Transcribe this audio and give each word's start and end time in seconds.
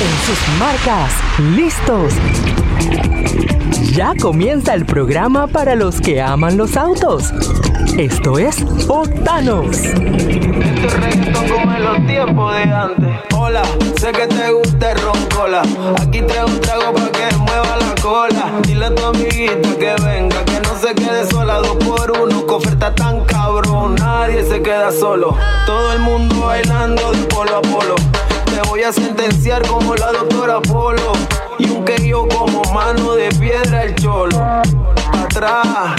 en 0.00 0.16
sus 0.26 0.38
marcas, 0.58 1.12
listos. 1.54 2.12
Ya 3.92 4.12
comienza 4.20 4.74
el 4.74 4.84
programa 4.86 5.46
para 5.46 5.76
los 5.76 6.00
que 6.00 6.20
aman 6.20 6.56
los 6.56 6.76
autos. 6.76 7.32
Esto 7.96 8.38
es 8.38 8.64
Octanos. 8.88 9.76
Este. 9.76 10.04
Hola, 13.36 13.62
sé 13.96 14.10
que 14.12 14.26
te 14.26 14.50
gusta 14.50 14.92
el 14.92 15.00
roncola. 15.00 15.62
Aquí 16.00 16.22
traigo 16.22 16.46
un 16.46 16.60
trago 16.60 16.92
para 16.92 17.12
que 17.12 17.36
mueva 17.36 17.76
la 17.76 17.94
cola. 18.02 18.52
Dile 18.62 18.86
a 18.86 18.94
tu 18.94 19.04
amiguita 19.04 19.78
que 19.78 19.94
venga, 20.02 20.44
que 20.44 20.60
no 20.60 20.76
se 20.76 20.94
quede 20.94 21.26
sola. 21.30 21.58
Dos 21.58 21.76
por 21.84 22.10
uno, 22.10 22.44
que 22.46 22.52
oferta 22.52 22.92
tan 22.94 23.24
cabrón. 23.26 23.94
Nadie 23.94 24.44
se 24.44 24.60
queda 24.60 24.90
solo. 24.90 25.36
Todo 25.66 25.92
el 25.92 26.00
mundo 26.00 26.46
bailando 26.46 27.12
de 27.12 27.22
polo 27.24 27.58
a 27.58 27.62
polo. 27.62 27.94
Te 28.54 28.60
voy 28.68 28.84
a 28.84 28.92
sentenciar 28.92 29.66
como 29.66 29.96
la 29.96 30.12
doctora 30.12 30.60
Polo. 30.60 31.12
Y 31.58 31.68
un 31.70 31.84
que 31.84 32.06
yo 32.06 32.28
como 32.28 32.62
mano 32.72 33.16
de 33.16 33.28
piedra 33.30 33.82
el 33.82 33.96
cholo. 33.96 34.36
Atrás, 35.12 35.96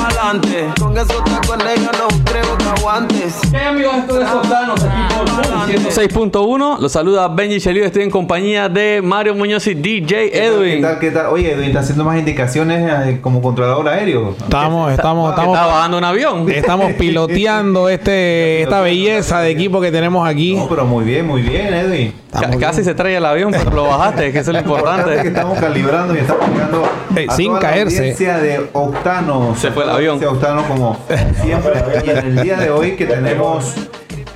pa' 0.00 0.06
adelante. 0.08 0.66
Con 0.78 0.96
esos 0.96 1.24
tacones 1.24 1.76
yo 1.76 1.90
no 1.92 2.24
creo 2.24 2.58
que 2.58 2.64
aguantes. 2.80 3.40
Hey 3.52 3.60
amigos, 3.68 3.94
esto 3.98 4.20
es 4.20 4.28
Soplanos 4.28 4.84
aquí 4.84 5.14
por 5.14 5.28
Zoom 5.28 5.60
106.1. 5.68 6.78
Los 6.80 6.92
saluda 6.92 7.28
Benji 7.28 7.60
Chelio. 7.60 7.84
Estoy 7.84 8.02
en 8.02 8.10
compañía 8.10 8.68
de 8.68 9.00
Mario 9.02 9.34
Muñoz 9.34 9.66
y 9.66 9.74
DJ 9.74 10.30
¿Qué 10.30 10.44
Edwin. 10.46 10.82
tal? 10.82 10.98
¿Qué 10.98 11.10
tal? 11.10 11.26
Oye, 11.26 11.52
Edwin 11.52 11.66
está 11.68 11.80
haciendo 11.80 12.04
más 12.04 12.18
indicaciones 12.18 12.90
eh, 13.06 13.18
como 13.20 13.42
controlador 13.42 13.88
aéreo. 13.88 14.30
Estamos, 14.40 14.92
estamos, 14.92 15.28
¿Qué 15.28 15.34
estamos, 15.40 15.54
Estaba 15.54 15.66
bajando 15.74 15.98
un 15.98 16.04
avión. 16.04 16.50
estamos 16.50 16.92
piloteando 16.94 17.88
este, 17.88 18.62
esta 18.62 18.80
belleza 18.80 19.40
de 19.40 19.50
equipo 19.50 19.80
que 19.80 19.90
tenemos 19.92 20.28
aquí. 20.28 20.56
No, 20.56 20.68
pero 20.68 20.84
muy 20.86 21.04
bien, 21.04 21.26
muy 21.26 21.42
bien, 21.42 21.72
Edwin. 21.74 22.14
Casi 22.60 22.84
se 22.84 22.94
trae 22.94 23.16
el 23.16 23.24
avión, 23.24 23.50
pero 23.52 23.70
lo 23.70 23.84
bajaste, 23.84 24.32
que 24.32 24.38
eso 24.38 24.50
es 24.50 24.54
lo 24.54 24.60
Importante 24.60 25.22
que 25.22 25.28
estamos 25.28 25.58
calibrando 25.58 26.14
y 26.14 26.18
estamos 26.18 26.48
llegando 26.48 26.82
Eh, 27.16 27.26
a 27.28 27.34
sin 27.34 27.48
toda 27.48 27.60
caerse. 27.60 27.94
La 27.96 28.00
audiencia 28.02 28.38
de 28.38 28.70
Octano. 28.72 29.54
Se 29.56 29.70
fue 29.72 29.82
el 29.82 29.88
La 29.88 29.94
avión. 29.96 30.24
Octano 30.24 30.62
como 30.68 30.96
siempre. 31.42 31.72
Y 32.04 32.10
en 32.10 32.18
el 32.18 32.42
día 32.42 32.56
de 32.56 32.70
hoy 32.70 32.92
que 32.96 33.06
tenemos 33.06 33.74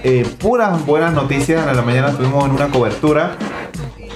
eh, 0.02 0.26
puras 0.38 0.84
buenas 0.84 1.12
noticias. 1.12 1.66
En 1.66 1.76
la 1.76 1.82
mañana 1.82 2.08
estuvimos 2.08 2.44
en 2.46 2.50
una 2.52 2.68
cobertura. 2.68 3.32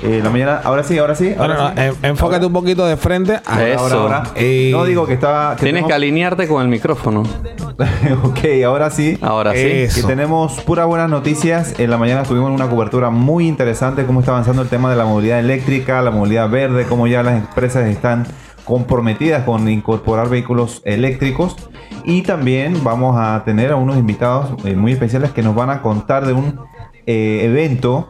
Eh, 0.02 0.20
la 0.22 0.30
mañana, 0.30 0.60
ahora 0.64 0.82
sí, 0.82 0.96
ahora 0.98 1.14
sí. 1.14 1.34
Ahora 1.38 1.54
no, 1.54 1.68
sí. 1.68 1.74
en- 2.02 2.10
enfócate 2.10 2.46
un 2.46 2.52
poquito 2.52 2.86
de 2.86 2.96
frente. 2.96 3.40
Ah, 3.46 3.62
Eh. 3.62 3.74
Ahora, 3.74 3.86
Eso. 3.94 4.00
ahora. 4.00 4.22
Eh, 4.36 4.70
no 4.72 4.84
digo 4.84 5.06
que 5.06 5.14
estaba. 5.14 5.56
que 5.56 5.64
Tienes 5.64 5.84
que 5.84 5.92
alinearte 5.92 6.46
con 6.48 6.62
el 6.62 6.68
micrófono. 6.68 7.22
ok, 8.24 8.38
ahora 8.66 8.90
sí. 8.90 9.18
Ahora 9.22 9.52
sí. 9.52 9.58
Eh. 9.60 9.88
Que 9.94 10.02
tenemos 10.02 10.60
puras 10.60 10.86
buenas 10.86 11.08
noticias. 11.10 11.78
En 11.78 11.90
la 11.90 11.96
mañana 11.98 12.22
tuvimos 12.22 12.50
una 12.50 12.68
cobertura 12.68 13.10
muy 13.10 13.46
interesante 13.48 14.04
cómo 14.06 14.20
está 14.20 14.32
avanzando 14.32 14.62
el 14.62 14.68
tema 14.68 14.90
de 14.90 14.96
la 14.96 15.04
movilidad 15.04 15.38
eléctrica, 15.40 16.02
la 16.02 16.10
movilidad 16.10 16.48
verde, 16.50 16.84
cómo 16.88 17.06
ya 17.06 17.22
las 17.22 17.34
empresas 17.36 17.86
están 17.86 18.26
comprometidas 18.64 19.44
con 19.44 19.68
incorporar 19.68 20.28
vehículos 20.28 20.82
eléctricos. 20.84 21.56
Y 22.04 22.22
también 22.22 22.82
vamos 22.84 23.16
a 23.18 23.42
tener 23.44 23.72
a 23.72 23.76
unos 23.76 23.96
invitados 23.96 24.50
eh, 24.64 24.74
muy 24.76 24.92
especiales 24.92 25.30
que 25.32 25.42
nos 25.42 25.54
van 25.54 25.70
a 25.70 25.82
contar 25.82 26.26
de 26.26 26.32
un 26.32 26.60
eh, 27.06 27.40
evento 27.44 28.08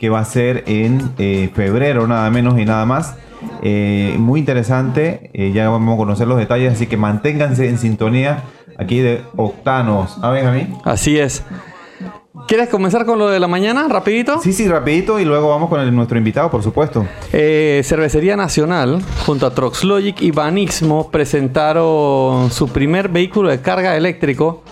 que 0.00 0.08
va 0.08 0.18
a 0.20 0.24
ser 0.24 0.64
en 0.66 1.12
eh, 1.18 1.50
febrero, 1.54 2.06
nada 2.08 2.28
menos 2.30 2.58
y 2.58 2.64
nada 2.64 2.84
más. 2.86 3.14
Eh, 3.62 4.16
muy 4.18 4.40
interesante, 4.40 5.30
eh, 5.34 5.52
ya 5.52 5.68
vamos 5.68 5.94
a 5.94 5.96
conocer 5.98 6.26
los 6.26 6.38
detalles, 6.38 6.72
así 6.72 6.86
que 6.86 6.96
manténganse 6.96 7.68
en 7.68 7.78
sintonía 7.78 8.42
aquí 8.78 8.98
de 8.98 9.22
Octanos. 9.36 10.16
¿Ah, 10.22 10.34
a 10.34 10.50
mí? 10.52 10.66
Así 10.84 11.18
es. 11.18 11.44
¿Quieres 12.48 12.68
comenzar 12.68 13.04
con 13.06 13.18
lo 13.18 13.28
de 13.28 13.38
la 13.38 13.46
mañana, 13.46 13.86
rapidito? 13.88 14.40
Sí, 14.40 14.52
sí, 14.52 14.66
rapidito 14.66 15.20
y 15.20 15.24
luego 15.24 15.50
vamos 15.50 15.68
con 15.68 15.80
el- 15.80 15.94
nuestro 15.94 16.16
invitado, 16.18 16.50
por 16.50 16.62
supuesto. 16.62 17.06
Eh, 17.32 17.82
Cervecería 17.84 18.36
Nacional, 18.36 19.00
junto 19.26 19.46
a 19.46 19.54
Troxlogic 19.54 20.20
y 20.22 20.30
Banismo, 20.32 21.10
presentaron 21.10 22.50
su 22.50 22.68
primer 22.68 23.08
vehículo 23.08 23.50
de 23.50 23.60
carga 23.60 23.96
eléctrico. 23.96 24.62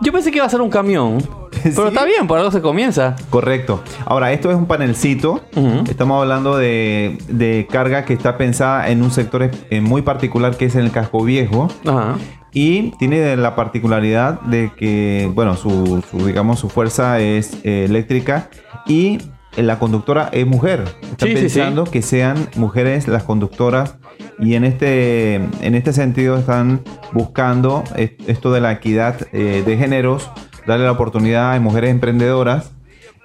Yo 0.00 0.12
pensé 0.12 0.30
que 0.30 0.38
iba 0.38 0.46
a 0.46 0.50
ser 0.50 0.60
un 0.60 0.70
camión, 0.70 1.18
pero 1.62 1.74
¿Sí? 1.82 1.88
está 1.88 2.04
bien, 2.04 2.26
por 2.26 2.38
algo 2.38 2.50
se 2.50 2.60
comienza. 2.60 3.16
Correcto. 3.30 3.82
Ahora, 4.04 4.32
esto 4.32 4.50
es 4.50 4.56
un 4.56 4.66
panelcito. 4.66 5.42
Ujú. 5.54 5.84
Estamos 5.88 6.20
hablando 6.22 6.56
de, 6.56 7.18
de 7.28 7.66
carga 7.70 8.04
que 8.04 8.12
está 8.14 8.36
pensada 8.36 8.88
en 8.90 9.02
un 9.02 9.10
sector 9.10 9.50
eh, 9.70 9.80
muy 9.80 10.02
particular 10.02 10.56
que 10.56 10.66
es 10.66 10.74
en 10.74 10.82
el 10.82 10.90
casco 10.90 11.22
viejo. 11.24 11.68
Ajá. 11.86 12.16
Y 12.52 12.92
tiene 12.98 13.36
la 13.36 13.54
particularidad 13.54 14.40
de 14.42 14.70
que, 14.76 15.30
bueno, 15.34 15.56
su, 15.56 16.02
su, 16.10 16.26
digamos, 16.26 16.58
su 16.58 16.70
fuerza 16.70 17.20
es 17.20 17.58
eh, 17.64 17.84
eléctrica 17.86 18.48
y 18.86 19.18
la 19.56 19.78
conductora 19.78 20.30
es 20.32 20.46
mujer. 20.46 20.84
Están 21.02 21.28
Sí, 21.28 21.36
sí, 21.36 21.48
sí. 21.50 21.58
pensando 21.58 21.84
que 21.84 22.00
sean 22.02 22.48
mujeres 22.56 23.08
las 23.08 23.24
conductoras 23.24 23.96
y 24.38 24.54
en 24.54 24.64
este, 24.64 25.34
en 25.34 25.74
este 25.74 25.92
sentido 25.92 26.36
están 26.38 26.80
buscando 27.12 27.82
es- 27.96 28.12
esto 28.26 28.52
de 28.52 28.60
la 28.60 28.72
equidad 28.72 29.16
eh, 29.32 29.62
de 29.66 29.76
géneros, 29.76 30.30
darle 30.66 30.84
la 30.84 30.92
oportunidad 30.92 31.54
a 31.54 31.60
mujeres 31.60 31.90
emprendedoras 31.90 32.70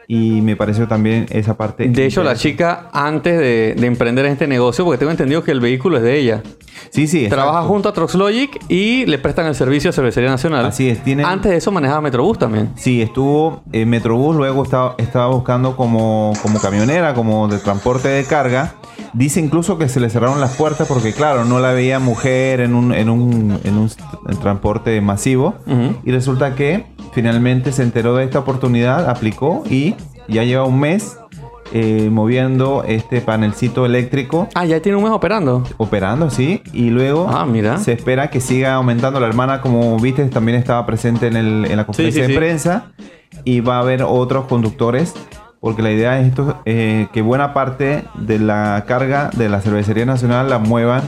y 0.07 0.41
me 0.41 0.55
pareció 0.57 0.87
también 0.87 1.25
esa 1.29 1.55
parte. 1.55 1.87
De 1.87 2.05
hecho, 2.05 2.21
la 2.23 2.35
chica, 2.35 2.89
antes 2.91 3.37
de, 3.39 3.75
de 3.77 3.87
emprender 3.87 4.25
este 4.25 4.45
negocio, 4.47 4.83
porque 4.83 4.97
tengo 4.97 5.11
entendido 5.11 5.41
que 5.43 5.51
el 5.51 5.61
vehículo 5.61 5.97
es 5.97 6.03
de 6.03 6.17
ella, 6.19 6.43
Sí, 6.89 7.07
sí. 7.07 7.27
trabaja 7.29 7.61
junto 7.61 7.87
a 7.87 7.93
Troxlogic 7.93 8.59
y 8.67 9.05
le 9.05 9.17
prestan 9.19 9.45
el 9.45 9.55
servicio 9.55 9.89
a 9.91 9.93
Cervecería 9.93 10.29
Nacional. 10.29 10.65
Así 10.65 10.89
es, 10.89 11.01
tienen- 11.03 11.25
Antes 11.25 11.51
de 11.51 11.57
eso 11.57 11.71
manejaba 11.71 12.01
Metrobús 12.01 12.37
también. 12.39 12.71
Sí, 12.75 13.01
estuvo 13.01 13.63
en 13.71 13.89
Metrobús, 13.89 14.35
luego 14.35 14.63
estaba, 14.63 14.95
estaba 14.97 15.27
buscando 15.27 15.77
como, 15.77 16.33
como 16.41 16.59
camionera, 16.59 17.13
como 17.13 17.47
de 17.47 17.59
transporte 17.59 18.09
de 18.09 18.25
carga. 18.25 18.73
Dice 19.13 19.39
incluso 19.39 19.77
que 19.77 19.87
se 19.87 19.99
le 20.01 20.09
cerraron 20.09 20.41
las 20.41 20.55
puertas 20.55 20.87
porque, 20.87 21.13
claro, 21.13 21.45
no 21.45 21.59
la 21.59 21.71
veía 21.71 21.99
mujer 21.99 22.59
en 22.61 22.73
un, 22.75 22.93
en 22.93 23.09
un, 23.09 23.59
en 23.63 23.77
un 23.77 23.89
en 24.27 24.37
transporte 24.39 24.99
masivo. 24.99 25.55
Y 26.03 26.11
resulta 26.11 26.55
que 26.55 26.85
finalmente 27.13 27.71
se 27.71 27.83
enteró 27.83 28.15
de 28.15 28.23
esta 28.25 28.39
oportunidad, 28.39 29.09
aplicó 29.09 29.63
y 29.69 29.95
ya 30.27 30.43
lleva 30.43 30.63
un 30.65 30.79
mes 30.79 31.17
eh, 31.73 32.09
moviendo 32.11 32.83
este 32.85 33.21
panelcito 33.21 33.85
eléctrico. 33.85 34.49
Ah, 34.55 34.65
ya 34.65 34.81
tiene 34.81 34.97
un 34.97 35.03
mes 35.03 35.11
operando. 35.13 35.63
Operando, 35.77 36.29
sí, 36.29 36.61
y 36.73 36.89
luego 36.89 37.29
Ah, 37.29 37.45
mira. 37.45 37.77
se 37.77 37.93
espera 37.93 38.29
que 38.29 38.41
siga 38.41 38.73
aumentando. 38.73 39.19
La 39.19 39.27
hermana, 39.27 39.61
como 39.61 39.97
viste, 39.99 40.25
también 40.25 40.57
estaba 40.57 40.85
presente 40.85 41.27
en, 41.27 41.37
el- 41.37 41.65
en 41.69 41.77
la 41.77 41.85
conferencia 41.85 42.23
sí, 42.23 42.27
de 42.27 42.33
sí. 42.33 42.37
prensa 42.37 42.91
y 43.45 43.61
va 43.61 43.77
a 43.77 43.79
haber 43.79 44.03
otros 44.03 44.45
conductores. 44.45 45.13
Porque 45.61 45.83
la 45.83 45.91
idea 45.91 46.19
es 46.19 46.29
esto, 46.29 46.57
eh, 46.65 47.07
que 47.13 47.21
buena 47.21 47.53
parte 47.53 48.03
de 48.15 48.39
la 48.39 48.83
carga 48.87 49.29
de 49.31 49.47
la 49.47 49.61
Cervecería 49.61 50.05
Nacional 50.07 50.49
la 50.49 50.57
muevan 50.57 51.03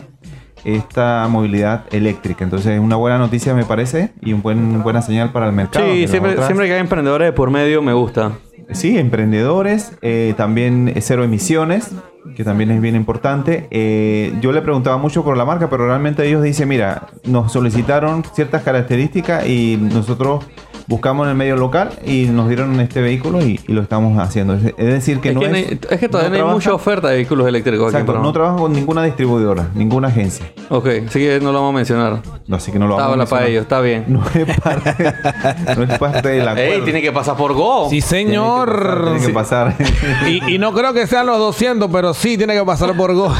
esta 0.63 1.28
movilidad 1.29 1.85
eléctrica. 1.91 2.44
Entonces 2.44 2.74
es 2.74 2.79
una 2.79 2.96
buena 2.96 3.18
noticia 3.18 3.53
me 3.53 3.66
parece 3.66 4.12
y 4.22 4.34
una 4.34 4.41
buen, 4.41 4.84
buena 4.84 5.01
señal 5.01 5.31
para 5.31 5.47
el 5.47 5.53
mercado. 5.53 5.85
Sí, 5.85 6.07
siempre, 6.07 6.31
otras- 6.34 6.47
siempre 6.47 6.68
que 6.68 6.74
hay 6.74 6.79
emprendedores 6.79 7.28
de 7.28 7.34
por 7.34 7.50
medio 7.51 7.81
me 7.81 7.94
gusta. 7.94 8.31
Sí, 8.72 8.97
emprendedores, 8.97 9.91
eh, 10.02 10.34
también 10.38 10.88
eh, 10.88 11.02
cero 11.02 11.23
emisiones, 11.23 11.91
que 12.35 12.44
también 12.46 12.72
es 12.72 12.79
bien 12.81 12.96
importante. 12.96 13.68
Eh, 13.72 14.34
yo 14.41 14.53
le 14.53 14.62
preguntaba 14.62 14.97
mucho 14.97 15.23
por 15.23 15.35
la 15.35 15.44
marca, 15.46 15.69
pero 15.69 15.85
realmente 15.85 16.25
ellos 16.25 16.41
dicen, 16.41 16.69
mira, 16.69 17.07
nos 17.25 17.52
solicitaron 17.52 18.23
ciertas 18.34 18.63
características 18.63 19.46
y 19.47 19.78
nosotros 19.78 20.46
buscamos 20.88 21.25
en 21.25 21.31
el 21.31 21.35
medio 21.38 21.55
local 21.55 21.91
y 22.05 22.25
nos 22.25 22.47
dieron 22.47 22.79
este 22.79 23.01
vehículo 23.01 23.41
y, 23.41 23.59
y 23.67 23.73
lo 23.73 23.81
estamos 23.81 24.17
haciendo. 24.19 24.53
Es, 24.53 24.66
es 24.77 24.85
decir, 24.88 25.19
que 25.19 25.29
es, 25.29 25.35
no 25.35 25.41
que 25.41 25.47
es... 25.59 25.77
es 25.91 25.99
que 25.99 26.09
todavía 26.09 26.29
no, 26.29 26.35
hay 26.35 26.39
trabaja- 26.41 26.53
mucha 26.55 26.73
oferta 26.73 27.07
de 27.09 27.16
vehículos 27.16 27.47
eléctricos 27.47 27.88
aquí 27.88 27.95
en 27.97 28.01
Exacto, 28.03 28.21
no 28.21 28.31
trabaja 28.33 28.57
con 28.57 28.73
ninguna 28.73 29.03
distribuidora, 29.03 29.67
ninguna 29.75 30.09
agencia. 30.09 30.45
Ok, 30.69 30.88
así 31.07 31.19
que 31.19 31.39
no 31.41 31.51
lo 31.51 31.59
vamos 31.59 31.73
a 31.73 31.75
mencionar. 31.77 32.22
No, 32.47 32.55
así 32.57 32.72
que 32.72 32.79
no 32.79 32.88
lo 32.88 32.95
vamos 32.95 33.09
a 33.09 33.11
Habla 33.13 33.25
para 33.25 33.45
mencionar. 33.45 33.49
ellos, 33.49 33.61
está 33.63 33.81
bien. 33.81 34.05
No 34.13 34.23
es 34.43 34.59
parte, 34.61 35.75
no 35.77 35.83
es 35.83 35.99
parte 35.99 36.27
del 36.29 36.41
acuerdo. 36.47 36.72
Ey, 36.73 36.81
tiene 36.81 37.01
que 37.01 37.11
pasar 37.11 37.35
por 37.38 37.53
Go. 37.53 37.89
Sí, 37.89 38.01
Tiene 38.01 38.31
que 38.31 38.38
pasar, 38.38 38.67
señor. 38.69 39.03
tiene 39.11 39.27
que 39.27 39.33
pasar. 39.33 39.75
Y, 40.27 40.55
y 40.55 40.57
no 40.59 40.73
creo 40.73 40.93
que 40.93 41.07
sean 41.07 41.25
los 41.25 41.38
200, 41.38 41.89
pero 41.91 42.13
sí 42.13 42.37
tiene 42.37 42.53
que 42.55 42.63
pasar 42.63 42.96
por 42.96 43.13
Go. 43.13 43.34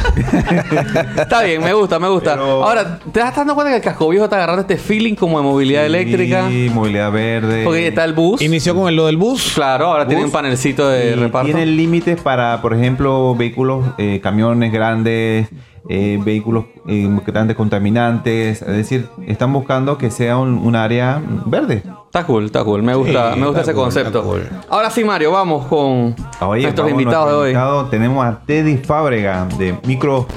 Está 1.18 1.42
bien, 1.44 1.62
me 1.64 1.74
gusta, 1.74 2.00
me 2.00 2.08
gusta. 2.10 2.34
Pero- 2.34 2.64
Ahora, 2.64 3.00
¿te 3.00 3.20
estás 3.20 3.36
dando 3.36 3.56
cuenta 3.56 3.72
que 3.72 3.78
el 3.78 3.84
casco 3.84 4.08
viejo 4.10 4.26
está 4.26 4.38
agarrando 4.38 4.62
este 4.62 4.78
feeling 4.78 5.16
como 5.16 5.38
de 5.40 5.44
movilidad 5.44 5.86
eléctrica? 5.86 6.48
Sí, 6.50 6.70
movilidad 6.74 7.12
verde. 7.12 7.33
Porque 7.42 7.88
está 7.88 8.04
el 8.06 8.14
bus. 8.14 8.42
Inició 8.42 8.76
con 8.76 8.88
el 8.90 8.96
lo 8.96 9.06
del 9.08 9.18
bus. 9.18 9.54
Claro, 9.56 9.88
ahora 9.88 10.08
tiene 10.08 10.24
un 10.26 10.32
panelcito 10.32 10.88
de 10.90 11.12
Y 11.12 11.16
reparto. 11.16 11.46
Tienen 11.46 11.76
límites 11.76 12.22
para, 12.22 12.62
por 12.62 12.74
ejemplo, 12.74 13.36
vehículos, 13.36 13.86
eh, 13.98 14.20
camiones 14.22 14.72
grandes, 14.72 15.50
eh, 15.90 16.20
vehículos 16.24 16.66
eh, 16.88 17.10
grandes 17.26 17.56
contaminantes. 17.58 18.62
Es 18.62 18.68
decir, 18.68 19.08
están 19.28 19.52
buscando 19.54 19.98
que 19.98 20.12
sea 20.12 20.38
un, 20.38 20.58
un 20.58 20.76
área 20.76 21.22
verde. 21.46 21.84
Está 22.06 22.26
cool, 22.28 22.46
está 22.46 22.64
cool. 22.64 22.84
Me 22.84 22.94
gusta, 22.94 23.34
Sí, 23.34 23.40
me 23.40 23.48
gusta 23.48 23.62
ese 23.62 23.74
cool, 23.74 23.84
concepto. 23.86 24.24
cool. 24.24 24.48
Ahora 24.70 24.92
sí, 24.92 25.04
Mario, 25.04 25.32
vamos 25.32 25.66
con 25.66 26.16
Oye, 26.42 26.62
nuestros 26.62 26.86
vamos, 26.86 26.92
invitados 26.92 27.26
nuestro 27.26 27.30
de 27.32 27.36
hoy. 27.44 27.50
invitado, 27.50 27.86
tenemos 27.86 28.24
a 28.26 28.40
Teddy 28.46 28.78
Fábrega 28.78 29.48
de 29.58 29.76
Micro 29.88 30.28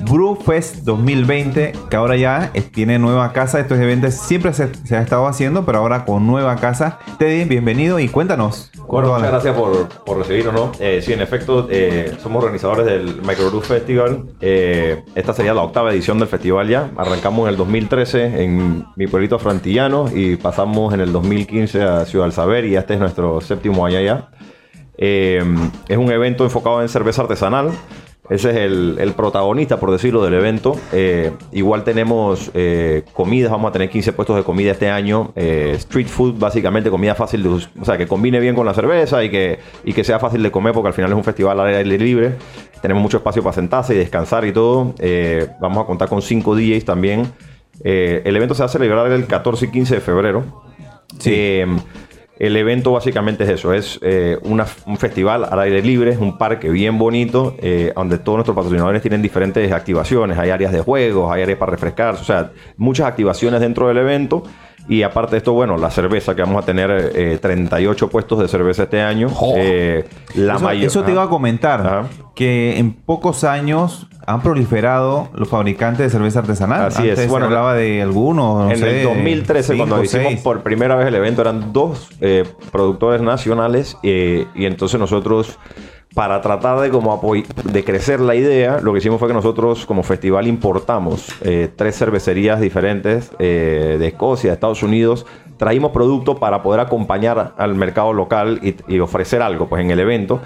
Brew 0.00 0.36
Fest 0.36 0.84
2020, 0.84 1.72
que 1.90 1.96
ahora 1.96 2.16
ya 2.16 2.50
eh, 2.54 2.62
tiene 2.62 2.98
nueva 2.98 3.32
casa. 3.32 3.60
Estos 3.60 3.78
eventos 3.78 4.14
siempre 4.14 4.52
se, 4.52 4.74
se 4.84 4.96
ha 4.96 5.02
estado 5.02 5.26
haciendo, 5.26 5.64
pero 5.64 5.78
ahora 5.78 6.04
con 6.04 6.26
nueva 6.26 6.56
casa. 6.56 6.98
Teddy, 7.18 7.44
bienvenido 7.44 7.98
y 7.98 8.08
cuéntanos. 8.08 8.70
Bueno, 8.88 9.12
muchas 9.12 9.30
gracias 9.30 9.56
por, 9.56 9.88
por 10.04 10.18
recibirnos, 10.18 10.54
¿no? 10.54 10.72
Eh, 10.78 11.00
sí, 11.02 11.12
en 11.12 11.20
efecto, 11.20 11.66
eh, 11.70 12.16
somos 12.22 12.42
organizadores 12.42 12.86
del 12.86 13.22
Microbrew 13.22 13.60
Festival. 13.60 14.24
Eh, 14.40 15.02
esta 15.14 15.32
sería 15.32 15.54
la 15.54 15.62
octava 15.62 15.92
edición 15.92 16.18
del 16.18 16.28
festival 16.28 16.68
ya. 16.68 16.90
Arrancamos 16.96 17.44
en 17.44 17.50
el 17.50 17.56
2013 17.56 18.44
en 18.44 18.86
mi 18.94 19.06
pueblito 19.06 19.38
Frantillano 19.38 20.06
y 20.14 20.36
pasamos 20.36 20.94
en 20.94 21.00
el 21.00 21.12
2015 21.12 21.82
a 21.82 22.04
Ciudad 22.06 22.26
del 22.26 22.32
Saber 22.32 22.64
y 22.64 22.76
este 22.76 22.94
es 22.94 23.00
nuestro 23.00 23.40
séptimo 23.40 23.84
año 23.84 23.98
allá. 23.98 24.28
Eh, 24.98 25.42
es 25.88 25.96
un 25.98 26.10
evento 26.10 26.44
enfocado 26.44 26.80
en 26.82 26.88
cerveza 26.88 27.22
artesanal. 27.22 27.70
Ese 28.28 28.50
es 28.50 28.56
el, 28.56 28.96
el 28.98 29.12
protagonista, 29.12 29.78
por 29.78 29.90
decirlo, 29.90 30.24
del 30.24 30.34
evento. 30.34 30.76
Eh, 30.92 31.32
igual 31.52 31.84
tenemos 31.84 32.50
eh, 32.54 33.04
comidas, 33.12 33.52
vamos 33.52 33.70
a 33.70 33.72
tener 33.72 33.88
15 33.88 34.12
puestos 34.12 34.36
de 34.36 34.42
comida 34.42 34.72
este 34.72 34.90
año. 34.90 35.32
Eh, 35.36 35.74
street 35.76 36.08
food, 36.08 36.38
básicamente 36.38 36.90
comida 36.90 37.14
fácil 37.14 37.42
de 37.42 37.48
o 37.48 37.84
sea, 37.84 37.96
que 37.96 38.06
combine 38.06 38.40
bien 38.40 38.54
con 38.54 38.66
la 38.66 38.74
cerveza 38.74 39.22
y 39.22 39.30
que, 39.30 39.58
y 39.84 39.92
que 39.92 40.04
sea 40.04 40.18
fácil 40.18 40.42
de 40.42 40.50
comer, 40.50 40.72
porque 40.72 40.88
al 40.88 40.94
final 40.94 41.10
es 41.10 41.16
un 41.16 41.24
festival 41.24 41.60
al 41.60 41.66
aire 41.66 41.98
libre. 41.98 42.32
Tenemos 42.82 43.02
mucho 43.02 43.18
espacio 43.18 43.42
para 43.42 43.54
sentarse 43.54 43.94
y 43.94 43.98
descansar 43.98 44.44
y 44.44 44.52
todo. 44.52 44.94
Vamos 45.60 45.84
a 45.84 45.86
contar 45.86 46.08
con 46.08 46.20
5 46.20 46.56
DJs 46.56 46.84
también. 46.84 47.32
El 47.82 48.36
evento 48.36 48.54
se 48.54 48.62
va 48.62 48.66
a 48.66 48.68
celebrar 48.68 49.10
el 49.12 49.26
14 49.26 49.66
y 49.66 49.70
15 49.70 49.94
de 49.96 50.00
febrero. 50.00 50.66
Eh, 51.24 51.66
el 52.38 52.56
evento 52.56 52.92
básicamente 52.92 53.44
es 53.44 53.50
eso, 53.50 53.72
es 53.72 53.98
eh, 54.02 54.38
una- 54.42 54.66
un 54.86 54.96
festival 54.98 55.44
al 55.44 55.58
aire 55.60 55.82
libre, 55.82 56.10
es 56.10 56.18
un 56.18 56.36
parque 56.36 56.68
bien 56.68 56.98
bonito, 56.98 57.54
eh, 57.60 57.92
donde 57.96 58.18
todos 58.18 58.36
nuestros 58.36 58.54
patrocinadores 58.54 59.00
tienen 59.02 59.22
diferentes 59.22 59.72
activaciones, 59.72 60.36
hay 60.38 60.50
áreas 60.50 60.72
de 60.72 60.80
juegos, 60.80 61.32
hay 61.32 61.42
áreas 61.42 61.58
para 61.58 61.72
refrescarse, 61.72 62.20
o 62.20 62.24
sea, 62.24 62.52
muchas 62.76 63.06
activaciones 63.06 63.60
dentro 63.60 63.88
del 63.88 63.98
evento. 63.98 64.42
Y 64.88 65.02
aparte 65.02 65.32
de 65.32 65.38
esto, 65.38 65.52
bueno, 65.52 65.76
la 65.76 65.90
cerveza, 65.90 66.36
que 66.36 66.42
vamos 66.42 66.62
a 66.62 66.66
tener 66.66 67.12
eh, 67.14 67.38
38 67.42 68.08
puestos 68.08 68.38
de 68.38 68.46
cerveza 68.48 68.84
este 68.84 69.00
año. 69.02 69.28
Eh, 69.56 70.04
la 70.36 70.54
eso, 70.56 70.64
mayor- 70.64 70.84
eso 70.86 71.02
te 71.02 71.10
iba 71.12 71.24
a 71.24 71.28
comentar, 71.28 71.80
Ajá. 71.80 72.04
que 72.36 72.78
en 72.78 72.92
pocos 72.92 73.42
años 73.42 74.06
han 74.28 74.42
proliferado 74.42 75.28
los 75.34 75.48
fabricantes 75.48 76.06
de 76.06 76.10
cerveza 76.10 76.38
artesanal. 76.40 76.86
Así 76.86 77.02
Antes 77.02 77.18
es. 77.18 77.24
se 77.24 77.30
Bueno, 77.30 77.46
hablaba 77.46 77.74
de 77.74 78.00
algunos, 78.02 78.64
no 78.66 78.70
en 78.70 78.78
sé, 78.78 79.00
el 79.02 79.04
2013, 79.08 79.72
cinco, 79.72 79.86
cuando 79.88 80.04
hicimos 80.04 80.26
seis. 80.28 80.40
por 80.42 80.62
primera 80.62 80.94
vez 80.96 81.08
el 81.08 81.14
evento, 81.16 81.42
eran 81.42 81.72
dos 81.72 82.08
eh, 82.20 82.44
productores 82.70 83.22
nacionales 83.22 83.96
eh, 84.04 84.46
y 84.54 84.66
entonces 84.66 84.98
nosotros, 85.00 85.58
para 86.16 86.40
tratar 86.40 86.80
de 86.80 86.88
como 86.88 87.20
de 87.64 87.84
crecer 87.84 88.20
la 88.20 88.34
idea, 88.34 88.80
lo 88.80 88.94
que 88.94 89.00
hicimos 89.00 89.18
fue 89.18 89.28
que 89.28 89.34
nosotros 89.34 89.84
como 89.84 90.02
festival 90.02 90.46
importamos 90.46 91.28
eh, 91.42 91.68
tres 91.76 91.98
cervecerías 91.98 92.58
diferentes 92.58 93.32
eh, 93.38 93.96
de 93.98 94.06
Escocia, 94.06 94.48
de 94.48 94.54
Estados 94.54 94.82
Unidos. 94.82 95.26
Traímos 95.58 95.90
producto 95.90 96.36
para 96.36 96.62
poder 96.62 96.80
acompañar 96.80 97.52
al 97.58 97.74
mercado 97.74 98.14
local 98.14 98.60
y, 98.62 98.76
y 98.88 98.98
ofrecer 99.00 99.42
algo 99.42 99.68
pues 99.68 99.84
en 99.84 99.90
el 99.90 100.00
evento. 100.00 100.40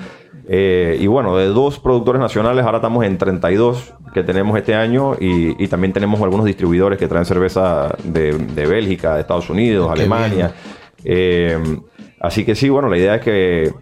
Eh, 0.48 0.98
y 1.00 1.06
bueno, 1.06 1.36
de 1.36 1.46
dos 1.46 1.78
productores 1.78 2.20
nacionales, 2.20 2.64
ahora 2.64 2.78
estamos 2.78 3.04
en 3.04 3.16
32 3.16 3.94
que 4.12 4.24
tenemos 4.24 4.58
este 4.58 4.74
año 4.74 5.14
y, 5.20 5.62
y 5.62 5.68
también 5.68 5.92
tenemos 5.92 6.20
algunos 6.20 6.46
distribuidores 6.46 6.98
que 6.98 7.06
traen 7.06 7.26
cerveza 7.26 7.94
de, 8.02 8.32
de 8.32 8.66
Bélgica, 8.66 9.14
de 9.14 9.20
Estados 9.20 9.48
Unidos, 9.48 9.86
Qué 9.86 10.00
Alemania. 10.00 10.52
Así 12.20 12.44
que 12.44 12.56
sí, 12.56 12.68
bueno, 12.68 12.88
la 12.88 12.98
idea 12.98 13.14
es 13.14 13.22
que, 13.22 13.72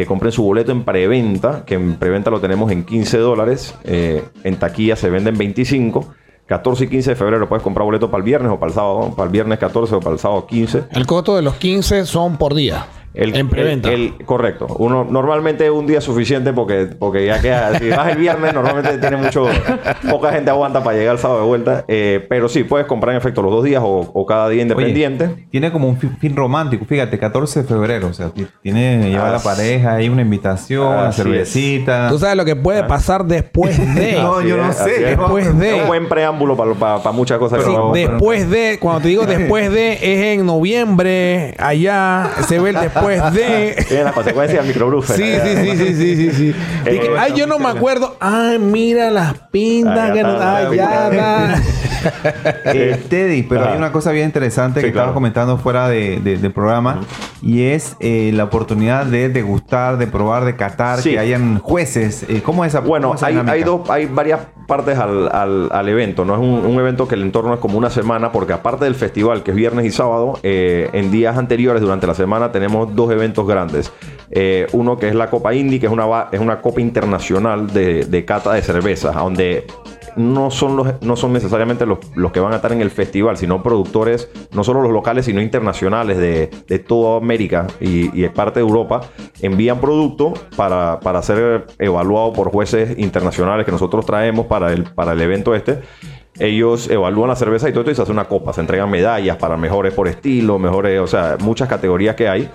que 0.00 0.06
compren 0.06 0.32
su 0.32 0.42
boleto 0.42 0.72
en 0.72 0.82
preventa, 0.82 1.66
que 1.66 1.74
en 1.74 1.96
preventa 1.96 2.30
lo 2.30 2.40
tenemos 2.40 2.72
en 2.72 2.84
15 2.84 3.18
dólares, 3.18 3.74
eh, 3.84 4.24
en 4.44 4.56
taquilla 4.56 4.96
se 4.96 5.10
venden 5.10 5.36
25. 5.36 6.14
14 6.46 6.84
y 6.84 6.88
15 6.88 7.10
de 7.10 7.16
febrero 7.16 7.48
puedes 7.48 7.62
comprar 7.62 7.84
boleto 7.84 8.10
para 8.10 8.18
el 8.18 8.24
viernes 8.24 8.50
o 8.50 8.58
para 8.58 8.70
el 8.70 8.74
sábado, 8.74 9.14
para 9.14 9.26
el 9.26 9.30
viernes 9.30 9.58
14 9.58 9.96
o 9.96 10.00
para 10.00 10.14
el 10.14 10.18
sábado 10.18 10.46
15. 10.46 10.84
El 10.90 11.06
costo 11.06 11.36
de 11.36 11.42
los 11.42 11.54
15 11.56 12.06
son 12.06 12.38
por 12.38 12.54
día. 12.54 12.86
El, 13.12 13.34
en 13.34 13.48
preventa. 13.48 13.90
el- 13.92 14.14
el- 14.18 14.24
correcto. 14.24 14.66
Uno 14.78 15.04
normalmente 15.04 15.68
un 15.70 15.86
día 15.86 15.98
es 15.98 16.04
suficiente 16.04 16.52
porque, 16.52 16.88
porque 16.98 17.26
ya 17.26 17.40
queda. 17.40 17.78
Si 17.78 17.88
vas 17.90 18.08
el 18.12 18.18
viernes, 18.18 18.54
normalmente 18.54 18.98
tiene 18.98 19.16
mucho. 19.16 19.46
Poca 20.08 20.32
gente 20.32 20.50
aguanta 20.50 20.82
para 20.84 20.96
llegar 20.96 21.14
el 21.14 21.18
sábado 21.20 21.40
de 21.40 21.46
vuelta. 21.46 21.84
Eh, 21.88 22.24
pero 22.28 22.48
sí, 22.48 22.62
puedes 22.64 22.86
comprar 22.86 23.14
en 23.14 23.18
efecto 23.18 23.42
los 23.42 23.50
dos 23.52 23.64
días 23.64 23.82
o, 23.84 24.10
o 24.12 24.26
cada 24.26 24.48
día 24.48 24.62
Oye, 24.62 24.62
independiente. 24.62 25.46
tiene 25.50 25.72
como 25.72 25.88
un 25.88 25.96
fi- 25.98 26.08
fin 26.20 26.36
romántico, 26.36 26.84
fíjate, 26.84 27.18
14 27.18 27.62
de 27.62 27.68
febrero, 27.68 28.08
o 28.08 28.12
sea, 28.12 28.28
ti- 28.30 28.46
tiene 28.62 29.10
lleva 29.10 29.28
a 29.28 29.30
la 29.32 29.36
Así- 29.38 29.44
pareja, 29.48 29.94
hay 29.94 30.08
una 30.08 30.22
invitación, 30.22 30.86
una 30.86 31.08
Así 31.08 31.20
es. 31.20 31.26
cervecita. 31.26 32.08
Tú 32.10 32.18
sabes 32.18 32.36
lo 32.36 32.44
que 32.44 32.54
puede 32.56 32.84
pasar 32.84 33.24
después 33.24 33.76
de. 33.94 34.12
No, 34.20 34.40
yo 34.40 34.56
no 34.56 34.72
sé. 34.72 34.94
es. 34.94 35.18
Después 35.18 35.58
de- 35.58 35.76
Es 35.76 35.82
un 35.82 35.88
buen 35.88 36.08
preámbulo 36.08 36.56
para, 36.56 36.72
para, 36.74 36.98
para 36.98 37.12
muchas 37.12 37.38
cosas. 37.38 37.60
Sí, 37.64 37.70
que 37.70 37.76
vamos- 37.76 37.94
después 37.94 38.48
de, 38.50 38.78
cuando 38.80 39.00
te 39.02 39.08
digo 39.08 39.26
después 39.26 39.72
de, 39.72 39.94
es 39.94 40.38
en 40.38 40.46
noviembre, 40.46 41.54
allá, 41.58 42.30
se 42.46 42.58
ve 42.60 42.70
el 42.70 42.76
después 42.76 42.99
de. 43.32 43.84
Tiene 43.88 44.04
las 44.04 44.12
consecuencias 44.12 44.64
del. 44.66 45.06
Sí, 45.06 45.22
sí, 45.22 45.56
sí, 45.56 45.76
sí, 45.76 45.94
sí, 45.94 46.16
sí, 46.16 46.30
sí. 46.36 46.54
Eh, 46.86 47.10
ay, 47.18 47.32
yo 47.36 47.46
no 47.46 47.58
me 47.58 47.68
acuerdo. 47.68 48.16
Ay, 48.20 48.58
mira 48.58 49.10
las 49.10 49.34
pintas 49.50 50.10
Ah, 50.10 50.12
que 50.12 50.22
nos 50.22 50.40
ay, 50.40 50.76
ya. 50.76 51.62
Eh, 52.64 52.98
Teddy, 53.10 53.42
pero 53.42 53.68
hay 53.68 53.76
una 53.76 53.92
cosa 53.92 54.10
bien 54.10 54.24
interesante 54.26 54.80
Sí, 54.80 54.86
que 54.86 54.92
claro. 54.92 55.08
estabas 55.08 55.14
comentando 55.14 55.58
fuera 55.58 55.86
de- 55.88 56.18
de- 56.20 56.38
del 56.38 56.50
programa 56.52 57.00
y 57.42 57.64
es 57.64 57.94
eh, 58.00 58.30
la 58.32 58.44
oportunidad 58.44 59.04
de 59.04 59.28
degustar, 59.28 59.98
de 59.98 60.06
probar, 60.06 60.46
de 60.46 60.56
catar, 60.56 61.00
Sí. 61.02 61.10
que 61.10 61.18
hayan 61.18 61.58
jueces. 61.58 62.24
Eh, 62.28 62.40
¿Cómo 62.42 62.64
es 62.64 62.70
esa 62.72 62.80
Bueno, 62.80 63.08
cómo 63.08 63.14
es 63.16 63.20
esa 63.22 63.26
hay, 63.26 63.58
hay, 63.58 63.62
dos, 63.64 63.88
hay 63.90 64.06
varias 64.06 64.40
partes 64.70 64.96
al, 64.96 65.28
al- 65.32 65.68
al 65.72 65.88
evento. 65.88 66.24
No 66.24 66.34
es 66.34 66.40
un, 66.40 66.78
evento 66.78 67.08
que 67.08 67.16
el 67.16 67.22
entorno 67.22 67.52
es 67.54 67.58
como 67.60 67.76
una 67.76 67.90
semana, 67.90 68.30
porque 68.30 68.52
aparte 68.52 68.84
del 68.84 68.94
festival, 68.94 69.42
que 69.42 69.50
es 69.50 69.56
viernes 69.56 69.84
y 69.84 69.90
sábado, 69.90 70.38
eh, 70.44 70.88
en 70.92 71.10
días 71.10 71.36
anteriores, 71.36 71.82
durante 71.82 72.06
la 72.06 72.14
semana, 72.14 72.52
tenemos 72.52 72.94
dos 72.94 73.10
eventos 73.10 73.46
grandes. 73.46 73.92
Eh, 74.30 74.68
uno 74.72 74.96
que 74.96 75.08
es 75.08 75.14
la 75.16 75.28
Copa 75.28 75.52
Indy, 75.54 75.80
que 75.80 75.86
es 75.86 75.92
una, 75.92 76.28
es 76.30 76.38
una 76.40 76.60
copa 76.60 76.80
internacional 76.80 77.66
de, 77.66 78.04
de 78.04 78.24
cata 78.24 78.52
de 78.52 78.62
cervezas, 78.62 79.14
donde 79.16 79.66
no 80.20 80.50
son, 80.50 80.76
los, 80.76 81.02
no 81.02 81.16
son 81.16 81.32
necesariamente 81.32 81.86
los, 81.86 81.98
los 82.14 82.32
que 82.32 82.40
van 82.40 82.52
a 82.52 82.56
estar 82.56 82.72
en 82.72 82.80
el 82.80 82.90
festival, 82.90 83.36
sino 83.36 83.62
productores, 83.62 84.28
no 84.52 84.62
solo 84.64 84.82
los 84.82 84.92
locales, 84.92 85.24
sino 85.24 85.40
internacionales 85.40 86.18
de, 86.18 86.50
de 86.66 86.78
toda 86.78 87.18
América 87.18 87.66
y, 87.80 88.24
y 88.24 88.28
parte 88.28 88.60
de 88.60 88.66
Europa, 88.66 89.00
envían 89.40 89.80
producto 89.80 90.34
para, 90.56 91.00
para 91.00 91.22
ser 91.22 91.66
evaluado 91.78 92.32
por 92.32 92.50
jueces 92.50 92.98
internacionales 92.98 93.64
que 93.64 93.72
nosotros 93.72 94.06
traemos 94.06 94.46
para 94.46 94.72
el, 94.72 94.84
para 94.84 95.12
el 95.12 95.20
evento 95.20 95.54
este. 95.54 95.80
Ellos 96.38 96.88
evalúan 96.88 97.28
la 97.28 97.36
cerveza 97.36 97.68
y 97.68 97.72
todo 97.72 97.80
esto 97.82 97.90
y 97.90 97.94
se 97.94 98.02
hace 98.02 98.12
una 98.12 98.24
copa. 98.24 98.52
Se 98.52 98.60
entregan 98.60 98.88
medallas 98.88 99.36
para 99.36 99.56
mejores 99.56 99.92
por 99.92 100.08
estilo, 100.08 100.58
mejores, 100.58 101.00
o 101.00 101.06
sea, 101.06 101.36
muchas 101.40 101.68
categorías 101.68 102.14
que 102.14 102.28
hay. 102.28 102.48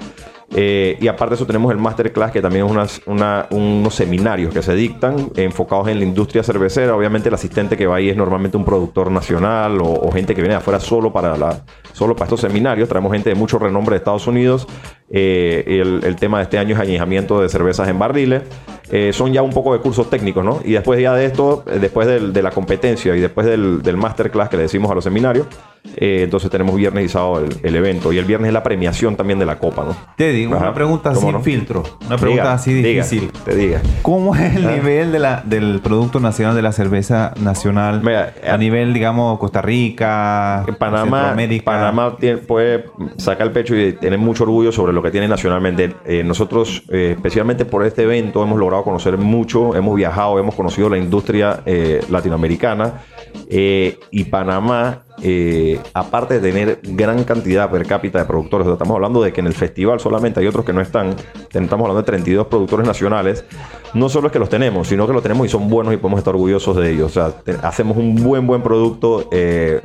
Eh, 0.53 0.97
y 1.01 1.07
aparte 1.07 1.31
de 1.31 1.35
eso 1.35 1.45
tenemos 1.45 1.71
el 1.71 1.77
Masterclass, 1.79 2.31
que 2.31 2.41
también 2.41 2.67
es 2.79 3.01
unos 3.05 3.95
seminarios 3.95 4.53
que 4.53 4.61
se 4.61 4.75
dictan 4.75 5.31
enfocados 5.35 5.87
en 5.87 5.99
la 5.99 6.05
industria 6.05 6.43
cervecera. 6.43 6.95
Obviamente 6.95 7.29
el 7.29 7.35
asistente 7.35 7.75
que 7.75 7.87
va 7.87 7.97
ahí 7.97 8.09
es 8.09 8.15
normalmente 8.15 8.55
un 8.55 8.63
productor 8.63 9.11
nacional 9.11 9.81
o, 9.81 9.85
o 9.85 10.11
gente 10.11 10.35
que 10.35 10.41
viene 10.41 10.53
de 10.53 10.59
afuera 10.59 10.79
solo 10.79 11.11
para, 11.11 11.35
la, 11.35 11.63
solo 11.93 12.15
para 12.15 12.25
estos 12.25 12.41
seminarios. 12.41 12.87
Traemos 12.87 13.11
gente 13.11 13.29
de 13.29 13.35
mucho 13.35 13.57
renombre 13.57 13.93
de 13.93 13.97
Estados 13.97 14.27
Unidos. 14.27 14.67
Eh, 15.09 15.63
el, 15.67 16.03
el 16.03 16.15
tema 16.15 16.37
de 16.37 16.43
este 16.43 16.57
año 16.57 16.75
es 16.75 16.81
añejamiento 16.81 17.41
de 17.41 17.49
cervezas 17.49 17.87
en 17.87 17.97
barriles. 17.99 18.43
Eh, 18.91 19.11
son 19.13 19.33
ya 19.33 19.41
un 19.41 19.51
poco 19.51 19.73
de 19.73 19.79
cursos 19.79 20.09
técnicos, 20.09 20.43
¿no? 20.45 20.59
Y 20.63 20.73
después 20.73 21.01
ya 21.01 21.13
de 21.13 21.25
esto, 21.25 21.63
eh, 21.67 21.79
después 21.79 22.07
del- 22.07 22.31
de 22.33 22.41
la 22.43 22.51
competencia 22.51 23.15
y 23.15 23.19
después 23.19 23.47
del, 23.47 23.81
del 23.81 23.97
masterclass 23.97 24.49
que 24.49 24.57
le 24.57 24.63
decimos 24.63 24.91
a 24.91 24.95
los 24.95 25.03
seminarios, 25.03 25.47
eh, 25.97 26.21
entonces 26.23 26.49
tenemos 26.51 26.75
viernes 26.75 27.05
y 27.05 27.09
sábado 27.09 27.39
el, 27.45 27.55
el 27.63 27.75
evento. 27.75 28.11
Y 28.13 28.17
el 28.17 28.25
viernes 28.25 28.49
es 28.49 28.53
la 28.53 28.63
premiación 28.63 29.15
también 29.15 29.39
de 29.39 29.45
la 29.45 29.57
copa, 29.57 29.83
¿no? 29.85 29.95
Teddy, 30.17 30.45
una 30.45 30.57
Ajá. 30.57 30.73
pregunta 30.73 31.09
¿Cómo 31.13 31.21
sin 31.21 31.31
no? 31.31 31.41
filtro, 31.41 31.83
una 32.05 32.17
pregunta 32.17 32.43
Diga, 32.43 32.53
así 32.53 32.73
diga, 32.73 33.03
difícil. 33.03 33.31
te 33.43 33.55
diga. 33.55 33.81
¿Cómo 34.01 34.35
es 34.35 34.55
el 34.55 34.67
nivel 34.67 35.11
de 35.11 35.19
la, 35.19 35.41
del 35.45 35.79
Producto 35.83 36.19
Nacional 36.19 36.55
de 36.55 36.61
la 36.61 36.71
Cerveza 36.71 37.33
Nacional 37.39 38.01
Mira, 38.03 38.33
a 38.47 38.57
nivel, 38.57 38.93
digamos, 38.93 39.39
Costa 39.39 39.61
Rica, 39.61 40.65
Panamá? 40.79 41.35
Panamá 41.63 42.17
tiene- 42.19 42.37
puede 42.37 42.85
sacar 43.17 43.47
el 43.47 43.53
pecho 43.53 43.75
y 43.75 43.93
tener 43.93 44.19
mucho 44.19 44.43
orgullo 44.43 44.71
sobre 44.71 44.93
lo 44.93 45.01
que 45.01 45.11
tiene 45.11 45.27
nacionalmente. 45.27 45.95
Eh, 46.05 46.23
nosotros, 46.23 46.83
especialmente 46.89 47.65
por 47.65 47.85
este 47.85 48.03
evento, 48.03 48.43
hemos 48.43 48.57
logrado 48.75 48.83
conocer 48.83 49.17
mucho, 49.17 49.75
hemos 49.75 49.95
viajado, 49.95 50.39
hemos 50.39 50.55
conocido 50.55 50.89
la 50.89 50.97
industria 50.97 51.61
eh, 51.65 52.01
latinoamericana 52.09 53.05
eh, 53.49 53.97
y 54.11 54.25
Panamá. 54.25 55.01
eh, 55.21 55.79
aparte 55.93 56.39
de 56.39 56.51
tener 56.51 56.79
gran 56.83 57.23
cantidad 57.23 57.71
per 57.71 57.87
cápita 57.87 58.19
de 58.19 58.25
productores, 58.25 58.67
estamos 58.67 58.95
hablando 58.95 59.23
de 59.23 59.31
que 59.31 59.39
en 59.39 59.47
el 59.47 59.53
festival 59.53 59.99
solamente 59.99 60.41
hay 60.41 60.47
otros 60.47 60.65
que 60.65 60.73
no 60.73 60.81
están, 60.81 61.15
estamos 61.47 61.71
hablando 61.71 62.01
de 62.01 62.03
32 62.03 62.47
productores 62.47 62.85
nacionales, 62.85 63.45
no 63.93 64.09
solo 64.09 64.27
es 64.27 64.33
que 64.33 64.39
los 64.39 64.49
tenemos, 64.49 64.89
sino 64.89 65.07
que 65.07 65.13
los 65.13 65.23
tenemos 65.23 65.47
y 65.47 65.49
son 65.49 65.69
buenos 65.69 65.93
y 65.93 65.97
podemos 65.97 66.17
estar 66.17 66.33
orgullosos 66.33 66.75
de 66.75 66.91
ellos. 66.91 67.17
Hacemos 67.63 67.95
un 67.95 68.15
buen, 68.15 68.45
buen 68.45 68.61
producto. 68.61 69.29
eh, 69.31 69.81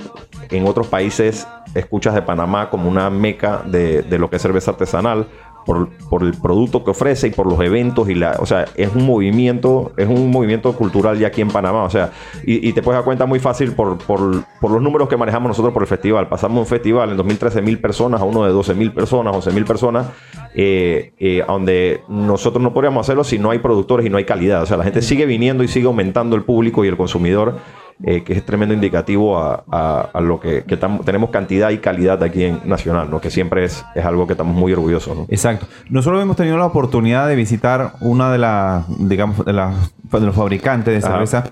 en 0.51 0.67
otros 0.67 0.89
países 0.89 1.47
escuchas 1.75 2.13
de 2.13 2.23
Panamá 2.23 2.71
como 2.71 2.89
una 2.89 3.09
meca 3.09 3.63
de 3.65 4.19
lo 4.19 4.29
que 4.29 4.35
es 4.35 4.43
cerveza 4.43 4.73
artesanal, 4.73 5.29
por, 5.65 6.23
el 6.23 6.33
producto 6.35 6.85
que 6.85 6.91
ofrece 6.91 7.29
y 7.29 7.31
por 7.31 7.47
los 7.47 7.61
eventos 7.61 8.09
y 8.09 8.15
la, 8.15 8.37
o 8.41 8.47
sea, 8.47 8.67
es 8.77 8.95
un 8.95 9.07
movimiento, 9.07 9.93
es 9.97 10.09
un 10.09 10.31
movimiento 10.31 10.73
cultural 10.75 11.19
ya 11.19 11.29
aquí 11.29 11.41
en 11.41 11.49
Panamá, 11.49 11.85
o 11.85 11.91
sea, 11.91 12.11
y, 12.45 12.73
te 12.73 12.83
puedes 12.83 12.99
dar 12.99 13.05
cuenta 13.05 13.27
muy 13.27 13.41
fácil 13.41 13.73
por, 13.73 13.99
por, 13.99 14.45
por 14.61 14.71
los 14.71 14.83
números 14.83 15.09
que 15.09 15.17
manejamos 15.17 15.49
nosotros 15.49 15.73
por 15.73 15.83
el 15.83 15.89
festival. 15.89 16.29
Pasamos 16.29 16.61
un 16.61 16.67
festival 16.67 17.11
en 17.11 17.17
2013 17.17 17.63
mil 17.63 17.81
personas 17.81 18.21
a 18.21 18.25
uno 18.25 18.45
de 18.45 18.53
12 18.53 18.75
mil 18.75 18.93
personas, 18.93 19.35
11 19.35 19.51
mil 19.53 19.65
personas, 19.65 20.07
eh, 20.55 21.13
eh, 21.19 21.45
donde 21.47 22.03
nosotros 22.09 22.63
no 22.63 22.73
podríamos 22.73 23.07
hacerlo 23.07 23.25
si 23.25 23.39
no 23.39 23.51
hay 23.51 23.59
productores 23.59 24.07
y 24.07 24.11
no 24.11 24.19
hay 24.19 24.25
calidad. 24.25 24.63
O 24.63 24.67
sea, 24.67 24.77
la 24.77 24.85
gente 24.85 25.03
sigue 25.03 25.27
viniendo 25.27 25.65
y 25.65 25.69
sigue 25.69 25.87
aumentando 25.87 26.37
el 26.37 26.43
público 26.43 26.85
y 26.85 26.89
el 26.89 26.97
consumidor 26.97 27.57
eh, 28.03 28.23
que 28.23 28.33
es 28.33 28.45
tremendo 28.47 28.75
indicativo 28.75 29.39
a, 29.39 29.63
a- 29.71 30.09
a 30.13 30.21
lo 30.21 30.41
que, 30.41 30.65
que 30.65 30.77
tenemos 31.05 31.31
cantidad 31.31 31.71
y 31.71 31.79
calidad 31.79 32.23
aquí 32.23 32.45
en 32.45 32.61
Nacional, 32.65 33.11
¿no? 33.11 33.21
que 33.21 33.31
siempre 33.31 33.65
es, 33.65 33.85
es 33.95 34.05
algo 34.05 34.27
que 34.27 34.33
estamos 34.35 34.57
muy 34.57 34.73
orgullosos. 34.73 35.17
¿no? 35.17 35.27
Exacto. 35.29 35.67
Nosotros 35.89 36.23
hemos 36.23 36.37
tenido 36.37 36.57
la 36.57 36.67
oportunidad 36.67 37.29
de 37.29 37.35
visitar 37.37 37.93
una 38.01 38.33
de 38.33 38.39
las, 38.39 38.85
digamos, 39.07 39.45
de, 39.45 39.53
de 39.53 40.27
los 40.27 40.35
fabricantes 40.35 40.95
de 40.95 40.99
Ajá. 41.07 41.17
cerveza 41.17 41.45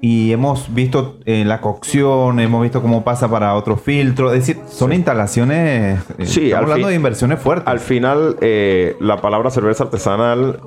y 0.00 0.32
hemos 0.32 0.74
visto 0.74 1.18
eh, 1.24 1.44
la 1.46 1.60
cocción, 1.62 2.38
hemos 2.40 2.60
visto 2.62 2.82
cómo 2.82 3.04
pasa 3.04 3.28
para 3.30 3.54
otro 3.54 3.76
filtro. 3.78 4.32
Es 4.34 4.46
decir, 4.46 4.62
son 4.68 4.92
instalaciones. 4.92 5.98
eh, 6.18 6.26
Sí, 6.26 6.46
estamos 6.46 6.64
hablando 6.64 6.86
fin- 6.88 6.88
de 6.88 6.94
inversiones 6.96 7.38
fuertes. 7.40 7.66
Al 7.68 7.80
final, 7.80 8.36
eh, 8.42 8.96
la 9.00 9.20
palabra 9.22 9.50
cerveza 9.50 9.84
artesanal 9.84 10.60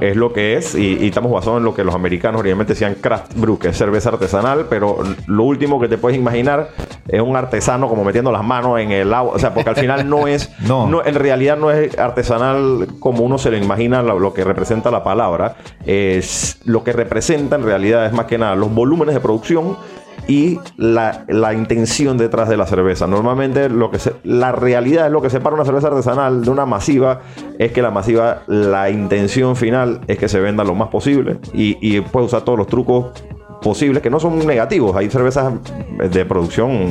es 0.00 0.16
lo 0.16 0.32
que 0.32 0.56
es 0.56 0.74
y, 0.74 0.98
y 1.00 1.06
estamos 1.08 1.30
basados 1.32 1.58
en 1.58 1.64
lo 1.64 1.74
que 1.74 1.84
los 1.84 1.94
americanos 1.94 2.40
originalmente 2.40 2.74
decían 2.74 2.94
craft 3.00 3.34
brew, 3.36 3.58
que 3.58 3.68
es 3.68 3.76
cerveza 3.76 4.10
artesanal, 4.10 4.66
pero 4.68 4.98
lo 5.26 5.44
último 5.44 5.80
que 5.80 5.88
te 5.88 5.98
puedes 5.98 6.18
imaginar 6.18 6.70
es 7.08 7.20
un 7.20 7.36
artesano 7.36 7.88
como 7.88 8.04
metiendo 8.04 8.32
las 8.32 8.44
manos 8.44 8.80
en 8.80 8.90
el 8.90 9.12
agua, 9.12 9.34
o 9.34 9.38
sea, 9.38 9.54
porque 9.54 9.70
al 9.70 9.76
final 9.76 10.08
no 10.08 10.26
es, 10.26 10.50
No. 10.60 10.86
no, 10.88 11.04
en 11.04 11.14
realidad 11.14 11.56
no 11.56 11.70
es 11.70 11.96
artesanal 11.98 12.86
como 13.00 13.24
uno 13.24 13.38
se 13.38 13.50
le 13.50 13.58
imagina 13.58 14.02
lo, 14.02 14.18
lo 14.18 14.34
que 14.34 14.44
representa 14.44 14.90
la 14.90 15.04
palabra, 15.04 15.56
es 15.86 16.58
lo 16.64 16.82
que 16.84 16.92
representa 16.92 17.56
en 17.56 17.64
realidad 17.64 18.06
es 18.06 18.12
más 18.12 18.26
que 18.26 18.38
nada 18.38 18.54
los 18.54 18.72
volúmenes 18.74 19.14
de 19.14 19.20
producción 19.20 19.76
y 20.28 20.58
la, 20.76 21.24
la 21.28 21.52
intención 21.54 22.16
detrás 22.18 22.48
de 22.48 22.56
la 22.56 22.66
cerveza. 22.66 23.06
Normalmente 23.06 23.68
lo 23.68 23.90
que 23.90 23.98
se- 23.98 24.14
la 24.24 24.52
realidad 24.52 25.06
es 25.06 25.12
lo 25.12 25.20
que 25.22 25.30
separa 25.30 25.54
una 25.54 25.64
cerveza 25.64 25.88
artesanal 25.88 26.44
de 26.44 26.50
una 26.50 26.66
masiva 26.66 27.20
es 27.58 27.72
que 27.72 27.82
la 27.82 27.90
masiva, 27.90 28.42
la 28.46 28.90
intención 28.90 29.56
final 29.56 30.00
es 30.06 30.18
que 30.18 30.28
se 30.28 30.40
venda 30.40 30.64
lo 30.64 30.74
más 30.74 30.88
posible 30.88 31.38
y, 31.52 31.76
y 31.80 32.00
puede 32.00 32.26
usar 32.26 32.42
todos 32.42 32.58
los 32.58 32.66
trucos 32.66 33.06
posibles 33.62 34.02
que 34.02 34.10
no 34.10 34.20
son 34.20 34.46
negativos. 34.46 34.94
Hay 34.96 35.08
cervezas 35.10 35.52
de 35.98 36.24
producción 36.24 36.88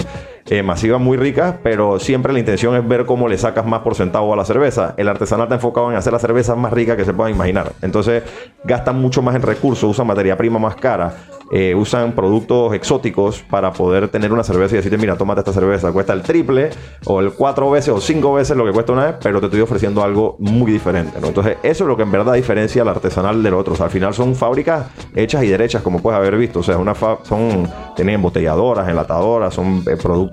eh, 0.49 0.63
masiva 0.63 0.97
muy 0.97 1.17
ricas, 1.17 1.55
pero 1.63 1.99
siempre 1.99 2.33
la 2.33 2.39
intención 2.39 2.75
es 2.75 2.87
ver 2.87 3.05
cómo 3.05 3.27
le 3.27 3.37
sacas 3.37 3.65
más 3.65 3.81
por 3.81 3.95
centavo 3.95 4.33
a 4.33 4.35
la 4.35 4.45
cerveza. 4.45 4.93
El 4.97 5.07
artesanal 5.07 5.45
está 5.45 5.55
enfocado 5.55 5.91
en 5.91 5.97
hacer 5.97 6.13
la 6.13 6.19
cerveza 6.19 6.55
más 6.55 6.73
rica 6.73 6.97
que 6.97 7.05
se 7.05 7.13
puedan 7.13 7.33
imaginar. 7.33 7.73
Entonces 7.81 8.23
gastan 8.63 9.01
mucho 9.01 9.21
más 9.21 9.35
en 9.35 9.41
recursos, 9.41 9.89
usan 9.89 10.07
materia 10.07 10.37
prima 10.37 10.59
más 10.59 10.75
cara, 10.75 11.13
eh, 11.51 11.75
usan 11.75 12.13
productos 12.13 12.73
exóticos 12.73 13.43
para 13.47 13.71
poder 13.71 14.07
tener 14.07 14.33
una 14.33 14.43
cerveza 14.43 14.73
y 14.73 14.77
decirte, 14.77 14.97
mira, 14.97 15.15
tómate 15.15 15.41
esta 15.41 15.53
cerveza, 15.53 15.91
cuesta 15.91 16.11
el 16.13 16.23
triple 16.23 16.71
o 17.05 17.19
el 17.19 17.33
cuatro 17.33 17.69
veces 17.69 17.89
o 17.89 18.01
cinco 18.01 18.33
veces 18.33 18.57
lo 18.57 18.65
que 18.65 18.71
cuesta 18.71 18.91
una 18.91 19.05
vez, 19.05 19.15
pero 19.21 19.39
te 19.39 19.45
estoy 19.45 19.61
ofreciendo 19.61 20.03
algo 20.03 20.35
muy 20.39 20.71
diferente. 20.71 21.19
Entonces 21.23 21.57
eso 21.61 21.83
es 21.83 21.87
lo 21.87 21.95
que 21.95 22.01
en 22.01 22.11
verdad 22.11 22.33
diferencia 22.33 22.81
al 22.81 22.87
artesanal 22.87 23.43
del 23.43 23.53
otro. 23.53 23.75
O 23.77 23.83
al 23.83 23.91
final 23.91 24.15
son 24.15 24.33
fábricas 24.33 24.87
hechas 25.15 25.43
y 25.43 25.47
derechas, 25.47 25.83
como 25.83 26.01
puedes 26.01 26.17
haber 26.17 26.37
visto. 26.37 26.61
O 26.61 26.63
sea, 26.63 26.75
son, 27.23 27.69
tienen 27.95 28.15
embotelladoras, 28.15 28.89
enlatadoras, 28.89 29.53
son 29.53 29.83
eh, 29.87 29.95
productos, 30.01 30.32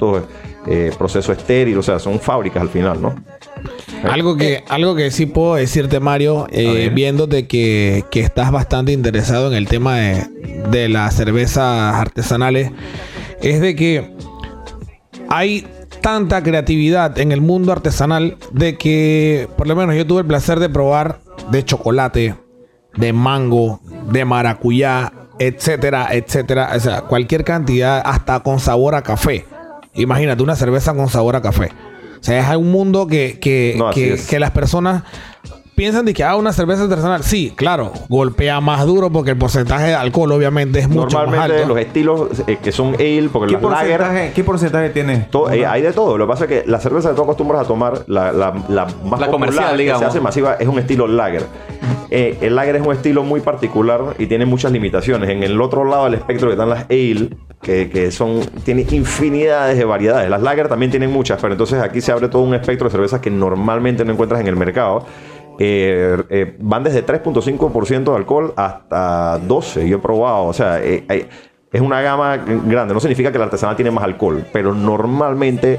eh, 0.67 0.93
proceso 0.97 1.33
estéril, 1.33 1.79
o 1.79 1.83
sea, 1.83 1.99
son 1.99 2.21
fábricas 2.21 2.63
al 2.63 2.69
final, 2.69 3.01
¿no? 3.01 3.15
Algo 4.05 4.37
que, 4.37 4.65
algo 4.69 4.95
que 4.95 5.11
sí 5.11 5.27
puedo 5.27 5.57
decirte, 5.57 6.01
Mario, 6.01 6.47
eh, 6.51 6.91
viéndote 6.93 7.47
que, 7.47 8.05
que 8.11 8.21
estás 8.21 8.51
bastante 8.51 8.93
interesado 8.93 9.49
en 9.49 9.55
el 9.55 9.69
tema 9.69 9.97
de, 9.99 10.27
de 10.71 10.89
las 10.89 11.15
cervezas 11.15 11.95
artesanales, 11.95 12.73
es 13.43 13.61
de 13.61 13.75
que 13.75 14.15
hay 15.29 15.67
tanta 16.01 16.43
creatividad 16.43 17.19
en 17.19 17.33
el 17.33 17.41
mundo 17.41 17.73
artesanal 17.73 18.37
de 18.53 18.77
que, 18.77 19.49
por 19.57 19.67
lo 19.67 19.77
menos 19.77 19.95
yo 19.97 20.07
tuve 20.07 20.21
el 20.21 20.27
placer 20.27 20.59
de 20.59 20.69
probar 20.69 21.21
de 21.51 21.65
chocolate, 21.65 22.35
de 22.97 23.13
mango, 23.13 23.81
de 24.11 24.25
maracuyá, 24.25 25.13
etcétera, 25.39 26.09
etcétera. 26.13 26.71
O 26.75 26.81
sea, 26.81 27.03
cualquier 27.03 27.45
cantidad, 27.45 28.03
hasta 28.05 28.41
con 28.41 28.61
sabor 28.61 28.95
a 28.95 29.03
café. 29.03 29.47
Imagínate 29.95 30.43
una 30.43 30.57
cerveza 30.57 30.95
con 30.95 31.09
sabor 31.09 31.37
a 31.37 31.43
café. 31.43 31.71
O 32.21 32.23
sea, 32.23 32.51
es 32.51 32.57
un 32.57 32.71
mundo 32.71 33.07
que, 33.07 33.39
que, 33.41 33.75
No, 33.79 33.91
que, 33.91 34.21
que 34.29 34.39
las 34.39 34.51
personas 34.51 35.05
piensan 35.81 36.05
de 36.05 36.13
que 36.13 36.23
ah, 36.23 36.37
una 36.37 36.53
cerveza 36.53 36.83
artesanal. 36.83 37.23
Sí, 37.23 37.55
claro, 37.57 37.91
golpea 38.11 38.61
más 38.61 38.85
duro 38.85 39.09
porque 39.09 39.31
el 39.31 39.39
porcentaje 39.39 39.87
de 39.87 39.95
alcohol 39.95 40.31
obviamente 40.33 40.79
es 40.79 40.89
mucho 40.91 41.05
más 41.17 41.27
Normalmente 41.27 41.63
alto. 41.63 41.69
los 41.75 41.79
estilos 41.79 42.29
eh, 42.47 42.59
que 42.63 42.71
son 42.71 42.89
ale, 42.97 43.31
porque 43.33 43.55
¿Qué 43.57 43.63
las 43.63 43.63
lager... 43.73 43.97
porcentaje, 43.99 44.33
¿Qué 44.35 44.45
porcentaje 44.45 44.91
tiene? 44.91 45.17
To- 45.31 45.51
eh, 45.51 45.65
hay 45.65 45.81
de 45.81 45.95
todo. 45.95 46.19
Lo 46.19 46.27
que 46.27 46.33
pasa 46.33 46.45
es 46.45 46.49
que 46.51 46.71
la 46.71 46.81
cerveza 46.81 47.09
que 47.09 47.15
tú 47.17 47.23
acostumbras 47.23 47.63
a 47.63 47.65
tomar, 47.65 48.05
la, 48.09 48.31
la, 48.31 48.53
la 48.69 48.85
más 48.85 48.93
La 48.93 49.09
popular 49.09 49.31
comercial, 49.31 49.71
que 49.79 49.83
digamos. 49.85 50.01
se 50.03 50.07
hace 50.09 50.21
masiva, 50.21 50.57
es 50.61 50.69
un 50.69 50.79
estilo 50.79 51.07
lager. 51.07 51.47
Eh, 52.11 52.37
el 52.43 52.57
lager 52.57 52.77
es 52.77 52.87
un 52.87 52.93
estilo 52.93 53.23
muy 53.23 53.41
particular 53.41 54.01
y 54.19 54.27
tiene 54.27 54.45
muchas 54.45 54.73
limitaciones. 54.73 55.31
En 55.31 55.43
el 55.43 55.59
otro 55.63 55.85
lado 55.87 56.05
del 56.05 56.15
espectro 56.15 56.49
que 56.49 56.53
están 56.55 56.69
las 56.69 56.85
ale, 56.91 57.31
que, 57.63 57.89
que 57.89 58.11
son, 58.11 58.41
tiene 58.65 58.85
infinidades 58.91 59.79
de 59.79 59.85
variedades. 59.87 60.29
Las 60.29 60.43
lager 60.43 60.69
también 60.69 60.91
tienen 60.91 61.11
muchas, 61.11 61.41
pero 61.41 61.55
entonces 61.55 61.81
aquí 61.83 62.03
se 62.03 62.13
abre 62.13 62.29
todo 62.29 62.43
un 62.43 62.53
espectro 62.55 62.87
de 62.89 62.93
cervezas 62.93 63.21
que 63.21 63.31
normalmente 63.31 64.05
no 64.05 64.13
encuentras 64.13 64.43
en 64.43 64.47
el 64.49 64.57
mercado. 64.57 65.07
Eh, 65.63 66.17
eh, 66.31 66.57
van 66.59 66.83
desde 66.83 67.05
3.5% 67.05 68.13
de 68.13 68.17
alcohol 68.17 68.55
hasta 68.57 69.39
12. 69.41 69.87
Yo 69.87 69.99
he 69.99 70.01
probado, 70.01 70.47
o 70.47 70.55
sea, 70.55 70.83
eh, 70.83 71.29
es 71.71 71.81
una 71.83 72.01
gama 72.01 72.39
grande. 72.39 72.95
No 72.95 73.01
significa 73.01 73.31
que 73.31 73.37
la 73.37 73.45
artesanal 73.45 73.77
tiene 73.77 73.91
más 73.91 74.05
alcohol, 74.05 74.47
pero 74.55 74.73
normalmente, 74.73 75.79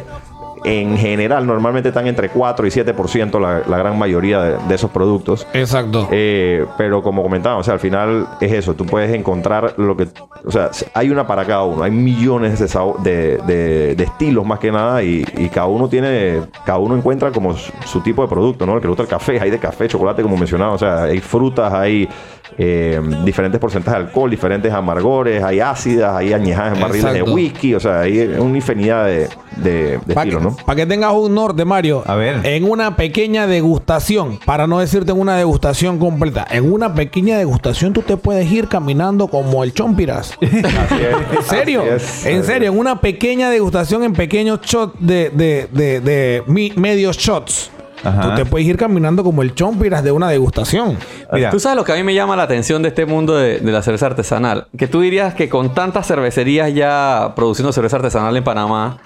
en 0.63 0.97
general, 0.97 1.45
normalmente 1.47 1.89
están 1.89 2.07
entre 2.07 2.29
4 2.29 2.67
y 2.67 2.69
7% 2.69 3.39
la, 3.39 3.61
la 3.67 3.77
gran 3.77 3.97
mayoría 3.97 4.41
de, 4.41 4.57
de 4.67 4.75
esos 4.75 4.91
productos. 4.91 5.47
Exacto. 5.53 6.07
Eh, 6.11 6.65
pero 6.77 7.01
como 7.01 7.23
comentaba, 7.23 7.57
o 7.57 7.63
sea, 7.63 7.73
al 7.75 7.79
final 7.79 8.27
es 8.39 8.51
eso. 8.51 8.73
Tú 8.75 8.85
puedes 8.85 9.13
encontrar 9.13 9.73
lo 9.77 9.97
que. 9.97 10.07
O 10.45 10.51
sea, 10.51 10.69
hay 10.93 11.09
una 11.09 11.25
para 11.25 11.45
cada 11.45 11.63
uno. 11.63 11.83
Hay 11.83 11.91
millones 11.91 12.59
de, 12.59 12.67
sabo- 12.67 12.97
de, 13.03 13.37
de- 13.47 13.95
de 13.95 14.03
estilos 14.03 14.45
más 14.45 14.59
que 14.59 14.71
nada. 14.71 15.01
Y, 15.03 15.25
y 15.37 15.49
cada 15.49 15.67
uno 15.67 15.89
tiene. 15.89 16.41
Cada 16.65 16.77
uno 16.77 16.95
encuentra 16.95 17.31
como 17.31 17.53
su, 17.55 17.71
su 17.85 18.01
tipo 18.01 18.21
de 18.21 18.27
producto, 18.27 18.65
¿no? 18.65 18.75
El 18.75 18.79
que 18.81 18.85
le 18.85 18.89
gusta 18.89 19.03
el 19.03 19.09
café. 19.09 19.39
Hay 19.39 19.49
de 19.49 19.59
café, 19.59 19.87
chocolate, 19.87 20.21
como 20.21 20.37
mencionaba. 20.37 20.73
O 20.73 20.77
sea, 20.77 21.03
hay 21.03 21.19
frutas, 21.19 21.73
hay. 21.73 22.07
eh, 22.57 22.99
diferentes 23.23 23.59
porcentajes 23.59 23.99
de 24.01 24.05
alcohol, 24.07 24.29
diferentes 24.29 24.71
amargores, 24.73 25.41
hay 25.43 25.59
ácidas, 25.61 26.15
hay 26.17 26.33
añejadas 26.33 26.75
en 26.75 26.81
barriles 26.81 27.13
de 27.13 27.21
whisky, 27.23 27.73
o 27.75 27.79
sea, 27.79 28.01
hay 28.01 28.19
una 28.37 28.57
infinidad 28.57 29.05
de, 29.05 29.29
de, 29.57 29.99
de 30.05 30.13
Para 30.13 30.29
que, 30.31 30.37
¿no? 30.39 30.55
pa' 30.55 30.75
que 30.75 30.85
tengas 30.85 31.13
un 31.13 31.35
norte, 31.35 31.65
Mario. 31.65 32.03
A 32.05 32.15
ver. 32.15 32.45
En 32.45 32.63
una 32.69 32.95
pequeña 32.95 33.47
degustación, 33.47 34.39
para 34.45 34.67
no 34.67 34.79
decirte 34.79 35.11
en 35.11 35.19
una 35.19 35.35
degustación 35.37 35.99
completa, 35.99 36.45
en 36.49 36.71
una 36.71 36.93
pequeña 36.93 37.37
degustación 37.37 37.93
tú 37.93 38.01
te 38.01 38.17
puedes 38.17 38.49
ir 38.51 38.67
caminando 38.67 39.27
como 39.27 39.63
el 39.63 39.73
chompiras. 39.73 40.33
Así 40.41 40.95
es. 41.01 41.15
¿En 41.37 41.43
serio? 41.43 41.81
Así 41.83 41.93
es. 41.93 42.25
En 42.25 42.43
serio, 42.43 42.71
en 42.71 42.77
una 42.79 42.99
pequeña 43.01 43.49
degustación 43.49 44.03
en 44.03 44.13
pequeños 44.13 44.61
shots 44.61 44.93
de, 44.99 45.29
de, 45.31 45.67
de, 45.71 45.99
de 46.01 46.43
mi- 46.47 46.71
medios 46.75 47.17
shots. 47.17 47.69
Ajá. 48.03 48.21
Tú 48.21 48.35
te 48.35 48.45
puedes 48.45 48.67
ir 48.67 48.77
caminando 48.77 49.23
como 49.23 49.43
el 49.43 49.53
chompiras 49.53 50.03
de 50.03 50.11
una 50.11 50.27
degustación. 50.27 50.97
Mira, 51.31 51.51
Tú 51.51 51.59
sabes 51.59 51.75
lo 51.77 51.83
que 51.83 51.91
a 51.91 51.95
mí 51.95 52.01
me 52.01 52.15
llama 52.15 52.35
la 52.35 52.41
atención 52.43 52.81
de 52.81 52.87
este 52.87 53.05
mundo 53.05 53.35
de, 53.35 53.59
de 53.59 53.71
la 53.71 53.83
cerveza 53.83 54.07
artesanal. 54.07 54.65
Que 54.75 54.87
tú 54.87 55.01
dirías 55.01 55.35
que 55.35 55.49
con 55.49 55.75
tantas 55.75 56.07
cervecerías 56.07 56.73
ya 56.73 57.33
produciendo 57.35 57.71
cerveza 57.71 57.97
artesanal 57.97 58.35
en 58.35 58.43
Panamá, 58.43 58.97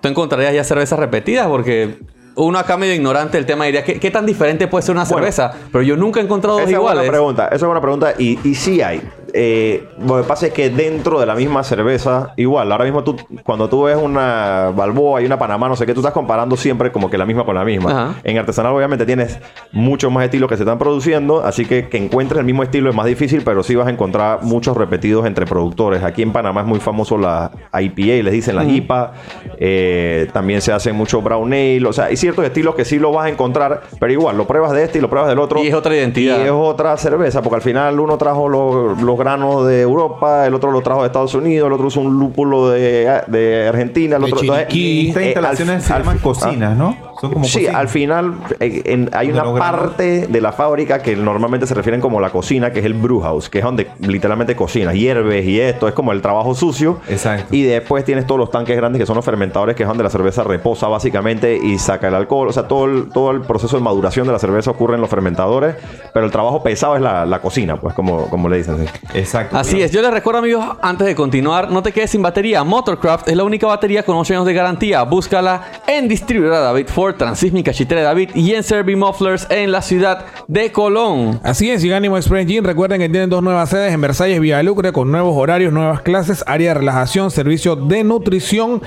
tú 0.00 0.08
encontrarías 0.08 0.54
ya 0.54 0.64
cervezas 0.64 0.98
repetidas 0.98 1.46
porque 1.46 1.98
uno 2.36 2.58
acá 2.58 2.76
medio 2.76 2.94
ignorante 2.94 3.36
del 3.36 3.46
tema 3.46 3.64
diría, 3.64 3.82
¿qué, 3.84 3.98
qué 3.98 4.10
tan 4.10 4.24
diferente 4.26 4.68
puede 4.68 4.82
ser 4.82 4.94
una 4.94 5.04
Bueno. 5.04 5.16
cerveza? 5.18 5.52
Pero 5.72 5.82
yo 5.82 5.96
nunca 5.96 6.20
he 6.20 6.22
encontrado 6.22 6.58
dos 6.58 6.68
Esa 6.68 6.76
es 6.76 6.78
buena 6.78 6.92
iguales. 6.94 7.10
pregunta, 7.10 7.46
esa 7.46 7.56
es 7.56 7.64
buena 7.64 7.80
pregunta 7.80 8.14
y, 8.18 8.38
y 8.48 8.54
sí 8.54 8.80
hay. 8.80 9.02
Eh, 9.34 9.88
lo 10.00 10.16
que 10.16 10.22
pasa 10.22 10.46
es 10.46 10.52
que 10.52 10.70
dentro 10.70 11.20
de 11.20 11.26
la 11.26 11.34
misma 11.34 11.62
cerveza, 11.64 12.32
igual, 12.36 12.70
ahora 12.72 12.84
mismo 12.84 13.04
tú, 13.04 13.16
cuando 13.44 13.68
tú 13.68 13.84
ves 13.84 13.96
una 13.96 14.72
Balboa 14.74 15.20
y 15.20 15.26
una 15.26 15.38
Panamá, 15.38 15.68
no 15.68 15.76
sé 15.76 15.86
qué, 15.86 15.94
tú 15.94 16.00
estás 16.00 16.12
comparando 16.14 16.56
siempre 16.56 16.92
como 16.92 17.10
que 17.10 17.18
la 17.18 17.26
misma 17.26 17.44
con 17.44 17.54
la 17.54 17.64
misma. 17.64 17.90
Ajá. 17.90 18.14
En 18.24 18.38
artesanal 18.38 18.74
obviamente 18.74 19.04
tienes 19.04 19.38
muchos 19.72 20.10
más 20.10 20.24
estilos 20.24 20.48
que 20.48 20.56
se 20.56 20.62
están 20.62 20.78
produciendo, 20.78 21.44
así 21.44 21.64
que 21.64 21.88
que 21.88 21.98
encuentres 21.98 22.40
el 22.40 22.46
mismo 22.46 22.62
estilo 22.62 22.90
es 22.90 22.96
más 22.96 23.06
difícil, 23.06 23.42
pero 23.44 23.62
sí 23.62 23.74
vas 23.74 23.86
a 23.86 23.90
encontrar 23.90 24.42
muchos 24.42 24.76
repetidos 24.76 25.26
entre 25.26 25.46
productores. 25.46 26.02
Aquí 26.02 26.22
en 26.22 26.32
Panamá 26.32 26.62
es 26.62 26.66
muy 26.66 26.80
famoso 26.80 27.18
la 27.18 27.50
IPA, 27.72 28.24
les 28.24 28.32
dicen 28.32 28.56
la 28.56 28.64
IPA, 28.64 29.12
eh, 29.58 30.28
también 30.32 30.60
se 30.60 30.72
hace 30.72 30.92
mucho 30.92 31.22
brown 31.22 31.52
ale, 31.52 31.86
o 31.86 31.92
sea, 31.92 32.06
hay 32.06 32.16
ciertos 32.16 32.44
estilos 32.44 32.74
que 32.74 32.84
sí 32.84 32.98
lo 32.98 33.12
vas 33.12 33.26
a 33.26 33.28
encontrar, 33.28 33.82
pero 33.98 34.12
igual, 34.12 34.36
lo 34.36 34.46
pruebas 34.46 34.72
de 34.72 34.84
este 34.84 34.98
y 34.98 35.00
lo 35.00 35.10
pruebas 35.10 35.28
del 35.28 35.38
otro. 35.38 35.62
Y 35.62 35.68
es 35.68 35.74
otra 35.74 35.94
identidad. 35.94 36.38
Y 36.38 36.42
es 36.42 36.50
otra 36.50 36.96
cerveza, 36.96 37.42
porque 37.42 37.56
al 37.56 37.62
final 37.62 38.00
uno 38.00 38.16
trajo 38.18 38.48
los, 38.48 39.00
los 39.02 39.17
granos 39.18 39.66
de 39.66 39.82
Europa, 39.82 40.46
el 40.46 40.54
otro 40.54 40.70
lo 40.70 40.80
trajo 40.80 41.00
de 41.00 41.06
Estados 41.08 41.34
Unidos, 41.34 41.66
el 41.66 41.72
otro 41.72 41.88
usó 41.88 42.00
un 42.00 42.18
lúpulo 42.18 42.70
de, 42.70 43.22
de 43.26 43.68
Argentina, 43.68 44.16
el 44.16 44.22
De 44.22 44.32
otro... 44.32 44.40
Chiriquí. 44.40 45.06
eh, 45.06 45.08
estas 45.08 45.16
al- 45.22 45.26
instalaciones 45.26 45.84
se 45.84 45.92
al- 45.92 45.98
llaman 46.02 46.16
ah, 46.18 46.22
cocinas, 46.22 46.76
¿no? 46.76 46.96
Son 47.20 47.32
como 47.32 47.44
Sí, 47.44 47.54
cocinas. 47.60 47.74
al 47.74 47.88
final 47.88 48.34
eh, 48.60 48.82
en- 48.84 49.10
hay 49.12 49.30
una 49.30 49.44
parte 49.54 50.26
de 50.26 50.40
la 50.40 50.52
fábrica 50.52 51.02
que 51.02 51.16
normalmente 51.16 51.66
se 51.66 51.74
refieren 51.74 52.00
como 52.00 52.20
la 52.20 52.30
cocina, 52.30 52.72
que 52.72 52.78
es 52.80 52.84
el 52.84 52.94
brew 52.94 53.20
house, 53.20 53.48
que 53.48 53.58
es 53.58 53.64
donde 53.64 53.88
literalmente 54.00 54.54
cocinas, 54.56 54.94
hierves 54.94 55.44
y 55.46 55.60
esto, 55.60 55.88
es 55.88 55.94
como 55.94 56.12
el 56.12 56.22
trabajo 56.22 56.54
sucio. 56.54 56.98
Exacto. 57.08 57.54
Y 57.54 57.62
después 57.62 58.04
tienes 58.04 58.26
todos 58.26 58.38
los 58.38 58.50
tanques 58.50 58.76
grandes 58.76 59.00
que 59.00 59.06
son 59.06 59.16
los 59.16 59.24
fermentadores, 59.24 59.74
que 59.76 59.82
es 59.82 59.88
donde 59.88 60.04
la 60.04 60.10
cerveza 60.10 60.44
reposa 60.44 60.86
básicamente 60.88 61.56
y 61.56 61.78
saca 61.78 62.08
el 62.08 62.14
alcohol. 62.14 62.48
O 62.48 62.52
sea, 62.52 62.68
todo 62.68 62.84
el, 62.84 63.08
todo 63.10 63.30
el 63.30 63.40
proceso 63.42 63.76
de 63.76 63.82
maduración 63.82 64.26
de 64.26 64.32
la 64.32 64.38
cerveza 64.38 64.70
ocurre 64.70 64.94
en 64.94 65.00
los 65.00 65.10
fermentadores, 65.10 65.76
pero 66.14 66.24
el 66.26 66.32
trabajo 66.32 66.62
pesado 66.62 66.96
es 66.96 67.02
la, 67.02 67.26
la 67.26 67.40
cocina, 67.40 67.80
pues 67.80 67.94
como, 67.94 68.28
como 68.30 68.48
le 68.48 68.58
dicen. 68.58 68.76
sí. 68.78 68.84
Exacto. 69.14 69.56
Así 69.56 69.80
es, 69.82 69.90
yo 69.90 70.02
les 70.02 70.10
recuerdo 70.12 70.38
amigos, 70.40 70.64
antes 70.82 71.06
de 71.06 71.14
continuar, 71.14 71.70
no 71.70 71.82
te 71.82 71.92
quedes 71.92 72.10
sin 72.10 72.22
batería. 72.22 72.62
Motorcraft 72.64 73.28
es 73.28 73.36
la 73.36 73.44
única 73.44 73.66
batería 73.66 74.02
con 74.04 74.16
8 74.16 74.34
años 74.34 74.46
de 74.46 74.54
garantía. 74.54 75.02
Búscala 75.02 75.62
en 75.86 76.08
distribuidora 76.08 76.60
David 76.60 76.86
Ford, 76.88 77.07
Transísmica, 77.16 77.72
Chitera 77.72 78.02
David 78.02 78.30
y 78.34 78.52
en 78.52 78.62
Servi 78.62 78.96
Mufflers 78.96 79.46
en 79.50 79.72
la 79.72 79.82
ciudad 79.82 80.26
de 80.46 80.72
Colón. 80.72 81.40
Así 81.42 81.70
es, 81.70 81.84
y 81.84 81.92
Ánimo 81.92 82.16
Express 82.16 82.46
Gym, 82.46 82.64
recuerden 82.64 83.00
que 83.00 83.08
tienen 83.08 83.30
dos 83.30 83.42
nuevas 83.42 83.70
sedes 83.70 83.92
en 83.92 84.00
Versalles, 84.00 84.40
Villalucre, 84.40 84.92
con 84.92 85.10
nuevos 85.10 85.36
horarios, 85.36 85.72
nuevas 85.72 86.02
clases, 86.02 86.44
área 86.46 86.68
de 86.68 86.80
relajación, 86.80 87.30
servicio 87.30 87.76
de 87.76 88.04
nutrición. 88.04 88.82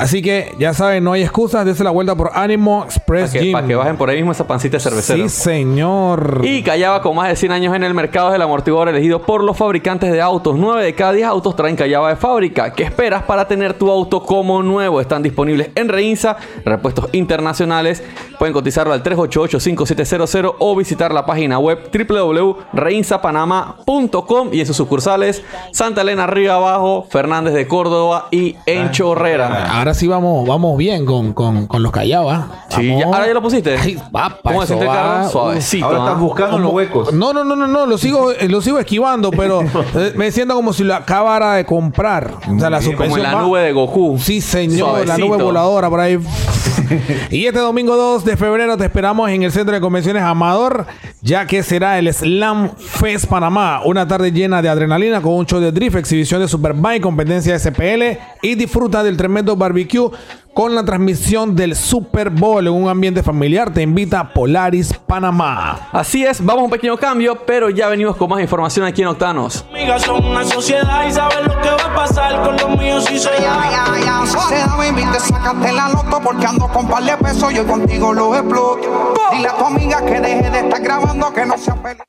Así 0.00 0.22
que 0.22 0.54
ya 0.58 0.72
saben, 0.72 1.04
no 1.04 1.12
hay 1.12 1.22
excusas, 1.22 1.66
dése 1.66 1.84
la 1.84 1.90
vuelta 1.90 2.14
por 2.14 2.30
Ánimo 2.34 2.84
Express 2.84 3.30
Para 3.30 3.40
que, 3.40 3.46
Gym. 3.46 3.52
pa' 3.52 3.66
que 3.66 3.74
bajen 3.74 3.98
por 3.98 4.08
ahí 4.08 4.16
mismo 4.16 4.32
esa 4.32 4.46
pancita 4.46 4.78
de 4.78 4.82
cervecero. 4.82 5.28
Sí, 5.28 5.28
señor. 5.28 6.40
Y 6.42 6.62
Callaba 6.62 7.02
con 7.02 7.14
más 7.14 7.28
de 7.28 7.36
100 7.36 7.52
años 7.52 7.76
en 7.76 7.84
el 7.84 7.92
mercado 7.92 8.30
es 8.30 8.36
el 8.36 8.42
amortiguador 8.42 8.88
elegido 8.88 9.20
por 9.20 9.44
los 9.44 9.58
fabricantes 9.58 10.10
de 10.10 10.22
autos. 10.22 10.56
9 10.56 10.82
de 10.82 10.94
cada 10.94 11.12
10 11.12 11.26
autos 11.28 11.54
traen 11.54 11.76
Callaba 11.76 12.08
de 12.08 12.16
fábrica. 12.16 12.72
¿Qué 12.72 12.84
esperas 12.84 13.24
para 13.24 13.46
tener 13.46 13.74
tu 13.74 13.90
auto 13.90 14.22
como 14.22 14.62
nuevo? 14.62 15.02
Están 15.02 15.22
disponibles 15.22 15.68
en 15.74 15.90
Reinsa, 15.90 16.38
repuestos 16.64 17.08
internacionales. 17.12 18.02
Pueden 18.38 18.54
cotizarlo 18.54 18.94
al 18.94 19.02
388-5700 19.02 20.54
o 20.60 20.76
visitar 20.76 21.12
la 21.12 21.26
página 21.26 21.58
web 21.58 21.90
www.reinsapanama.com 21.92 24.48
y 24.52 24.60
en 24.60 24.66
sus 24.66 24.76
sucursales 24.76 25.42
Santa 25.72 26.00
Elena 26.00 26.26
Río 26.26 26.54
Abajo, 26.54 27.06
Fernández 27.10 27.52
de 27.54 27.66
Córdoba 27.68 28.28
y 28.30 28.56
en 28.66 28.90
Chorrera. 28.92 29.66
Ahora 29.70 29.89
sí 29.94 30.06
vamos, 30.06 30.46
vamos 30.46 30.76
bien 30.78 31.04
con, 31.06 31.32
con, 31.32 31.66
con 31.66 31.82
los 31.82 31.92
callabas. 31.92 32.44
Sí, 32.68 32.86
ya- 32.96 33.04
ahora 33.06 33.26
ya 33.26 33.34
lo 33.34 33.42
pusiste. 33.42 33.76
Ay, 33.76 33.96
papá, 34.12 34.38
¿Cómo 34.42 34.60
se 34.62 34.68
siente 34.68 34.84
el 34.86 34.90
carro? 34.92 35.28
Suavecito. 35.30 35.86
Ahora 35.86 35.98
¿ah? 35.98 36.06
estás 36.06 36.20
buscando 36.20 36.58
los 36.58 36.72
huecos. 36.72 37.12
No, 37.12 37.32
no, 37.32 37.44
no, 37.44 37.56
no, 37.56 37.66
no, 37.66 37.86
lo 37.86 37.98
sigo, 37.98 38.32
eh, 38.32 38.48
lo 38.48 38.60
sigo 38.60 38.78
esquivando, 38.78 39.30
pero 39.30 39.62
eh, 39.94 40.12
me 40.16 40.30
siento 40.32 40.54
como 40.54 40.72
si 40.72 40.84
lo 40.84 40.94
acabara 40.94 41.54
de 41.54 41.64
comprar. 41.64 42.34
O 42.54 42.58
sea, 42.58 42.70
la 42.70 42.80
suspensión 42.80 42.96
Como 43.10 43.16
en 43.16 43.22
la 43.22 43.34
va- 43.34 43.42
nube 43.42 43.60
de 43.62 43.72
Goku. 43.72 44.18
Sí, 44.18 44.40
señor, 44.40 45.06
la 45.06 45.18
nube 45.18 45.42
voladora 45.42 45.88
por 45.90 46.00
ahí. 46.00 46.18
y 47.30 47.46
este 47.46 47.60
domingo 47.60 47.96
2 47.96 48.24
de 48.24 48.36
febrero 48.36 48.76
te 48.76 48.84
esperamos 48.84 49.30
en 49.30 49.42
el 49.42 49.52
Centro 49.52 49.74
de 49.74 49.80
Convenciones 49.80 50.22
Amador, 50.22 50.86
ya 51.22 51.46
que 51.46 51.62
será 51.62 51.98
el 51.98 52.12
Slam 52.12 52.70
Fest 52.76 53.26
Panamá. 53.26 53.82
Una 53.84 54.06
tarde 54.06 54.32
llena 54.32 54.62
de 54.62 54.68
adrenalina 54.68 55.20
con 55.20 55.34
un 55.34 55.46
show 55.46 55.60
de 55.60 55.72
drift, 55.72 55.96
exhibición 55.96 56.40
de 56.40 56.48
Superbike, 56.48 57.02
competencia 57.02 57.58
SPL 57.58 58.18
y 58.42 58.54
disfruta 58.54 59.02
del 59.02 59.16
tremendo 59.16 59.56
barbecue 59.56 60.10
con 60.54 60.74
la 60.74 60.84
transmisión 60.84 61.54
del 61.56 61.74
Super 61.74 62.30
Bowl 62.30 62.66
en 62.66 62.72
un 62.72 62.88
ambiente 62.88 63.22
familiar. 63.22 63.72
Te 63.72 63.82
invita 63.82 64.32
Polaris 64.32 64.92
Panamá. 65.06 65.88
Así 65.92 66.24
es, 66.24 66.44
vamos 66.44 66.62
a 66.62 66.64
un 66.64 66.70
pequeño 66.70 66.96
cambio, 66.96 67.36
pero 67.46 67.70
ya 67.70 67.88
venimos 67.88 68.16
con 68.16 68.28
más 68.28 68.40
información 68.40 68.86
aquí 68.86 69.02
en 69.02 69.08
Octanos. 69.08 69.64
Amigas 69.70 70.02
son 70.02 70.24
una 70.24 70.44
sociedad 70.44 71.06
y 71.08 71.12
saben 71.12 71.46
lo 71.46 71.60
que 71.60 71.70
va 71.70 71.92
a 71.92 71.94
pasar 71.94 72.42
con 72.42 72.56
los 72.56 72.78
míos 72.78 73.04
si 73.04 73.18
se 73.18 73.30
Ya, 73.40 73.70
ya, 73.70 74.04
ya, 74.04 74.26
sociedad, 74.26 74.76
baby, 74.76 75.02
te 75.12 75.20
sacaste 75.20 75.72
la 75.72 75.88
loto 75.88 76.20
porque 76.22 76.46
ando 76.46 76.68
con 76.68 76.88
par 76.88 77.04
de 77.04 77.16
pesos, 77.16 77.52
yo 77.54 77.66
contigo 77.66 78.12
lo 78.12 78.34
exploto. 78.34 79.14
Dile 79.32 79.48
a 79.48 79.56
tu 79.56 79.64
amiga 79.64 80.04
que 80.04 80.20
deje 80.20 80.50
de 80.50 80.60
estar 80.60 80.82
grabando, 80.82 81.32
que 81.32 81.46
no 81.46 81.56
se 81.56 81.70
apele. 81.70 82.02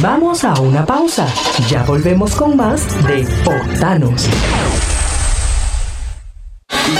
Vamos 0.00 0.44
a 0.44 0.60
una 0.60 0.84
pausa. 0.84 1.26
Ya 1.68 1.82
volvemos 1.84 2.34
con 2.34 2.56
más 2.56 2.82
de 3.06 3.26
Octanos. 3.46 4.28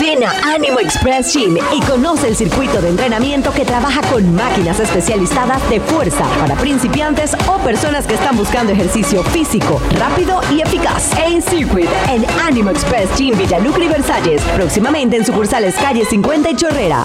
Ven 0.01 0.23
a 0.25 0.55
Animo 0.55 0.81
Express 0.81 1.33
Gym 1.33 1.57
y 1.73 1.81
conoce 1.83 2.29
el 2.29 2.37
circuito 2.37 2.81
de 2.81 2.89
entrenamiento 2.89 3.53
que 3.53 3.65
trabaja 3.65 4.01
con 4.11 4.35
máquinas 4.35 4.81
especializadas 4.81 5.69
de 5.71 5.81
fuerza 5.81 6.25
para 6.41 6.55
principiantes 6.57 7.37
o 7.49 7.59
personas 7.59 8.07
que 8.07 8.15
están 8.15 8.37
buscando 8.37 8.73
ejercicio 8.73 9.23
físico, 9.25 9.81
rápido 9.99 10.41
y 10.53 10.61
eficaz. 10.61 11.13
En 11.19 11.41
Circuit, 11.41 11.89
en 12.09 12.25
Animo 12.41 12.71
Express 12.71 13.09
Gym 13.17 13.39
Villalucre 13.39 13.85
y 13.85 13.89
Versalles, 13.89 14.43
próximamente 14.55 15.17
en 15.17 15.25
sucursales 15.25 15.75
calle 15.77 16.05
50 16.05 16.51
y 16.51 16.57
Chorrera. 16.57 17.05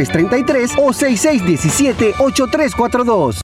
229-9333 0.00 0.74
o 0.78 0.92
6617-8342. 0.92 3.40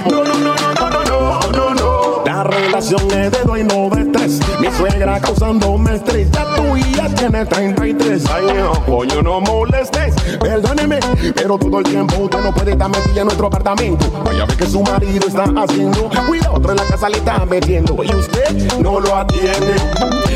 amor. 0.00 0.12
No, 0.12 0.24
no, 0.24 0.38
no, 0.38 0.54
no, 0.54 0.90
no, 0.90 1.04
no, 1.04 1.40
no, 1.52 1.74
no. 1.74 2.22
La 2.24 2.44
relación 2.44 3.02
es 3.10 3.30
de 3.32 3.42
dos 3.44 3.58
y 3.58 3.64
no 3.64 3.90
de 3.90 4.04
tres. 4.06 4.40
Mi 4.60 4.70
suegra 4.70 5.20
causándome 5.20 5.94
estrés. 5.96 6.30
Ya 6.30 6.46
tú 6.54 6.76
y 6.76 6.94
ya 6.94 7.08
tiene 7.08 7.44
33 7.44 8.30
años. 8.30 8.78
Coño, 8.86 9.22
no 9.22 9.40
molestes. 9.40 10.14
Perdóneme, 10.40 11.00
pero 11.34 11.58
todo 11.58 11.78
el 11.78 11.84
tiempo 11.84 12.16
usted 12.18 12.40
no 12.40 12.54
puede 12.54 12.72
estar 12.72 12.88
metida 12.88 13.20
en 13.20 13.26
nuestro 13.26 13.46
apartamento. 13.46 14.06
Vaya 14.24 14.44
a 14.44 14.46
ver 14.46 14.56
que 14.56 14.66
su 14.66 14.82
marido 14.82 15.26
está 15.26 15.44
haciendo. 15.44 16.10
Cuida, 16.26 16.50
otro 16.50 16.70
en 16.70 16.76
la 16.78 16.84
casa 16.84 17.08
le 17.08 17.18
está 17.18 17.44
metiendo. 17.44 18.02
Y 18.02 18.14
usted 18.14 18.78
no 18.78 19.00
lo 19.00 19.16
atiende. 19.16 19.74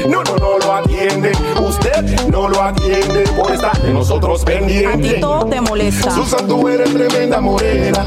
No, 0.09 0.23
no, 0.25 0.37
no 0.37 0.59
lo 0.59 0.75
atiende. 0.75 1.33
Usted 1.67 2.29
no 2.29 2.49
lo 2.49 2.63
atiende 2.63 3.25
por 3.37 3.53
estar 3.53 3.81
de 3.81 3.93
nosotros 3.93 4.45
pendientes. 4.45 5.11
A 5.11 5.15
ti 5.15 5.21
todo 5.21 5.47
te 5.47 5.61
molesta. 5.61 6.11
Susan, 6.11 6.47
tú 6.47 6.69
eres 6.69 6.93
tremenda 6.93 7.41
morena 7.41 8.05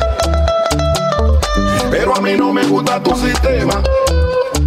pero 1.97 2.15
a 2.15 2.21
mí 2.21 2.37
no 2.37 2.53
me 2.53 2.63
gusta 2.67 3.01
tu 3.01 3.15
sistema. 3.15 3.81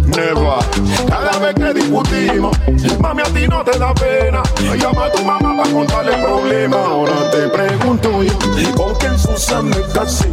Never. 0.05 0.59
Cada 1.07 1.39
vez 1.39 1.55
que 1.55 1.73
discutimos, 1.73 2.57
mami, 2.99 3.21
a 3.21 3.25
ti 3.25 3.47
no 3.47 3.63
te 3.63 3.79
da 3.79 3.93
pena. 3.93 4.43
Llama 4.77 5.05
a 5.05 5.11
tu 5.13 5.23
mamá 5.23 5.55
para 5.55 5.71
contarle 5.71 6.13
el 6.13 6.21
problema. 6.21 6.75
Ahora 6.75 7.31
te 7.31 7.47
pregunto 7.47 8.21
yo, 8.21 8.33
¿con 8.75 8.95
quién 8.95 9.17
Susan 9.17 9.69
me 9.69 9.81
casé? 9.93 10.29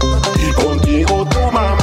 Contigo 0.57 1.25
tu 1.27 1.41
mamá. 1.53 1.79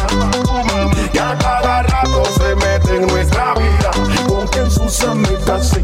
Que 1.13 1.19
a 1.21 1.37
cada 1.37 1.83
rato 1.83 2.23
se 2.37 2.55
mete 2.55 2.97
en 2.97 3.07
nuestra 3.07 3.53
vida. 3.53 3.91
¿Con 4.27 4.45
quién 4.49 4.69
Susan 4.69 5.21
me 5.21 5.33
casé? 5.45 5.81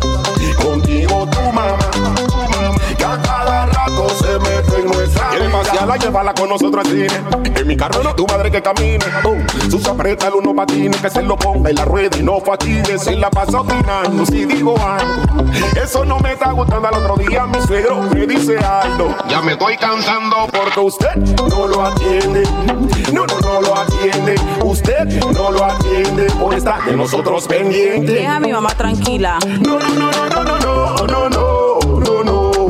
Contigo 0.61 1.25
tu 1.31 1.41
mamá 1.53 1.77
cada 3.21 3.65
rato 3.65 4.09
se 4.09 4.39
mete 4.39 4.81
en 4.81 4.87
nuestra 4.87 5.29
Quiere 5.29 5.49
pasearla, 5.49 5.97
llévala 5.97 6.33
con 6.33 6.49
nosotros 6.49 6.85
al 6.85 6.91
cine. 6.91 7.07
En 7.55 7.67
mi 7.67 7.77
carro 7.77 8.03
no 8.03 8.13
tu 8.15 8.25
madre 8.27 8.51
que 8.51 8.61
camine. 8.61 9.05
Uh, 9.23 9.69
sus 9.69 9.85
aprieta 9.87 10.27
el 10.27 10.35
uno 10.35 10.53
patines, 10.53 10.99
que 11.01 11.09
se 11.09 11.21
lo 11.21 11.37
ponga 11.37 11.69
en 11.69 11.75
la 11.75 11.85
rueda 11.85 12.17
y 12.17 12.23
no 12.23 12.39
fatigues. 12.39 13.03
Se 13.03 13.15
la 13.15 13.29
pasa 13.29 13.61
opinando 13.61 14.25
si 14.25 14.45
digo 14.45 14.75
algo. 14.77 15.45
Eso 15.81 16.05
no 16.05 16.19
me 16.19 16.33
está 16.33 16.51
gustando 16.51 16.87
al 16.87 16.95
otro 16.95 17.15
día. 17.17 17.45
Mi 17.45 17.61
suegro 17.61 18.01
me 18.01 18.27
dice 18.27 18.57
algo. 18.57 19.15
Ya 19.29 19.41
me 19.41 19.53
estoy 19.53 19.77
cansando 19.77 20.47
porque 20.51 20.79
usted 20.79 21.15
no 21.49 21.67
lo 21.67 21.85
atiende. 21.85 22.43
No, 23.13 23.25
no, 23.25 23.39
no 23.39 23.61
lo 23.61 23.77
atiende. 23.77 24.35
Usted 24.63 25.05
no 25.31 25.51
lo 25.51 25.65
atiende 25.65 26.25
por 26.39 26.53
estar 26.53 26.83
de 26.85 26.95
nosotros 26.95 27.47
pendiente. 27.47 28.11
Deja 28.13 28.35
a 28.35 28.39
mi 28.39 28.51
mamá 28.51 28.69
tranquila. 28.69 29.39
No, 29.61 29.79
no, 29.79 29.89
no, 29.89 30.11
no, 30.11 30.43
no, 30.43 30.59
no, 30.59 30.95
no, 30.95 31.07
no. 31.07 31.29
no 31.29 31.40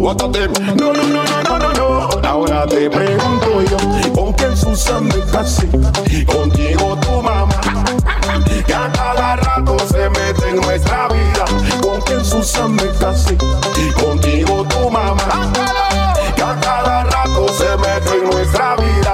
no. 0.02 0.14
No, 0.14 0.94
no, 0.94 1.04
no, 1.04 1.24
no, 1.24 1.44
no, 1.44 1.60
no, 1.60 1.74
no. 1.74 2.28
Ahora 2.28 2.66
te 2.66 2.90
pregunto 2.90 3.62
yo, 3.70 3.78
¿con 4.14 4.34
quién 4.34 4.58
Susan 4.58 5.06
me 5.06 5.20
casé? 5.32 5.68
Contigo 6.26 6.98
tu 7.02 7.22
mamá. 7.22 7.62
Que 8.66 8.74
a 8.74 8.92
cada 8.92 9.36
rato 9.36 9.78
se 9.80 10.10
mete 10.10 10.50
en 10.50 10.56
nuestra 10.58 11.08
vida. 11.08 11.46
¿Con 11.82 12.02
quién 12.02 12.26
Susan 12.26 12.74
me 12.74 12.88
casé? 13.00 13.38
Contigo 14.00 14.66
tu 14.70 14.90
mamá. 14.90 15.52
Que 16.36 16.42
a 16.42 16.60
cada 16.60 17.04
rato 17.04 17.48
se 17.50 17.78
mete 17.78 18.18
en 18.18 18.30
nuestra 18.30 18.76
vida. 18.78 19.14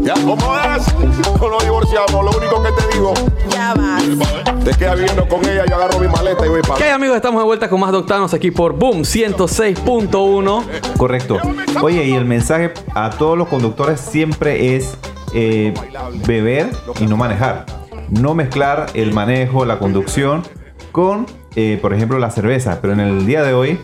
Ya, 0.00 0.14
¿cómo 0.14 0.56
es? 0.58 0.94
No 1.40 1.48
nos 1.48 1.62
divorciamos, 1.62 2.24
lo 2.24 2.30
único 2.32 2.62
que 2.62 2.72
te 2.72 2.94
digo. 2.94 3.14
Ya 3.50 3.74
vas. 3.74 4.33
Te 4.64 4.72
quedas 4.72 4.96
viviendo 4.96 5.28
con 5.28 5.44
ella, 5.44 5.66
yo 5.68 5.76
agarro 5.76 5.98
mi 5.98 6.08
maleta 6.08 6.46
y 6.46 6.48
voy 6.48 6.62
para 6.62 6.76
¿Qué 6.76 6.84
hay, 6.84 6.92
amigos? 6.92 7.16
Estamos 7.16 7.42
de 7.42 7.44
vuelta 7.44 7.68
con 7.68 7.80
más 7.80 7.92
Doctanos 7.92 8.32
aquí 8.32 8.50
por 8.50 8.72
Boom 8.72 9.02
106.1. 9.02 10.64
Correcto. 10.96 11.36
Oye, 11.82 12.06
y 12.06 12.14
el 12.14 12.24
mensaje 12.24 12.72
a 12.94 13.10
todos 13.10 13.36
los 13.36 13.48
conductores 13.48 14.00
siempre 14.00 14.74
es 14.74 14.96
eh, 15.34 15.74
beber 16.26 16.70
y 16.98 17.04
no 17.04 17.18
manejar. 17.18 17.66
No 18.08 18.34
mezclar 18.34 18.86
el 18.94 19.12
manejo, 19.12 19.66
la 19.66 19.78
conducción 19.78 20.42
con, 20.92 21.26
eh, 21.56 21.78
por 21.82 21.92
ejemplo, 21.92 22.18
la 22.18 22.30
cerveza. 22.30 22.78
Pero 22.80 22.94
en 22.94 23.00
el 23.00 23.26
día 23.26 23.42
de 23.42 23.52
hoy 23.52 23.78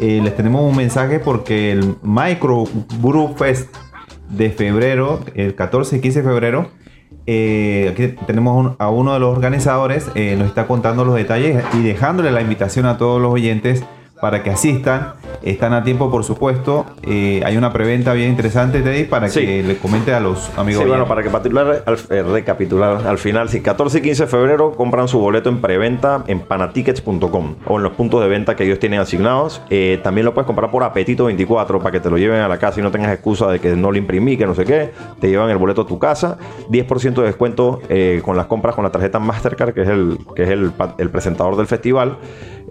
eh, 0.00 0.20
les 0.24 0.34
tenemos 0.34 0.62
un 0.62 0.76
mensaje 0.76 1.20
porque 1.20 1.70
el 1.70 1.94
Micro 2.02 2.64
Brew 2.98 3.36
Fest 3.36 3.72
de 4.28 4.50
febrero, 4.50 5.20
el 5.36 5.54
14 5.54 5.98
y 5.98 6.00
15 6.00 6.22
de 6.22 6.28
febrero, 6.28 6.70
eh, 7.26 7.88
aquí 7.92 8.08
tenemos 8.26 8.76
a 8.78 8.88
uno 8.90 9.12
de 9.12 9.20
los 9.20 9.36
organizadores, 9.36 10.08
eh, 10.14 10.36
nos 10.38 10.48
está 10.48 10.66
contando 10.66 11.04
los 11.04 11.14
detalles 11.14 11.62
y 11.74 11.82
dejándole 11.82 12.30
la 12.30 12.40
invitación 12.40 12.86
a 12.86 12.98
todos 12.98 13.20
los 13.20 13.32
oyentes 13.32 13.84
para 14.20 14.42
que 14.42 14.50
asistan. 14.50 15.12
Están 15.42 15.74
a 15.74 15.84
tiempo, 15.84 16.10
por 16.10 16.24
supuesto. 16.24 16.86
Eh, 17.02 17.42
hay 17.44 17.56
una 17.56 17.72
preventa 17.72 18.12
bien 18.14 18.30
interesante, 18.30 18.80
Teddy, 18.80 19.04
para 19.04 19.28
Sí. 19.28 19.40
que 19.40 19.62
le 19.62 19.76
comente 19.76 20.12
a 20.14 20.20
los 20.20 20.48
amigos. 20.58 20.82
Sí, 20.82 20.88
bueno, 20.88 21.04
oyentes. 21.04 21.08
para 21.08 21.22
que 21.22 21.28
al- 21.86 21.98
eh, 22.18 22.22
recapitular 22.22 23.06
al 23.06 23.18
final, 23.18 23.48
si 23.48 23.60
14 23.60 23.98
y 23.98 24.02
15 24.02 24.24
de 24.24 24.28
febrero 24.28 24.72
compran 24.72 25.06
su 25.08 25.18
boleto 25.18 25.48
en 25.50 25.60
preventa 25.60 26.24
en 26.26 26.40
panatickets.com 26.40 27.56
o 27.66 27.76
en 27.76 27.82
los 27.82 27.92
puntos 27.92 28.20
de 28.22 28.28
venta 28.28 28.56
que 28.56 28.64
ellos 28.64 28.78
tienen 28.78 29.00
asignados. 29.00 29.60
Eh, 29.70 30.00
también 30.02 30.24
lo 30.24 30.34
puedes 30.34 30.46
comprar 30.46 30.70
por 30.70 30.82
Apetito 30.82 31.26
24 31.26 31.78
para 31.78 31.92
que 31.92 32.00
te 32.00 32.10
lo 32.10 32.16
lleven 32.18 32.40
a 32.40 32.48
la 32.48 32.58
casa 32.58 32.80
y 32.80 32.82
no 32.82 32.90
tengas 32.90 33.12
excusa 33.12 33.48
de 33.48 33.60
que 33.60 33.76
no 33.76 33.92
lo 33.92 33.98
imprimí, 33.98 34.36
que 34.36 34.46
no 34.46 34.54
sé 34.54 34.64
qué. 34.64 34.90
Te 35.20 35.28
llevan 35.28 35.50
el 35.50 35.58
boleto 35.58 35.82
a 35.82 35.86
tu 35.86 35.98
casa. 35.98 36.38
10% 36.70 37.20
de 37.20 37.26
descuento 37.28 37.80
con 38.22 38.36
las 38.36 38.46
compras 38.46 38.74
con 38.74 38.84
la 38.84 38.90
tarjeta 38.90 39.18
Mastercard, 39.18 39.74
que 39.74 39.82
es 39.82 39.88
el, 39.88 40.18
que 40.34 40.42
es 40.44 40.48
el 40.50 41.10
presentador 41.10 41.56
del 41.56 41.66
festival. 41.66 42.16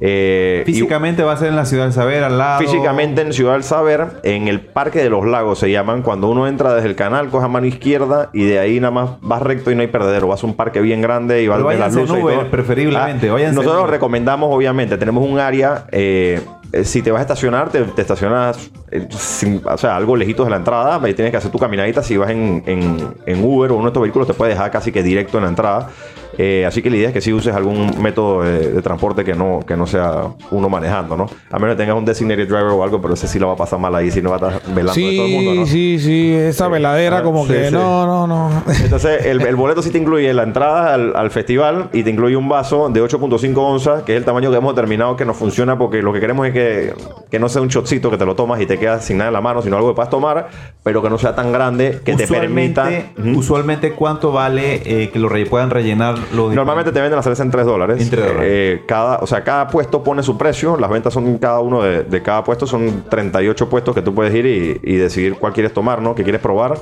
Eh, 0.02 0.64
y- 0.68 0.72
Físicamente 0.74 1.24
va 1.24 1.34
a 1.34 1.38
ser 1.38 1.48
en 1.50 1.56
la 1.56 1.66
ciudad 1.66 1.84
del 1.86 1.94
saber, 1.94 2.24
al 2.24 2.38
lado. 2.38 2.60
Físicamente 2.60 3.22
en 3.22 3.32
Ciudad 3.34 3.54
del 3.54 3.64
Saber, 3.64 4.08
en 4.24 4.48
el 4.48 4.60
Parque 4.62 5.00
de 5.02 5.10
los 5.10 5.26
Lagos 5.26 5.60
se 5.60 5.72
llaman. 5.72 6.02
Cuando 6.02 6.28
uno 6.28 6.48
entra 6.48 6.74
desde 6.74 6.90
el 6.90 6.96
canal, 6.96 7.30
coge 7.30 7.46
a 7.46 7.48
mano 7.48 7.66
izquierda 7.66 8.30
y 8.34 8.44
de 8.46 8.60
ahí 8.60 8.80
nada 8.80 8.92
más 8.92 9.10
vas 9.22 9.42
recto 9.42 9.72
y 9.72 9.76
no 9.76 9.82
hay 9.82 9.88
perdedero. 9.88 10.28
Vas 10.28 10.44
a 10.44 10.48
un 10.48 10.56
parque 10.56 10.82
bien 10.82 11.02
grande 11.02 11.42
y 11.44 11.48
vas 11.48 11.62
a 11.62 11.64
ver 11.66 11.80
las 11.80 11.94
luces. 11.94 12.18
y 12.18 12.22
todo. 12.22 12.52
preferiblemente, 12.52 13.30
Ah, 13.30 13.52
Nosotros 13.52 13.82
Uber. 13.84 13.92
recomendamos, 13.92 14.54
obviamente, 14.54 14.98
tenemos 14.98 15.28
un 15.28 15.40
área. 15.40 15.86
eh, 15.92 16.42
eh, 16.74 16.84
si 16.84 17.02
te 17.02 17.12
vas 17.12 17.20
a 17.20 17.22
estacionar, 17.22 17.70
te, 17.70 17.82
te 17.84 18.02
estacionas 18.02 18.70
eh, 18.92 19.08
sin- 19.12 19.62
o 19.64 19.78
sea, 19.78 19.96
algo 19.96 20.16
lejitos 20.18 20.46
de 20.46 20.50
la 20.52 20.58
entrada. 20.58 21.00
Ahí 21.02 21.14
tienes 21.14 21.32
que 21.32 21.38
hacer 21.38 21.52
tu 21.52 21.58
caminadita. 21.60 22.04
Si 22.04 22.18
vas 22.18 22.30
en, 22.32 22.64
en- 22.66 23.14
en 23.26 23.44
Uber 23.44 23.72
o 23.72 23.76
uno 23.76 23.84
de 23.86 23.90
estos 23.90 24.02
vehículos, 24.02 24.28
te 24.28 24.34
puede 24.34 24.52
dejar 24.52 24.72
casi 24.72 24.92
que 24.92 25.02
directo 25.04 25.38
en 25.38 25.44
la 25.46 25.50
entrada. 25.52 25.90
Eh, 26.38 26.66
así 26.68 26.82
que 26.82 26.90
la 26.90 26.98
idea 26.98 27.08
es 27.10 27.14
que 27.14 27.22
si 27.22 27.32
uses 27.34 27.56
algún 27.56 28.02
método 28.02 28.44
de, 28.44 28.72
de 28.74 28.82
transporte 28.82 29.24
que 29.24 29.34
no, 29.36 29.60
que 29.66 29.76
no 29.78 29.88
sea 29.88 30.24
uno 30.52 30.68
manejando, 30.70 31.16
¿no? 31.16 31.28
A 31.52 31.60
menos 31.60 31.76
que 31.76 31.82
tengas 31.84 31.98
un 31.98 32.06
designated 32.06 32.48
driver 32.48 32.66
o 32.72 32.84
algo, 32.84 33.02
pero 33.02 33.14
ese 33.14 33.28
sí 33.28 33.40
lo 33.40 33.48
va 33.48 33.54
a 33.54 33.58
pasar 33.58 33.80
mal 33.80 33.96
ahí, 33.96 34.12
si 34.12 34.22
no 34.22 34.32
va 34.32 34.36
a 34.36 34.50
estar 34.50 34.62
velando 34.74 34.94
de 34.94 35.16
todo 35.16 35.26
el 35.26 35.32
mundo, 35.32 35.52
Sí, 35.54 35.60
¿no? 35.60 35.66
sí, 35.66 36.00
sí. 36.00 36.34
Esa 36.34 36.68
veladera 36.68 37.20
Ah, 37.20 37.24
como 37.24 37.46
sí, 37.46 37.54
que 37.54 37.68
sí. 37.68 37.74
no, 37.74 38.06
no, 38.06 38.28
no. 38.28 38.64
Entonces, 38.84 39.26
el, 39.26 39.42
el 39.42 39.56
boleto 39.56 39.82
sí 39.82 39.92
te 39.92 39.98
incluye 39.98 40.34
la 40.34 40.44
entrada 40.44 40.94
al, 40.94 41.16
al 41.16 41.32
festival 41.32 41.90
y 41.94 42.04
te 42.04 42.10
incluye 42.10 42.36
un 42.36 42.50
vaso 42.50 42.90
de 42.90 43.02
8.5 43.02 43.56
onzas, 43.58 44.04
que 44.04 44.14
es 44.14 44.18
el 44.18 44.26
tamaño 44.26 44.52
que 44.52 44.58
hemos 44.58 44.76
determinado 44.76 45.16
que 45.16 45.26
nos 45.26 45.38
funciona 45.38 45.78
porque 45.78 46.02
lo 46.02 46.12
que 46.12 46.20
queremos 46.20 46.48
es 46.48 46.54
que, 46.54 46.94
que 47.32 47.40
no 47.40 47.48
sea 47.50 47.62
un 47.62 47.70
shotcito 47.70 48.10
que 48.12 48.18
te 48.18 48.26
lo 48.26 48.36
tomas 48.36 48.60
y 48.62 48.66
te 48.66 48.78
quedas 48.78 49.06
sin 49.06 49.18
nada 49.18 49.30
en 49.30 49.34
la 49.34 49.42
mano, 49.42 49.62
sino 49.62 49.78
algo 49.78 49.90
que 49.90 49.96
puedas 49.96 50.10
tomar, 50.10 50.48
pero 50.84 51.02
que 51.02 51.10
no 51.10 51.18
sea 51.18 51.34
tan 51.36 51.52
grande 51.54 52.00
que 52.04 52.16
te 52.16 52.28
permita... 52.28 52.90
usualmente 53.36 53.92
¿cuánto 53.94 54.32
vale 54.32 54.82
eh, 54.86 55.10
que 55.12 55.20
lo 55.20 55.30
re- 55.30 55.46
puedan 55.46 55.70
rellenar 55.70 56.15
Normalmente 56.56 56.92
te 56.92 57.00
venden 57.02 57.16
la 57.18 57.24
cerveza 57.24 57.44
en 57.44 57.52
3 57.52 57.66
dólares. 57.66 58.02
En 58.02 58.10
tres 58.10 58.26
dólares. 58.26 58.50
Eh, 58.52 58.84
cada, 58.88 59.18
o 59.18 59.28
sea, 59.28 59.44
cada 59.44 59.68
puesto 59.68 60.04
pone 60.04 60.24
su 60.24 60.38
precio. 60.38 60.78
Las 60.78 60.90
ventas 60.90 61.14
son 61.14 61.38
cada 61.38 61.60
uno 61.60 61.82
de, 61.82 62.04
de 62.04 62.22
cada 62.22 62.44
puesto. 62.44 62.66
Son 62.68 63.04
38 63.10 63.70
puestos 63.70 63.96
que 63.96 64.02
tú 64.02 64.14
puedes 64.14 64.34
ir 64.34 64.46
y, 64.46 64.80
y 64.84 64.96
decidir 64.96 65.36
cuál 65.36 65.54
quieres 65.54 65.74
tomar, 65.74 66.02
¿no? 66.02 66.16
Que 66.16 66.24
quieres 66.24 66.42
probar. 66.42 66.76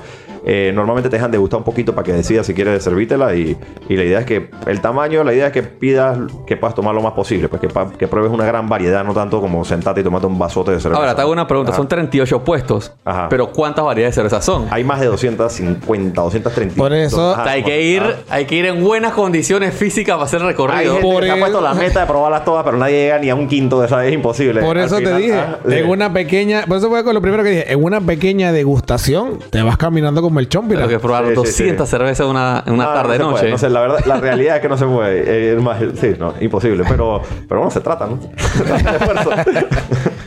Eh, 0.45 0.71
normalmente 0.73 1.09
te 1.09 1.15
dejan 1.15 1.31
degustar 1.31 1.57
un 1.59 1.63
poquito 1.63 1.93
para 1.93 2.03
que 2.05 2.13
decidas 2.13 2.45
si 2.45 2.53
quieres 2.53 2.83
servítela. 2.83 3.33
Y, 3.35 3.57
y 3.89 3.95
la 3.95 4.03
idea 4.03 4.19
es 4.19 4.25
que 4.25 4.49
el 4.67 4.81
tamaño, 4.81 5.23
la 5.23 5.33
idea 5.33 5.47
es 5.47 5.53
que 5.53 5.63
pidas 5.63 6.17
que 6.45 6.57
puedas 6.57 6.75
tomar 6.75 6.93
lo 6.93 7.01
más 7.01 7.13
posible. 7.13 7.47
Pues 7.49 7.61
que, 7.61 7.69
que 7.97 8.07
pruebes 8.07 8.31
una 8.31 8.45
gran 8.45 8.67
variedad, 8.67 9.03
no 9.03 9.13
tanto 9.13 9.39
como 9.41 9.63
sentarte 9.65 10.01
y 10.01 10.03
tomarte 10.03 10.27
un 10.27 10.37
vasote 10.37 10.71
de 10.71 10.79
cerveza. 10.79 10.99
Ahora, 10.99 11.15
te 11.15 11.21
hago 11.21 11.31
una 11.31 11.47
pregunta. 11.47 11.71
Ajá. 11.71 11.77
Son 11.77 11.87
38 11.87 12.43
puestos. 12.43 12.91
Ajá. 13.05 13.27
Pero 13.29 13.51
¿cuántas 13.51 13.85
variedades 13.85 14.15
de 14.15 14.21
cerveza 14.21 14.41
son? 14.41 14.67
Hay 14.69 14.83
más 14.83 14.99
de 14.99 15.07
250, 15.07 16.21
230. 16.21 16.75
Por 16.75 16.93
eso- 16.93 17.31
O 17.31 17.35
sea, 17.35 17.45
hay 17.51 17.63
que 17.63 17.81
ir, 17.81 18.03
hay 18.29 18.45
que 18.45 18.55
ir 18.55 18.65
en 18.65 18.83
buenas 18.83 19.13
condiciones 19.13 19.73
físicas 19.73 20.15
para 20.15 20.25
hacer 20.25 20.41
el 20.41 20.47
Hay 20.47 20.51
recorrido. 20.53 20.93
gente 20.93 21.01
Por 21.01 21.21
que 21.21 21.27
se 21.27 21.31
ha 21.31 21.35
eso- 21.35 21.39
puesto 21.41 21.61
la 21.61 21.73
meta 21.73 21.99
de 22.01 22.05
probarlas 22.05 22.45
todas, 22.45 22.63
pero 22.63 22.77
nadie 22.77 23.03
llega 23.03 23.19
ni 23.19 23.29
a 23.29 23.35
un 23.35 23.47
quinto 23.47 23.79
de 23.79 23.85
esa. 23.87 24.05
Es 24.05 24.13
imposible. 24.13 24.61
Por 24.61 24.77
eso 24.77 24.97
te 24.97 25.15
dije, 25.15 25.33
ah, 25.33 25.59
sí. 25.67 25.75
en 25.75 25.89
una 25.89 26.11
pequeña, 26.11 26.65
por 26.67 26.77
eso 26.77 26.89
fue 26.89 27.03
con 27.03 27.13
lo 27.13 27.21
primero 27.21 27.43
que 27.43 27.49
dije, 27.49 27.71
en 27.71 27.83
una 27.83 28.01
pequeña 28.01 28.51
degustación 28.51 29.39
te 29.49 29.61
vas 29.61 29.77
caminando 29.77 30.21
como 30.21 30.32
el 30.39 30.49
chompira. 30.49 30.81
Tengo 30.81 30.89
que 30.91 30.99
probar 30.99 31.23
Sí, 31.25 31.29
sí, 31.31 31.35
200 31.35 31.87
sí. 31.87 31.91
cervezas 31.91 32.25
en 32.25 32.31
una, 32.31 32.63
una 32.67 32.85
No, 32.85 32.93
tarde 32.93 33.17
no 33.19 33.25
noche. 33.31 33.39
puede, 33.39 33.51
No 33.51 33.57
sé, 33.57 33.69
la 33.69 33.81
verdad, 33.81 33.99
la 34.05 34.19
realidad 34.19 34.55
es 34.57 34.61
que 34.61 34.69
no 34.69 34.77
se 34.77 34.85
puede. 34.85 35.23
Eh, 35.25 35.55
Es 35.57 35.63
más, 35.63 35.77
sí, 35.99 36.15
no, 36.19 36.33
imposible. 36.41 36.83
Pero, 36.87 37.21
pero 37.47 37.61
bueno, 37.61 37.71
se 37.71 37.79
trata, 37.81 38.07
¿no? 38.07 38.19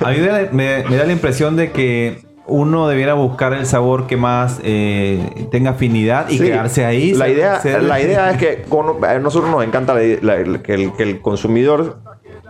A 0.04 0.10
mí 0.10 0.18
me 0.18 0.26
da, 0.26 0.48
me- 0.52 0.84
me 0.88 0.96
da 0.96 1.04
la 1.04 1.12
impresión 1.12 1.56
de 1.56 1.72
que 1.72 2.24
uno 2.48 2.86
debiera 2.86 3.14
buscar 3.14 3.52
el 3.54 3.66
sabor 3.66 4.06
que 4.06 4.16
más 4.16 4.60
eh, 4.62 5.48
tenga 5.50 5.70
afinidad 5.72 6.28
y 6.28 6.38
Sí. 6.38 6.44
quedarse 6.44 6.84
ahí. 6.84 7.12
La 7.12 7.28
idea, 7.28 7.60
la 7.80 8.00
idea 8.00 8.30
es 8.30 8.36
que 8.38 8.62
con- 8.68 9.04
a 9.04 9.18
nosotros 9.18 9.50
nos 9.50 9.64
encanta 9.64 9.94
la- 9.94 10.36
la- 10.36 10.62
que, 10.62 10.74
el, 10.74 10.92
que 10.92 11.02
el 11.02 11.20
consumidor 11.20 11.98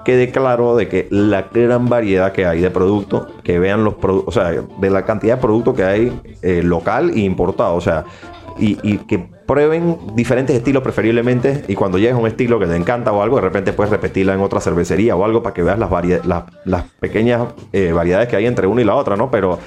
quede 0.06 0.30
claro 0.30 0.76
de 0.76 0.88
que 0.88 1.08
la 1.10 1.48
gran 1.52 1.88
variedad 1.88 2.30
que 2.30 2.46
hay 2.46 2.60
de 2.60 2.70
productos, 2.70 3.26
que 3.42 3.58
vean 3.58 3.82
los 3.82 3.94
productos, 3.94 4.36
o 4.36 4.40
sea, 4.40 4.52
de 4.52 4.90
la 4.90 5.04
cantidad 5.04 5.34
de 5.34 5.42
productos 5.42 5.74
que 5.74 5.82
hay 5.82 6.20
eh, 6.42 6.62
local 6.62 7.10
e 7.10 7.18
importado. 7.22 7.74
O 7.74 7.80
sea, 7.80 8.04
y, 8.56 8.78
y 8.88 8.98
que 8.98 9.18
prueben 9.18 9.98
diferentes 10.14 10.54
estilos 10.54 10.84
preferiblemente 10.84 11.64
y 11.66 11.74
cuando 11.74 11.98
llegues 11.98 12.14
a 12.14 12.18
un 12.18 12.28
estilo 12.28 12.60
que 12.60 12.66
te 12.66 12.76
encanta 12.76 13.10
o 13.10 13.20
algo, 13.20 13.34
de 13.34 13.42
repente 13.42 13.72
puedes 13.72 13.90
repetirla 13.90 14.32
en 14.32 14.40
otra 14.40 14.60
cervecería 14.60 15.16
o 15.16 15.24
algo 15.24 15.42
para 15.42 15.52
que 15.52 15.64
veas 15.64 15.78
las, 15.78 15.90
las, 16.24 16.44
las 16.64 16.84
pequeñas 17.00 17.48
eh, 17.72 17.90
variedades 17.90 18.28
que 18.28 18.36
hay 18.36 18.46
entre 18.46 18.68
una 18.68 18.82
y 18.82 18.84
la 18.84 18.94
otra, 18.94 19.16
¿no? 19.16 19.28
Pero 19.28 19.58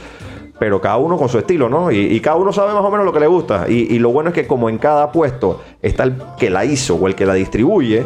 pero 0.58 0.82
cada 0.82 0.98
uno 0.98 1.18
con 1.18 1.30
su 1.30 1.38
estilo, 1.38 1.70
¿no? 1.70 1.90
Y, 1.90 2.20
cada 2.20 2.36
uno 2.36 2.52
sabe 2.52 2.74
más 2.74 2.84
o 2.84 2.92
menos 2.92 3.06
lo 3.06 3.14
que 3.14 3.22
le 3.22 3.28
gusta. 3.28 3.70
Y 3.70 3.98
lo 3.98 4.12
bueno 4.12 4.32
es 4.32 4.36
que 4.36 4.46
como 4.46 4.68
en 4.68 4.78
cada 4.78 5.10
puesto 5.10 5.62
está 5.82 6.04
el 6.04 6.18
que 6.38 6.50
la 6.50 6.66
hizo 6.66 6.96
o 6.96 7.08
el 7.08 7.16
que 7.16 7.26
la 7.26 7.34
distribuye, 7.34 8.04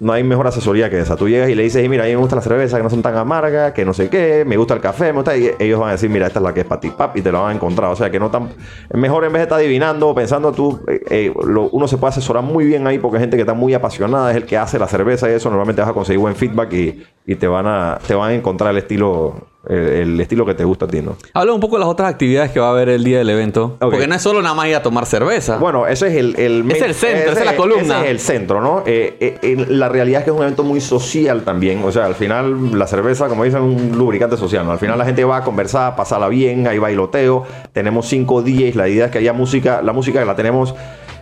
no 0.00 0.12
hay 0.12 0.24
mejor 0.24 0.46
asesoría 0.46 0.90
que 0.90 0.98
esa. 1.00 1.16
Tú 1.16 1.28
llegas 1.28 1.48
y 1.48 1.54
le 1.54 1.62
dices, 1.62 1.84
"Y 1.84 1.88
mira, 1.88 2.04
a 2.04 2.06
mí 2.06 2.12
me 2.12 2.18
gusta 2.18 2.36
la 2.36 2.42
cerveza 2.42 2.76
que 2.76 2.82
no 2.82 2.90
son 2.90 3.02
tan 3.02 3.16
amargas, 3.16 3.72
que 3.72 3.84
no 3.84 3.94
sé 3.94 4.08
qué, 4.08 4.44
me 4.46 4.56
gusta 4.56 4.74
el 4.74 4.80
café, 4.80 5.12
me 5.12 5.18
gusta... 5.18 5.36
Y 5.36 5.50
ellos 5.58 5.78
van 5.78 5.90
a 5.90 5.92
decir, 5.92 6.10
mira, 6.10 6.26
esta 6.26 6.40
es 6.40 6.42
la 6.42 6.52
que 6.52 6.60
es 6.60 6.66
para 6.66 6.80
ti, 6.80 6.90
pap, 6.90 7.16
y 7.16 7.22
te 7.22 7.30
la 7.30 7.38
van 7.40 7.52
a 7.52 7.54
encontrar. 7.54 7.90
O 7.90 7.96
sea, 7.96 8.10
que 8.10 8.18
no 8.18 8.30
tan... 8.30 8.50
Mejor 8.92 9.24
en 9.24 9.32
vez 9.32 9.40
de 9.40 9.44
estar 9.44 9.58
adivinando 9.58 10.08
o 10.08 10.14
pensando 10.14 10.52
tú, 10.52 10.80
eh, 10.88 11.00
eh, 11.10 11.32
uno 11.72 11.88
se 11.88 11.96
puede 11.96 12.10
asesorar 12.10 12.42
muy 12.42 12.64
bien 12.64 12.86
ahí 12.86 12.98
porque 12.98 13.18
hay 13.18 13.22
gente 13.22 13.36
que 13.36 13.42
está 13.42 13.54
muy 13.54 13.72
apasionada, 13.74 14.30
es 14.30 14.36
el 14.36 14.46
que 14.46 14.56
hace 14.58 14.78
la 14.78 14.88
cerveza 14.88 15.30
y 15.30 15.32
eso, 15.34 15.48
normalmente 15.48 15.80
vas 15.80 15.90
a 15.90 15.94
conseguir 15.94 16.18
buen 16.20 16.34
feedback 16.34 16.72
y, 16.72 17.02
y 17.26 17.36
te, 17.36 17.46
van 17.46 17.66
a, 17.66 17.98
te 18.06 18.14
van 18.14 18.30
a 18.30 18.34
encontrar 18.34 18.72
el 18.72 18.78
estilo... 18.78 19.53
El, 19.68 20.20
estilo 20.20 20.44
que 20.44 20.54
te 20.54 20.64
gusta 20.64 20.84
a 20.84 20.88
ti, 20.88 21.00
¿no? 21.00 21.16
Habla 21.32 21.52
un 21.52 21.60
poco 21.60 21.76
de 21.76 21.80
las 21.80 21.88
otras 21.88 22.10
actividades 22.10 22.50
que 22.50 22.60
va 22.60 22.68
a 22.68 22.70
haber 22.70 22.88
el 22.88 23.04
día 23.04 23.18
del 23.18 23.30
evento. 23.30 23.76
Porque 23.80 24.06
no 24.06 24.14
es 24.14 24.22
solo 24.22 24.42
nada 24.42 24.54
más 24.54 24.66
ir 24.66 24.76
a 24.76 24.82
tomar 24.82 25.06
cerveza. 25.06 25.58
Bueno, 25.58 25.86
ese 25.86 26.08
es 26.08 26.14
el... 26.14 26.36
el 26.38 26.70
Es 26.70 26.82
el 26.82 26.94
centro, 26.94 27.32
esa 27.32 27.40
es 27.40 27.46
la 27.46 27.56
columna. 27.56 27.98
Ese 27.98 28.04
es 28.04 28.10
el 28.10 28.20
centro, 28.20 28.60
¿no? 28.60 28.82
Eh, 28.86 29.16
eh, 29.20 29.38
eh, 29.42 29.66
la 29.68 29.88
realidad 29.88 30.20
es 30.20 30.24
que 30.24 30.30
es 30.30 30.36
un 30.36 30.42
evento 30.42 30.62
muy 30.62 30.80
social 30.80 31.42
también. 31.42 31.82
O 31.84 31.92
sea, 31.92 32.06
al 32.06 32.14
final 32.14 32.78
la 32.78 32.86
cerveza, 32.86 33.28
como 33.28 33.44
dicen, 33.44 33.62
es 33.62 33.92
un 33.92 33.98
lubricante 33.98 34.36
social, 34.36 34.64
¿no? 34.64 34.72
Al 34.72 34.78
final 34.78 34.98
la 34.98 35.04
gente 35.04 35.24
va 35.24 35.38
a 35.38 35.44
conversar, 35.44 35.92
a 35.92 35.96
pasarla 35.96 36.28
bien, 36.28 36.66
hay 36.66 36.78
bailoteo. 36.78 37.44
Tenemos 37.72 38.06
cinco 38.06 38.42
DJs. 38.42 38.76
La 38.76 38.88
idea 38.88 39.06
es 39.06 39.10
que 39.10 39.18
haya 39.18 39.32
música. 39.32 39.82
La 39.82 39.92
música 39.92 40.20
que 40.20 40.26
la 40.26 40.36
tenemos... 40.36 40.74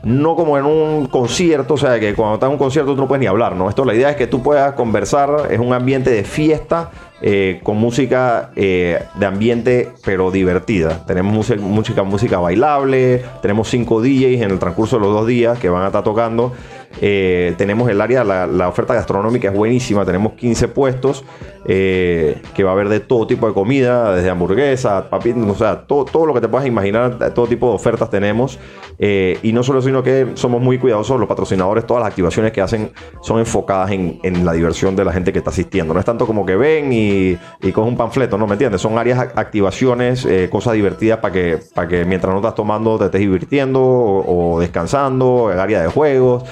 No 0.04 0.34
como 0.34 0.58
en 0.58 0.64
un 0.64 1.06
concierto, 1.06 1.74
o 1.74 1.76
sea, 1.76 2.00
que 2.00 2.14
cuando 2.14 2.34
estás 2.34 2.48
en 2.48 2.54
un 2.54 2.58
concierto 2.58 2.94
tú 2.94 3.00
no 3.00 3.08
puedes 3.08 3.20
ni 3.20 3.26
hablar, 3.26 3.54
¿no? 3.54 3.68
Esto 3.68 3.84
la 3.84 3.94
idea 3.94 4.10
es 4.10 4.16
que 4.16 4.26
tú 4.26 4.42
puedas 4.42 4.72
conversar, 4.72 5.48
es 5.50 5.58
un 5.58 5.72
ambiente 5.72 6.10
de 6.10 6.24
fiesta, 6.24 6.90
eh, 7.24 7.60
con 7.62 7.76
música 7.76 8.50
eh, 8.56 9.00
de 9.14 9.26
ambiente 9.26 9.90
pero 10.04 10.32
divertida. 10.32 11.06
Tenemos 11.06 11.32
música, 11.32 11.60
música, 11.60 12.02
música 12.02 12.40
bailable, 12.40 13.22
tenemos 13.40 13.68
cinco 13.68 14.02
DJs 14.02 14.42
en 14.42 14.50
el 14.50 14.58
transcurso 14.58 14.96
de 14.96 15.02
los 15.02 15.12
dos 15.12 15.28
días 15.28 15.56
que 15.60 15.68
van 15.68 15.84
a 15.84 15.86
estar 15.86 16.02
tocando. 16.02 16.52
Eh, 17.00 17.54
tenemos 17.56 17.88
el 17.90 18.00
área, 18.00 18.22
la, 18.22 18.68
oferta 18.68 18.94
gastronómica 18.94 19.48
es 19.48 19.54
buenísima, 19.54 20.04
tenemos 20.04 20.34
15 20.34 20.68
puestos 20.68 21.24
eh, 21.64 22.40
que 22.54 22.62
va 22.64 22.70
a 22.70 22.72
haber 22.74 22.88
de 22.88 23.00
todo 23.00 23.26
tipo 23.26 23.46
de 23.48 23.54
comida, 23.54 24.14
desde 24.14 24.30
hamburguesas, 24.30 25.04
papitas, 25.04 25.42
o 25.48 25.54
sea, 25.54 25.80
todo, 25.86 26.04
todo 26.04 26.26
lo 26.26 26.34
que 26.34 26.40
te 26.40 26.48
puedas 26.48 26.66
imaginar, 26.66 27.32
todo 27.34 27.46
tipo 27.46 27.68
de 27.68 27.74
ofertas 27.74 28.10
tenemos. 28.10 28.58
Eh, 28.98 29.38
y 29.42 29.52
no 29.52 29.62
solo 29.62 29.82
sino 29.82 30.02
que 30.02 30.28
somos 30.34 30.60
muy 30.60 30.78
cuidadosos, 30.78 31.18
los 31.18 31.28
patrocinadores, 31.28 31.86
todas 31.86 32.02
las 32.02 32.10
activaciones 32.10 32.52
que 32.52 32.60
hacen 32.60 32.92
son 33.20 33.40
enfocadas 33.40 33.90
en, 33.90 34.20
en 34.22 34.44
la 34.44 34.52
diversión 34.52 34.94
de 34.94 35.04
la 35.04 35.12
gente 35.12 35.32
que 35.32 35.38
está 35.38 35.50
asistiendo. 35.50 35.94
No 35.94 36.00
es 36.00 36.06
tanto 36.06 36.26
como 36.26 36.46
que 36.46 36.54
ven 36.56 36.92
y, 36.92 37.36
y 37.62 37.72
cogen 37.72 37.92
un 37.92 37.96
panfleto, 37.96 38.38
¿no? 38.38 38.46
¿Me 38.46 38.52
entiendes? 38.52 38.80
Son 38.80 38.96
áreas, 38.98 39.18
ac- 39.18 39.32
activaciones, 39.34 40.26
cosas 40.50 40.74
divertidas 40.74 41.18
para 41.18 41.32
que, 41.32 41.58
para 41.74 41.88
que 41.88 42.04
mientras 42.04 42.32
no 42.32 42.38
estás 42.38 42.54
tomando 42.54 42.98
te 42.98 43.06
estés 43.06 43.20
divirtiendo 43.20 43.80
o, 43.82 44.54
o 44.54 44.60
descansando, 44.60 45.50
el 45.52 45.58
área 45.58 45.80
de 45.82 45.88
juegos. 45.88 46.44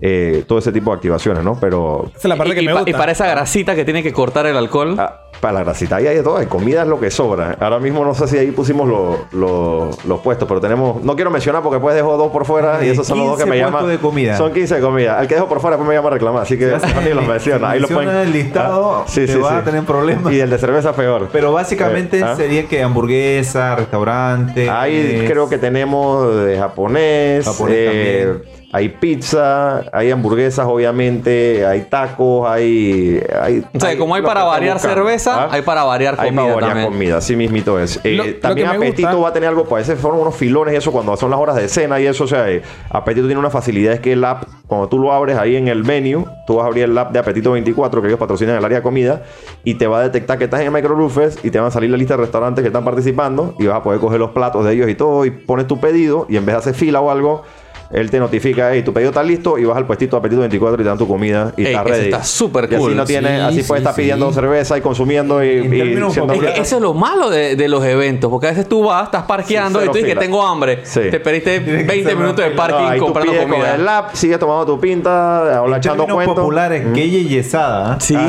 Eh, 0.00 0.44
todo 0.46 0.58
ese 0.58 0.70
tipo 0.72 0.90
de 0.90 0.96
activaciones, 0.96 1.42
¿no? 1.42 1.58
Pero... 1.60 2.04
Esa 2.10 2.18
es 2.18 2.24
la 2.26 2.36
parte 2.36 2.52
y, 2.52 2.54
que 2.56 2.62
y 2.62 2.66
me 2.66 2.72
pa- 2.72 2.80
gusta. 2.80 2.90
y 2.90 2.94
para 2.94 3.12
esa 3.12 3.26
grasita 3.26 3.74
que 3.74 3.84
tiene 3.84 4.02
que 4.02 4.12
cortar 4.12 4.46
el 4.46 4.56
alcohol. 4.56 4.96
para 5.40 5.52
la 5.54 5.64
grasita 5.64 5.96
ahí 5.96 6.06
hay 6.06 6.16
de 6.16 6.22
todo, 6.22 6.36
hay 6.38 6.46
comida 6.46 6.82
es 6.82 6.88
lo 6.88 6.98
que 7.00 7.10
sobra. 7.10 7.56
Ahora 7.60 7.78
mismo 7.78 8.04
no 8.04 8.14
sé 8.14 8.26
si 8.28 8.38
ahí 8.38 8.50
pusimos 8.52 8.88
los- 8.88 9.18
los- 9.32 10.04
los 10.04 10.20
puestos, 10.20 10.46
pero 10.48 10.60
tenemos, 10.60 11.02
no 11.02 11.14
quiero 11.16 11.30
mencionar 11.30 11.62
porque 11.62 11.76
después 11.76 11.94
dejo 11.96 12.16
dos 12.16 12.30
por 12.32 12.44
fuera 12.44 12.84
y 12.84 12.90
esos 12.90 13.06
son 13.06 13.18
los 13.18 13.26
dos 13.28 13.36
que 13.38 13.44
15 13.44 13.58
me 13.58 13.64
llaman. 13.64 13.88
de 13.88 13.98
comida. 13.98 14.36
Son 14.36 14.52
15 14.52 14.76
de 14.76 14.80
comida. 14.80 15.20
El 15.20 15.26
que 15.28 15.34
dejo 15.34 15.48
por 15.48 15.60
fuera 15.60 15.76
después 15.76 15.88
me 15.88 15.94
llama 15.96 16.08
a 16.08 16.12
reclamar, 16.12 16.42
así 16.42 16.56
que 16.58 16.66
no 16.66 16.78
ni 17.04 17.12
los 17.14 17.26
menciona. 17.26 17.70
Ahí 17.70 17.80
lo 17.80 17.88
Menciona 17.88 18.12
pueden. 18.12 18.26
el 18.28 18.32
listado, 18.32 18.96
Ah, 18.96 19.04
sí, 19.06 19.26
te 19.26 19.32
sí, 19.34 19.38
vas 19.38 19.50
sí. 19.52 19.56
a 19.58 19.64
tener 19.64 19.84
problemas. 19.84 20.32
Y 20.32 20.40
el 20.40 20.50
de 20.50 20.58
cerveza 20.58 20.92
peor. 20.92 21.28
Pero 21.32 21.52
básicamente 21.52 22.18
Eh, 22.20 22.24
¿ah? 22.24 22.36
sería 22.36 22.66
que 22.66 22.82
hamburguesa, 22.82 23.74
restaurante. 23.76 24.68
Ahí 24.70 24.94
eh, 24.96 25.24
creo 25.28 25.48
que 25.48 25.58
tenemos 25.58 26.34
de 26.44 26.56
japonés, 26.58 27.44
Japonés 27.44 27.76
eh, 27.78 28.38
hay 28.70 28.90
pizza, 28.90 29.84
hay 29.92 30.10
hamburguesas, 30.10 30.66
obviamente, 30.66 31.64
hay 31.66 31.82
tacos, 31.82 32.48
hay. 32.48 33.22
hay 33.40 33.64
O 33.74 33.80
sea, 33.80 33.96
como 33.96 34.14
hay 34.14 34.20
lo 34.22 34.28
para 34.28 34.44
variar 34.44 34.78
cerveza, 34.78 35.44
¿ah? 35.44 35.48
hay 35.50 35.62
para 35.62 35.84
variar 35.84 36.16
Hay 36.18 36.28
comida 36.28 36.42
para 36.42 36.54
variar 36.54 36.70
también. 36.72 36.92
comida, 36.92 37.16
así 37.16 37.34
mismito 37.34 37.78
es. 37.80 37.98
Eh, 38.04 38.12
Lo- 38.14 38.34
también 38.40 38.68
Apetito 38.68 39.08
gusta- 39.08 39.22
va 39.22 39.28
a 39.28 39.32
tener 39.32 39.48
algo, 39.48 39.64
pues 39.64 39.88
ese 39.88 39.96
fueron 39.96 40.20
unos 40.20 40.36
filones 40.36 40.74
y 40.74 40.76
eso 40.76 40.92
cuando 40.92 41.16
son 41.16 41.30
las 41.30 41.40
horas 41.40 41.56
de 41.56 41.68
cena 41.68 41.98
y 42.00 42.06
eso, 42.06 42.24
o 42.24 42.26
sea, 42.26 42.50
eh, 42.50 42.62
Apetito 42.90 43.26
tiene 43.26 43.38
una 43.40 43.50
facilidad, 43.50 43.94
es 43.94 44.00
que 44.00 44.12
el 44.12 44.24
app, 44.24 44.44
cuando 44.66 44.88
tú 44.88 44.98
lo 44.98 45.12
abres 45.12 45.38
ahí 45.38 45.56
en 45.56 45.68
el 45.68 45.84
menú, 45.84 46.26
tú 46.46 46.56
vas 46.56 46.64
a 46.64 46.66
abrir 46.66 46.84
el 46.84 46.98
app 46.98 47.10
de 47.12 47.18
Apetito 47.20 47.52
24, 47.52 48.02
que 48.02 48.08
ellos 48.08 48.20
patrocinan 48.20 48.56
el 48.56 48.64
área 48.64 48.78
de 48.78 48.82
comida, 48.82 49.22
y 49.64 49.74
te 49.74 49.86
va 49.86 50.00
a 50.00 50.02
detectar 50.02 50.36
que 50.36 50.44
estás 50.44 50.60
en 50.60 50.72
Microrufes 50.72 51.38
y 51.42 51.50
te 51.50 51.58
van 51.58 51.68
a 51.68 51.70
salir 51.70 51.90
la 51.90 51.96
lista 51.96 52.14
de 52.16 52.22
restaurantes 52.22 52.62
que 52.62 52.68
están 52.68 52.84
participando 52.84 53.54
y 53.58 53.66
vas 53.66 53.76
a 53.78 53.82
poder 53.82 53.98
coger 54.00 54.20
los 54.20 54.30
platos 54.32 54.64
de 54.66 54.74
ellos 54.74 54.88
y 54.90 54.94
todo 54.94 55.24
y 55.24 55.30
pones 55.30 55.66
tu 55.66 55.80
pedido 55.80 56.26
y 56.28 56.36
en 56.36 56.44
vez 56.44 56.54
de 56.54 56.58
hacer 56.58 56.74
fila 56.74 57.00
o 57.00 57.10
algo, 57.10 57.44
él 57.90 58.10
te 58.10 58.18
notifica, 58.18 58.70
hey, 58.72 58.82
tu 58.82 58.92
pedido 58.92 59.10
está 59.10 59.22
listo 59.22 59.56
y 59.58 59.64
vas 59.64 59.76
al 59.76 59.86
puestito 59.86 60.16
de 60.16 60.20
Apetito 60.20 60.40
24 60.40 60.74
y 60.74 60.84
te 60.84 60.88
dan 60.88 60.98
tu 60.98 61.08
comida 61.08 61.52
y 61.56 61.62
Ey, 61.62 61.66
estás 61.68 61.86
eso 61.86 61.94
ready. 61.94 62.04
está 62.04 62.22
súper 62.24 62.64
Y 62.64 62.74
así 62.74 62.76
cool. 62.76 62.96
no 62.96 63.04
tienes, 63.04 63.32
Sí, 63.32 63.40
así 63.46 63.62
sí, 63.62 63.68
puedes 63.68 63.80
estar 63.82 63.94
sí. 63.94 64.00
pidiendo 64.02 64.32
cerveza 64.32 64.76
y 64.76 64.80
consumiendo 64.82 65.42
y, 65.42 65.48
y 65.48 65.68
términos 65.68 66.12
siendo- 66.12 66.32
Es 66.34 66.40
que 66.40 66.60
eso 66.60 66.76
es 66.76 66.82
lo 66.82 66.92
malo 66.94 67.30
de, 67.30 67.56
de 67.56 67.68
los 67.68 67.82
eventos, 67.84 68.30
porque 68.30 68.46
a 68.48 68.50
veces 68.50 68.68
tú 68.68 68.84
vas, 68.84 69.04
estás 69.04 69.22
parqueando 69.24 69.78
Sí, 69.80 69.86
y 69.86 69.88
tú 69.88 69.94
dices 69.98 70.14
que 70.14 70.20
tengo 70.20 70.46
hambre. 70.46 70.80
Sí. 70.84 71.00
Te 71.10 71.18
que 71.64 71.84
20 71.86 71.92
hacer 71.92 72.16
minutos 72.16 72.44
de 72.44 72.46
una 72.48 72.56
parking 72.56 72.78
No, 72.78 72.88
ahí 72.88 72.98
tú 72.98 73.04
comprando 73.06 73.32
pides 73.32 73.44
comida. 73.46 73.70
Con 73.72 73.80
el 73.80 73.88
app, 73.88 74.14
sigues 74.14 74.38
tomando 74.38 74.66
tu 74.66 74.80
pinta, 74.80 75.62
o 75.62 75.66
en 75.76 75.78
echando 75.78 76.06
cuentos. 76.14 76.36
populares, 76.36 76.86
Mm. 76.86 76.92
que 76.92 77.08
yesada. 77.24 77.92
¿ah? 77.94 77.96
Sí, 78.00 78.14
Ah, 78.16 78.26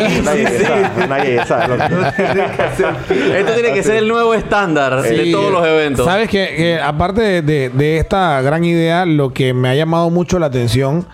nadie 1.09 1.45
sabe 1.45 1.67
lo 1.67 1.77
que- 1.77 1.89
Esto 3.39 3.53
tiene 3.53 3.73
que 3.73 3.83
ser 3.83 3.95
el 3.97 4.07
nuevo 4.07 4.33
estándar 4.33 5.01
de 5.01 5.31
todos 5.31 5.51
los 5.51 5.65
eventos. 5.67 6.05
Sabes 6.05 6.29
que, 6.29 6.79
aparte 6.81 7.41
de 7.69 7.97
esta 7.97 8.41
gran 8.41 8.63
idea, 8.63 9.05
lo 9.05 9.33
que 9.33 9.48
me 9.53 9.69
ha 9.69 9.75
llamado 9.75 10.09
mucho 10.09 10.39
la 10.39 10.47
atención 10.47 11.07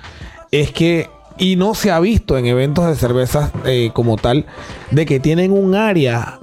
es 0.51 0.71
que, 0.71 1.09
y 1.37 1.55
no 1.55 1.75
se 1.75 1.91
ha 1.91 1.99
visto 1.99 2.37
en 2.37 2.45
eventos 2.45 2.87
de 2.87 2.95
cervezas 2.95 3.51
eh, 3.65 3.91
como 3.93 4.17
tal, 4.17 4.45
de 4.91 5.05
que 5.05 5.19
tienen 5.19 5.51
un 5.51 5.75
área 5.75 6.39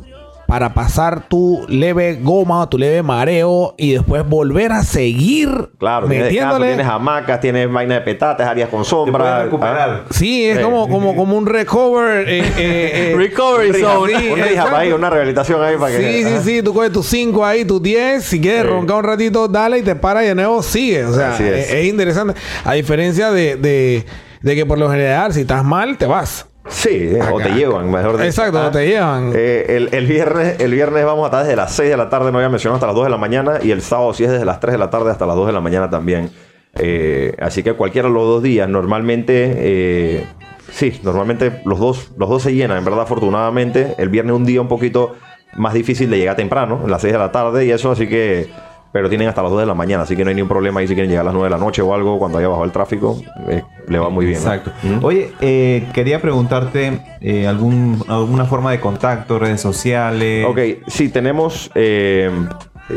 para 0.52 0.74
pasar 0.74 1.28
tu 1.28 1.64
leve 1.66 2.18
goma, 2.20 2.68
tu 2.68 2.76
leve 2.76 3.02
mareo 3.02 3.74
y 3.78 3.92
después 3.94 4.22
volver 4.28 4.70
a 4.72 4.82
seguir 4.82 5.48
Claro, 5.78 6.06
tienes, 6.08 6.26
descanso, 6.28 6.58
metiéndole. 6.58 6.66
tienes 6.74 6.86
hamacas, 6.86 7.40
tienes 7.40 7.72
vaina 7.72 7.94
de 7.94 8.00
petates, 8.02 8.46
áreas 8.46 8.68
con 8.68 8.84
sombra. 8.84 9.44
recuperar. 9.44 9.90
¿ah? 9.90 10.04
Sí, 10.10 10.44
es 10.44 10.58
Sí. 10.58 10.62
como, 10.62 10.90
como, 10.90 11.16
como 11.16 11.38
un 11.38 11.46
recover. 11.46 12.28
eh, 12.28 12.40
eh, 12.40 12.52
eh, 12.58 13.14
Recovery 13.16 13.80
zone. 13.80 14.12
Sí, 14.18 14.28
un 14.28 14.36
rehab 14.36 14.48
exacto. 14.50 14.76
ahí, 14.76 14.92
una 14.92 15.08
rehabilitación 15.08 15.62
ahí 15.62 15.76
para 15.78 15.96
que. 15.96 16.22
Sí, 16.22 16.24
sí, 16.28 16.36
sí, 16.44 16.62
tú 16.62 16.74
coges 16.74 16.92
tus 16.92 17.06
5 17.06 17.46
ahí, 17.46 17.64
tus 17.64 17.82
10, 17.82 18.22
si 18.22 18.38
quieres 18.38 18.64
Sí. 18.64 18.68
roncar 18.68 18.96
un 18.98 19.04
ratito, 19.04 19.48
dale 19.48 19.78
y 19.78 19.82
te 19.82 19.96
paras 19.96 20.24
y 20.24 20.26
de 20.26 20.34
nuevo 20.34 20.62
sigue. 20.62 21.06
O 21.06 21.14
sea, 21.14 21.34
es. 21.34 21.70
es 21.72 21.86
interesante. 21.86 22.34
A 22.62 22.74
diferencia 22.74 23.30
de, 23.30 23.56
de, 23.56 24.04
de 24.42 24.54
que 24.54 24.66
por 24.66 24.76
lo 24.78 24.90
general, 24.90 25.32
si 25.32 25.40
estás 25.40 25.64
mal, 25.64 25.96
te 25.96 26.04
vas. 26.04 26.44
Sí, 26.68 27.12
o 27.32 27.38
te 27.40 27.50
llevan, 27.50 27.90
mejor 27.90 28.12
dicho. 28.12 28.24
Exacto, 28.24 28.58
Ah. 28.58 28.68
o 28.68 28.70
te 28.70 28.86
llevan. 28.86 29.32
Eh, 29.34 29.66
el, 29.68 29.88
el 29.92 30.06
viernes, 30.06 30.60
el 30.60 30.72
viernes 30.72 31.04
vamos 31.04 31.24
a 31.24 31.26
estar 31.26 31.42
desde 31.42 31.56
las 31.56 31.72
6 31.72 31.90
de 31.90 31.96
la 31.96 32.08
tarde, 32.08 32.30
no 32.30 32.38
había 32.38 32.48
mencionado, 32.48 32.76
hasta 32.76 32.86
las 32.86 32.94
2 32.94 33.04
de 33.04 33.10
la 33.10 33.16
mañana. 33.16 33.58
Y 33.62 33.70
el 33.72 33.82
sábado 33.82 34.14
sí 34.14 34.24
es 34.24 34.30
desde 34.30 34.44
las 34.44 34.60
3 34.60 34.72
de 34.72 34.78
la 34.78 34.88
tarde 34.90 35.10
hasta 35.10 35.26
las 35.26 35.36
2 35.36 35.46
de 35.48 35.52
la 35.52 35.60
mañana 35.60 35.90
también. 35.90 36.30
Eh, 36.74 37.34
así 37.40 37.62
que 37.62 37.74
cualquiera 37.74 38.08
de 38.08 38.14
los 38.14 38.22
dos 38.24 38.42
días, 38.42 38.68
normalmente, 38.68 39.52
eh, 39.56 40.26
sí, 40.70 40.98
normalmente 41.02 41.60
los 41.64 41.78
dos, 41.78 42.12
los 42.16 42.28
dos 42.28 42.42
se 42.42 42.54
llenan, 42.54 42.78
en 42.78 42.84
verdad, 42.84 43.02
afortunadamente. 43.02 43.94
El 43.98 44.08
viernes 44.08 44.34
un 44.36 44.44
día 44.46 44.60
un 44.60 44.68
poquito 44.68 45.16
más 45.54 45.74
difícil 45.74 46.08
de 46.10 46.18
llegar 46.18 46.36
temprano, 46.36 46.82
a 46.86 46.88
las 46.88 47.02
6 47.02 47.12
de 47.12 47.18
la 47.18 47.32
tarde 47.32 47.66
y 47.66 47.70
eso, 47.72 47.90
así 47.90 48.06
que... 48.08 48.48
Pero 48.92 49.08
tienen 49.08 49.26
hasta 49.28 49.40
las 49.42 49.50
2 49.50 49.60
de 49.60 49.66
la 49.66 49.74
mañana, 49.74 50.02
así 50.02 50.14
que 50.14 50.22
no 50.22 50.28
hay 50.28 50.34
ningún 50.36 50.50
problema 50.50 50.80
ahí 50.80 50.86
si 50.86 50.94
quieren 50.94 51.08
llegar 51.10 51.22
a 51.22 51.26
las 51.26 51.34
9 51.34 51.46
de 51.48 51.50
la 51.58 51.64
noche 51.64 51.80
o 51.80 51.94
algo, 51.94 52.18
cuando 52.18 52.36
haya 52.38 52.48
bajado 52.48 52.66
el 52.66 52.72
tráfico, 52.72 53.16
eh, 53.48 53.62
le 53.88 53.98
va 53.98 54.10
muy 54.10 54.26
bien. 54.26 54.42
¿no? 54.44 54.52
Exacto. 54.52 54.70
Oye, 55.00 55.32
eh, 55.40 55.88
quería 55.94 56.20
preguntarte 56.20 57.00
eh, 57.22 57.46
algún, 57.46 58.04
alguna 58.08 58.44
forma 58.44 58.70
de 58.70 58.80
contacto, 58.80 59.38
redes 59.38 59.60
sociales. 59.62 60.46
Ok, 60.46 60.58
sí, 60.88 61.08
tenemos. 61.08 61.70
Eh, 61.74 62.30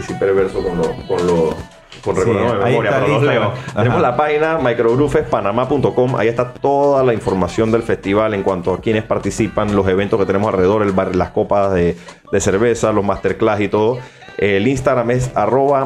sí, 0.06 0.14
perverso 0.20 0.62
con 0.62 0.78
lo. 0.78 0.84
Con 1.08 1.28
lo 1.28 1.56
con 2.04 2.16
Sí, 2.18 2.22
de 2.22 2.34
memoria, 2.36 2.92
pero 3.00 3.08
los 3.08 3.24
leo. 3.24 3.52
Tenemos 3.76 4.00
la 4.00 4.16
página 4.16 4.60
microgrufespanamá.com. 4.60 6.16
Ahí 6.18 6.28
está 6.28 6.54
toda 6.54 7.04
la 7.04 7.14
información 7.14 7.72
del 7.72 7.82
festival 7.84 8.34
en 8.34 8.44
cuanto 8.44 8.74
a 8.74 8.80
quienes 8.82 9.04
participan, 9.04 9.76
los 9.76 9.88
eventos 9.88 10.20
que 10.20 10.26
tenemos 10.26 10.50
alrededor, 10.54 10.84
el 10.84 10.92
bar- 10.92 11.16
las 11.16 11.30
copas 11.32 11.74
de, 11.74 11.98
de 12.32 12.40
cerveza, 12.42 12.92
los 12.92 13.04
masterclass 13.04 13.62
y 13.62 13.70
todo. 13.70 13.98
El 14.38 14.68
Instagram 14.68 15.12
es 15.12 15.32
arroba. 15.36 15.86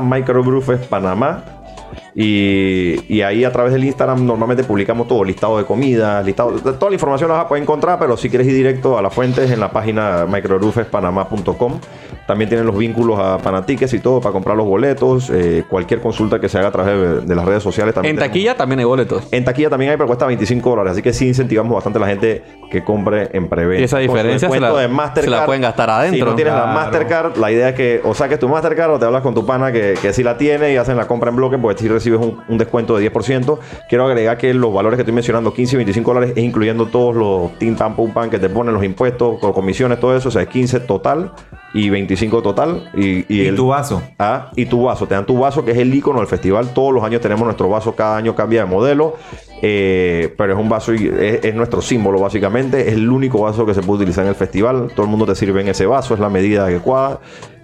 Y, 2.15 3.13
y 3.13 3.21
ahí 3.21 3.43
a 3.43 3.51
través 3.51 3.73
del 3.73 3.83
Instagram 3.83 4.25
normalmente 4.25 4.63
publicamos 4.63 5.07
todo, 5.07 5.23
listado 5.23 5.57
de 5.57 5.65
comidas, 5.65 6.25
listado, 6.25 6.51
toda 6.51 6.89
la 6.89 6.95
información 6.95 7.29
la 7.29 7.35
vas 7.37 7.45
a 7.45 7.47
poder 7.47 7.63
encontrar, 7.63 7.97
pero 7.99 8.17
si 8.17 8.29
quieres 8.29 8.47
ir 8.47 8.53
directo 8.53 8.97
a 8.97 9.01
la 9.01 9.09
fuente 9.09 9.43
es 9.43 9.51
en 9.51 9.59
la 9.59 9.71
página 9.71 10.25
microrufespanamá.com. 10.27 11.79
También 12.27 12.47
tienen 12.47 12.67
los 12.67 12.77
vínculos 12.77 13.17
a 13.19 13.39
Panatiques 13.39 13.91
y 13.93 13.99
todo 13.99 14.21
para 14.21 14.31
comprar 14.33 14.55
los 14.55 14.67
boletos. 14.67 15.31
eh, 15.31 15.63
cualquier 15.67 15.99
consulta 15.99 16.39
que 16.39 16.47
se 16.47 16.59
haga 16.59 16.67
a 16.67 16.71
través 16.71 16.93
de, 16.93 17.21
de 17.21 17.35
las 17.35 17.43
redes 17.43 17.63
sociales 17.63 17.95
también. 17.95 18.11
En 18.11 18.17
tenemos. 18.17 18.31
taquilla 18.31 18.55
también 18.55 18.79
hay 18.79 18.85
boletos. 18.85 19.27
En 19.31 19.43
taquilla 19.43 19.69
también 19.71 19.91
hay, 19.91 19.97
pero 19.97 20.05
cuesta 20.05 20.27
25 20.27 20.69
dólares. 20.69 20.91
Así 20.91 21.01
que 21.01 21.11
sí 21.11 21.27
incentivamos 21.27 21.73
bastante 21.73 21.97
a 21.97 22.01
la 22.01 22.07
gente 22.07 22.43
que 22.69 22.83
compre 22.83 23.29
en 23.33 23.49
preventa. 23.49 23.81
Y 23.81 23.85
esa 23.85 23.97
Con 23.97 24.05
su 24.05 24.11
diferencia 24.11 24.49
se 24.49 24.59
la- 24.59 24.73
de 24.73 24.87
Mastercard. 24.87 25.23
se 25.33 25.39
la 25.39 25.45
pueden 25.47 25.61
gastar 25.63 25.89
adentro. 25.89 26.25
Si 26.25 26.29
no 26.29 26.35
tienes 26.35 26.53
la. 26.53 26.67
Mastercard, 26.67 27.37
la 27.37 27.51
idea 27.51 27.69
es 27.69 27.75
que 27.75 28.01
o 28.03 28.13
saques 28.13 28.37
tu 28.37 28.47
Mastercard 28.47 28.91
o 28.91 28.99
te 28.99 29.05
hablas 29.05 29.23
con 29.23 29.33
tu 29.33 29.43
pana 29.45 29.71
que, 29.71 29.95
que 29.99 30.13
sí 30.13 30.21
la 30.21 30.37
tiene 30.37 30.71
y 30.71 30.77
hacen 30.77 30.97
la 30.97 31.07
compra 31.07 31.31
en 31.31 31.35
bloque, 31.35 31.57
porque 31.57 31.78
si 31.79 31.87
recibes 31.87 32.19
un, 32.19 32.39
un 32.47 32.57
descuento 32.57 32.97
de 32.97 33.11
10%. 33.11 33.57
Quiero 33.89 34.05
agregar 34.05 34.37
que 34.37 34.53
los 34.53 34.73
valores 34.73 34.97
que 34.97 35.01
estoy 35.01 35.13
mencionando, 35.13 35.53
15 35.53 35.75
y 35.75 35.77
25 35.77 36.13
dólares, 36.13 36.33
es 36.35 36.43
incluyendo 36.43 36.87
todos 36.87 37.15
los 37.15 37.57
tin 37.57 37.75
tan 37.75 37.95
pum 37.95 38.11
pan 38.13 38.29
que 38.29 38.39
te 38.39 38.49
ponen, 38.49 38.73
los 38.73 38.83
impuestos, 38.83 39.39
con 39.39 39.53
comisiones, 39.53 39.99
todo 39.99 40.15
eso. 40.15 40.29
O 40.29 40.31
sea, 40.31 40.43
es 40.43 40.49
15 40.49 40.81
total 40.81 41.31
y 41.73 41.89
25 41.89 42.41
total. 42.41 42.89
Y, 42.95 43.25
Y 43.29 43.51
tu 43.55 43.67
vaso. 43.67 44.01
Ah, 44.17 44.51
y 44.55 44.65
tu 44.65 44.83
vaso. 44.83 45.07
Te 45.07 45.15
dan 45.15 45.25
tu 45.25 45.37
vaso, 45.39 45.63
que 45.65 45.71
es 45.71 45.77
el 45.77 45.93
icono 45.93 46.19
del 46.19 46.27
festival. 46.27 46.69
Todos 46.73 46.93
los 46.93 47.03
años 47.03 47.21
tenemos 47.21 47.43
nuestro 47.45 47.69
vaso, 47.69 47.95
cada 47.95 48.17
año 48.17 48.35
cambia 48.35 48.61
de 48.61 48.65
modelo. 48.69 49.15
eh, 49.61 50.33
pero 50.37 50.53
es 50.53 50.59
un 50.59 50.69
vaso, 50.69 50.93
y 50.93 51.07
es, 51.07 51.43
es 51.43 51.55
nuestro 51.55 51.81
símbolo 51.81 52.19
básicamente. 52.19 52.87
Es 52.87 52.93
el 52.93 53.09
único 53.09 53.41
vaso 53.41 53.65
que 53.65 53.73
se 53.73 53.81
puede 53.81 53.97
utilizar 54.03 54.23
en 54.23 54.29
el 54.29 54.35
festival. 54.35 54.91
Todo 54.95 55.03
el 55.05 55.09
mundo 55.09 55.25
te 55.25 55.35
sirve 55.35 55.61
en 55.61 55.67
ese 55.67 55.85
vaso, 55.85 56.13
es 56.13 56.19
la 56.19 56.29
medida 56.29 56.65
adecuada. 56.65 57.19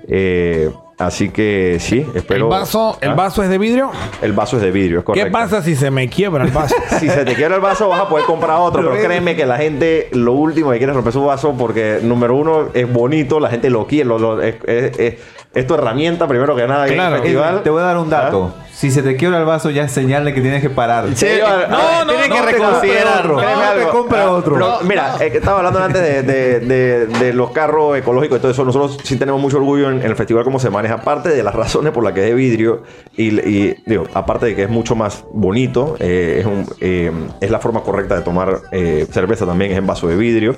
Eh, 0.07 0.69
así 0.97 1.29
que 1.29 1.77
sí, 1.79 2.05
espero. 2.15 2.45
El 2.45 2.49
vaso, 2.51 2.97
el 3.01 3.11
¿Ah? 3.11 3.15
vaso 3.15 3.43
es 3.43 3.49
de 3.49 3.57
vidrio. 3.57 3.91
El 4.21 4.33
vaso 4.33 4.57
es 4.57 4.63
de 4.63 4.71
vidrio, 4.71 4.99
es 4.99 5.05
correcto. 5.05 5.25
¿Qué 5.25 5.31
pasa 5.31 5.61
si 5.61 5.75
se 5.75 5.91
me 5.91 6.07
quiebra 6.09 6.43
el 6.43 6.51
vaso? 6.51 6.75
Si 6.99 7.09
se 7.09 7.25
te 7.25 7.35
quiebra 7.35 7.55
el 7.55 7.61
vaso, 7.61 7.89
vas 7.89 8.01
a 8.01 8.07
poder 8.09 8.25
comprar 8.25 8.57
otro. 8.59 8.81
Pero 8.89 9.03
créeme 9.03 9.35
que 9.35 9.45
la 9.45 9.57
gente, 9.57 10.09
lo 10.13 10.33
último 10.33 10.71
que 10.71 10.77
quiere 10.77 10.91
es 10.91 10.95
romper 10.95 11.13
su 11.13 11.23
vaso 11.23 11.53
porque, 11.57 11.99
número 12.01 12.35
uno, 12.35 12.69
es 12.73 12.91
bonito, 12.91 13.39
la 13.39 13.49
gente 13.49 13.69
lo 13.69 13.85
quiere. 13.87 14.05
lo- 14.07 14.17
lo- 14.19 14.41
es, 14.41 14.55
es- 14.65 14.99
es- 14.99 15.15
es 15.53 15.67
tu 15.67 15.73
herramienta, 15.75 16.27
primero 16.27 16.55
que 16.55 16.67
nada, 16.67 16.85
Claro. 16.87 17.17
festival. 17.21 17.63
Te 17.63 17.69
voy 17.69 17.81
a 17.81 17.85
dar 17.85 17.97
un 17.97 18.09
dato. 18.09 18.53
Si 18.75 18.91
se 18.91 19.01
te 19.01 19.15
quiebra 19.15 19.39
el 19.39 19.45
vaso, 19.45 19.69
ya 19.69 19.83
es 19.85 19.91
señal 19.93 20.25
de 20.25 20.33
que 20.33 20.41
tienes 20.41 20.61
que 20.61 20.69
parar. 20.69 21.05
Sí, 21.15 21.27
no, 21.39 22.03
no, 22.05 22.11
tienes 22.11 22.27
no 22.29 22.35
que 22.35 22.41
te 22.41 22.51
reconsiderar. 22.51 23.21
compre 23.21 23.31
otro. 23.31 23.37
Créeme 23.37 23.85
No 23.85 23.89
compre 23.91 24.19
Ah, 24.19 24.31
otro. 24.31 24.57
no, 24.57 24.81
mira, 24.81 25.15
eh, 25.21 25.31
que 25.31 25.37
estaba 25.37 25.59
hablando 25.59 25.79
antes 25.81 26.01
de, 26.01 26.23
de- 26.23 26.59
de- 26.59 27.05
de 27.07 27.33
los 27.33 27.51
carros 27.51 27.97
ecológicos 27.97 28.37
y 28.37 28.41
todo 28.41 28.51
eso. 28.51 28.65
Nosotros 28.65 28.97
sí 29.03 29.15
tenemos 29.17 29.39
mucho 29.39 29.57
orgullo 29.57 29.89
en, 29.89 30.01
en 30.01 30.05
el 30.07 30.15
festival 30.17 30.43
cómo 30.43 30.59
se 30.59 30.69
maneja. 30.69 30.95
Aparte 30.95 31.29
de 31.29 31.41
las 31.41 31.55
razones 31.55 31.93
por 31.93 32.03
las 32.03 32.11
que 32.11 32.19
es 32.23 32.25
de 32.27 32.33
vidrio 32.33 32.83
y, 33.15 33.39
y, 33.39 33.75
digo, 33.85 34.07
aparte 34.13 34.47
de 34.47 34.55
que 34.55 34.63
es 34.63 34.69
mucho 34.69 34.93
más 34.93 35.23
bonito, 35.31 35.95
eh, 35.99 36.37
es, 36.41 36.45
un, 36.45 36.65
eh, 36.81 37.11
es 37.39 37.49
la 37.49 37.59
forma 37.59 37.79
correcta 37.81 38.17
de 38.17 38.23
tomar 38.23 38.59
eh, 38.73 39.07
cerveza 39.09 39.45
también, 39.45 39.71
es 39.71 39.77
en 39.77 39.87
vaso 39.87 40.09
de 40.09 40.17
vidrio. 40.17 40.53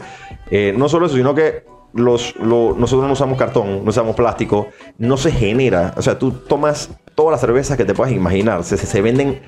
Eh, 0.49 0.73
no 0.75 0.89
solo 0.89 1.05
eso, 1.05 1.15
sino 1.17 1.35
que 1.35 1.65
los, 1.97 2.35
lo- 2.37 2.75
nosotros 2.77 3.07
no 3.07 3.13
usamos 3.13 3.37
cartón, 3.37 3.83
no 3.83 3.89
usamos 3.89 4.15
plástico, 4.15 4.69
no 4.97 5.17
se 5.17 5.31
genera. 5.31 5.93
O 5.97 6.01
sea, 6.01 6.17
tú 6.17 6.31
tomas 6.31 6.89
todas 7.15 7.31
las 7.31 7.41
cervezas 7.41 7.75
que 7.77 7.85
te 7.85 7.93
puedas 7.93 8.13
imaginar, 8.13 8.63
se, 8.63 8.77
se- 8.77 8.85
se 8.87 9.01
venden. 9.01 9.41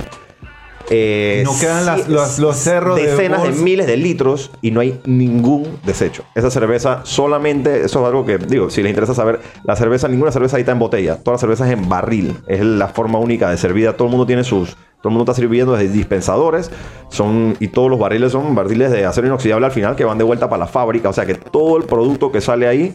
eh, 0.92 1.44
No 1.46 1.52
quedan 1.60 1.86
las- 1.86 2.08
los- 2.10 2.40
los 2.40 2.56
cerros 2.58 2.96
de 2.96 3.06
decenas 3.12 3.44
de, 3.44 3.52
miles 3.52 3.86
de 3.86 3.96
litros 3.96 4.50
y 4.62 4.72
no 4.72 4.80
hay 4.80 5.00
ningún 5.06 5.78
desecho. 5.86 6.24
Esa 6.34 6.50
cerveza 6.50 7.02
solamente, 7.04 7.82
eso 7.86 8.00
es 8.02 8.06
algo 8.08 8.26
que 8.26 8.40
digo, 8.40 8.72
si 8.72 8.82
les 8.82 8.90
interesa 8.90 9.14
saber, 9.14 9.40
la 9.66 9.76
cerveza, 9.76 10.08
ninguna 10.08 10.32
cerveza 10.32 10.58
ahí 10.58 10.62
está 10.62 10.72
en 10.72 10.80
botella, 10.80 11.18
toda 11.22 11.36
la 11.36 11.40
cerveza 11.40 11.68
es 11.68 11.74
en 11.78 11.88
barril, 11.88 12.36
es 12.48 12.62
la 12.62 12.88
forma 12.88 13.20
única 13.20 13.52
de 13.52 13.58
servida, 13.58 13.94
todo 13.94 14.08
el 14.08 14.12
mundo 14.12 14.26
tiene 14.26 14.44
sus, 14.44 14.76
todo 15.02 15.10
el 15.10 15.16
mundo 15.16 15.32
está 15.32 15.42
sirviendo 15.42 15.74
desde 15.74 15.94
dispensadores, 15.94 16.72
son 17.08 17.56
y 17.60 17.70
todos 17.70 17.90
los 17.90 17.98
barriles 17.98 18.34
son 18.34 18.54
barriles 18.54 18.92
de 18.92 19.06
acero 19.06 19.28
inoxidable 19.28 19.66
al 19.66 19.72
final 19.72 19.96
que 19.96 20.04
van 20.04 20.18
de 20.18 20.26
vuelta 20.26 20.50
para 20.50 20.60
la 20.60 20.68
fábrica, 20.68 21.08
o 21.10 21.14
sea 21.14 21.26
que 21.26 21.36
todo 21.36 21.78
el 21.78 21.84
producto 21.84 22.32
que 22.32 22.42
sale 22.42 22.68
ahí 22.68 22.94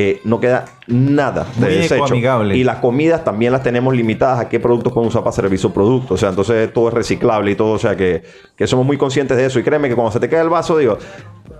eh, 0.00 0.20
no 0.22 0.38
queda 0.38 0.64
nada 0.86 1.44
de 1.56 1.60
Muy 1.66 1.74
desecho. 1.74 2.14
Y 2.54 2.62
las 2.62 2.76
comidas 2.76 3.24
también 3.24 3.50
las 3.50 3.64
tenemos 3.64 3.92
limitadas 3.96 4.38
a 4.38 4.48
qué 4.48 4.60
productos 4.60 4.92
podemos 4.92 5.12
usar 5.12 5.24
para 5.24 5.34
servir 5.34 5.58
su 5.58 5.72
producto. 5.72 6.14
O 6.14 6.16
sea, 6.16 6.28
entonces 6.28 6.72
todo 6.72 6.86
es 6.86 6.94
reciclable 6.94 7.50
y 7.50 7.56
todo. 7.56 7.72
O 7.72 7.78
sea, 7.80 7.96
que, 7.96 8.22
que 8.54 8.66
somos 8.68 8.86
muy 8.86 8.96
conscientes 8.96 9.36
de 9.36 9.46
eso. 9.46 9.58
Y 9.58 9.64
créeme 9.64 9.88
que 9.88 9.96
cuando 9.96 10.12
se 10.12 10.20
te 10.20 10.28
queda 10.28 10.42
el 10.42 10.50
vaso, 10.50 10.78
digo, 10.78 10.98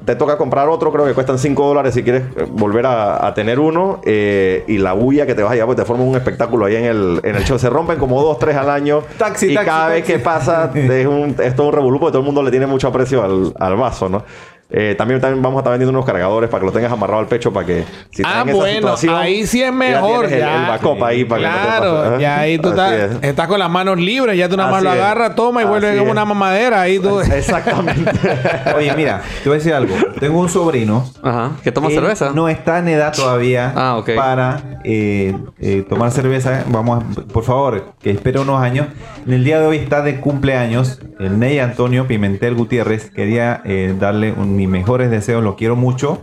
te 0.04 0.14
toca 0.14 0.38
comprar 0.38 0.68
otro, 0.68 0.92
creo 0.92 1.04
que 1.04 1.14
cuestan 1.14 1.36
5 1.36 1.66
dólares 1.66 1.94
si 1.94 2.04
quieres 2.04 2.22
eh, 2.36 2.46
volver 2.48 2.86
a, 2.86 3.26
a 3.26 3.34
tener 3.34 3.58
uno. 3.58 4.00
eh, 4.04 4.62
y 4.68 4.78
la 4.78 4.92
bulla 4.92 5.26
que 5.26 5.34
te 5.34 5.42
vas 5.42 5.50
a 5.50 5.54
llevar, 5.56 5.66
pues 5.66 5.78
te 5.78 5.84
forma 5.84 6.04
un 6.04 6.14
espectáculo 6.14 6.66
ahí 6.66 6.76
en 6.76 6.84
el, 6.84 7.20
en 7.24 7.34
el 7.34 7.42
show. 7.42 7.58
Se 7.58 7.68
rompen 7.68 7.98
como 7.98 8.22
dos, 8.22 8.38
tres 8.38 8.54
al 8.54 8.70
año. 8.70 9.02
Taxi, 9.18 9.50
y 9.50 9.54
taxi, 9.54 9.66
cada 9.68 9.88
vez 9.88 10.04
que 10.04 10.20
pasa, 10.20 10.70
es, 10.72 11.06
un, 11.08 11.34
es 11.42 11.56
todo 11.56 11.66
un 11.66 11.72
revolú 11.72 11.98
porque 11.98 12.12
todo 12.12 12.20
el 12.20 12.26
mundo 12.26 12.44
le 12.44 12.52
tiene 12.52 12.68
mucho 12.68 12.86
aprecio 12.86 13.24
al, 13.24 13.52
al 13.58 13.74
vaso, 13.74 14.08
¿no? 14.08 14.22
Eh, 14.70 14.94
también, 14.98 15.18
también 15.18 15.42
vamos 15.42 15.56
a 15.56 15.60
estar 15.60 15.70
vendiendo 15.72 15.90
unos 15.96 16.04
cargadores 16.04 16.50
para 16.50 16.60
que 16.60 16.66
lo 16.66 16.72
tengas 16.72 16.92
amarrado 16.92 17.20
al 17.20 17.26
pecho 17.26 17.50
para 17.52 17.64
que 17.64 17.84
si 18.10 18.20
estás 18.20 18.34
Ah, 18.36 18.42
en 18.42 18.48
esa 18.50 18.58
bueno, 18.58 18.74
situación, 18.96 19.14
ahí 19.14 19.46
sí 19.46 19.62
es 19.62 19.72
mejor. 19.72 20.24
Ya 20.24 20.36
tienes 20.36 20.46
el, 20.54 20.60
el 20.62 20.68
backup 20.68 21.04
ahí 21.04 21.24
para 21.24 21.40
que 21.40 21.46
no 21.48 21.52
te 21.54 21.62
Claro, 21.66 22.02
pase. 22.10 22.22
ya 22.22 22.38
ahí 22.40 22.58
tú 22.58 22.68
estás, 22.68 22.92
es. 22.92 23.10
estás 23.22 23.48
con 23.48 23.58
las 23.58 23.70
manos 23.70 23.96
libres, 23.98 24.36
ya 24.36 24.46
tú 24.48 24.58
nada 24.58 24.70
más 24.70 24.82
lo 24.82 24.90
agarras, 24.90 25.34
toma 25.34 25.62
y 25.62 25.64
vuelve 25.64 25.96
como 25.96 26.10
una 26.10 26.24
mamadera. 26.26 26.82
Ahí 26.82 26.98
tú. 26.98 27.18
Exactamente. 27.20 28.10
Oye, 28.76 28.92
mira, 28.94 29.22
te 29.42 29.48
voy 29.48 29.56
a 29.56 29.58
decir 29.58 29.72
algo. 29.72 29.94
Tengo 30.20 30.38
un 30.38 30.50
sobrino. 30.50 31.08
Ajá. 31.22 31.52
¿Que 31.64 31.72
toma 31.72 31.88
cerveza? 31.88 32.32
No 32.34 32.48
está 32.50 32.78
en 32.80 32.88
edad 32.88 33.14
todavía 33.14 33.72
Ah, 33.74 33.96
ok. 33.96 34.10
para 34.16 34.80
eh, 34.84 35.34
eh, 35.60 35.84
tomar 35.88 36.10
cerveza. 36.10 36.64
Vamos, 36.68 37.02
a- 37.16 37.22
por 37.32 37.44
favor, 37.44 37.94
que 38.02 38.10
espere 38.10 38.38
unos 38.38 38.60
años. 38.60 38.86
En 39.26 39.32
el 39.32 39.44
día 39.44 39.60
de 39.60 39.66
hoy 39.66 39.78
está 39.78 40.02
de 40.02 40.20
cumpleaños 40.20 41.00
el 41.18 41.38
Ney 41.38 41.58
Antonio 41.58 42.06
Pimentel 42.06 42.54
Gutiérrez. 42.54 43.10
Quería 43.10 43.60
eh, 43.64 43.94
darle 43.98 44.32
un- 44.32 44.56
mis 44.56 44.68
mejores 44.68 45.10
deseos, 45.10 45.42
lo 45.42 45.56
quiero 45.56 45.76
mucho. 45.76 46.22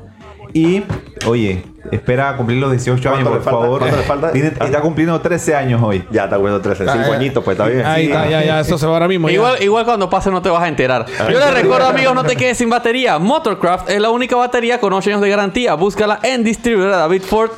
Y, 0.54 0.84
oye, 1.28 1.64
espera 1.92 2.38
cumplir 2.38 2.60
los 2.62 2.72
18 2.72 3.10
años, 3.10 3.24
¿Cuánto 3.28 3.32
por 3.34 3.44
falta? 3.44 3.60
favor. 3.60 3.80
¿Cuánto 3.80 3.98
le 3.98 4.04
falta? 4.04 4.32
Tiene- 4.32 4.48
está 4.50 4.80
cumpliendo 4.80 5.20
13 5.20 5.54
años 5.54 5.82
hoy. 5.84 6.06
Ya 6.12 6.26
está 6.26 6.38
bueno 6.38 6.62
13, 6.62 6.86
5 6.88 7.10
Ah, 7.12 7.16
añitos, 7.16 7.44
pues 7.44 7.58
está 7.60 7.68
bien. 7.70 7.86
Ahí 7.86 8.06
Sí. 8.06 8.12
está, 8.12 8.30
ya, 8.30 8.42
ya, 8.46 8.60
eso 8.62 8.78
se 8.78 8.86
va 8.86 8.94
ahora 8.94 9.10
mismo. 9.10 9.30
ya. 9.30 9.62
Igual 9.62 9.84
cuando 9.84 10.10
pase 10.10 10.32
no 10.32 10.42
te 10.42 10.50
vas 10.50 10.64
a 10.64 10.70
enterar. 10.70 11.06
Yo 11.30 11.40
les 11.40 11.54
recuerdo, 11.54 11.88
amigos, 11.88 12.16
no 12.16 12.24
te 12.24 12.38
quedes 12.38 12.58
sin 12.58 12.70
batería. 12.70 13.20
Motorcraft 13.20 13.90
es 13.90 14.00
la 14.00 14.12
única 14.12 14.38
batería 14.38 14.80
con 14.80 14.94
8 14.94 15.10
años 15.10 15.22
de 15.22 15.30
garantía. 15.30 15.74
Búscala 15.74 16.20
en 16.24 16.46
distribuidora 16.46 16.96
David 16.98 17.24
Ford, 17.24 17.52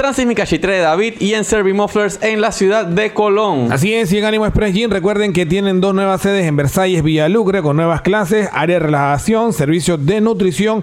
Transísmica 0.00 0.46
Chitre 0.46 0.76
de 0.76 0.80
David 0.80 1.16
y 1.20 1.34
en 1.34 1.44
Servi 1.44 1.74
Mufflers 1.74 2.20
en 2.22 2.40
la 2.40 2.52
ciudad 2.52 2.86
de 2.86 3.12
Colón. 3.12 3.70
Así 3.70 3.92
es, 3.92 4.10
y 4.10 4.16
en 4.16 4.24
Ánimo 4.24 4.46
Express 4.46 4.72
Gym 4.72 4.90
recuerden 4.90 5.34
que 5.34 5.44
tienen 5.44 5.82
dos 5.82 5.94
nuevas 5.94 6.22
sedes 6.22 6.46
en 6.46 6.56
Versalles, 6.56 7.02
Villalucre, 7.02 7.60
con 7.60 7.76
nuevas 7.76 8.00
clases, 8.00 8.48
área 8.54 8.76
de 8.76 8.86
relajación, 8.86 9.52
servicios 9.52 10.06
de 10.06 10.22
nutrición 10.22 10.82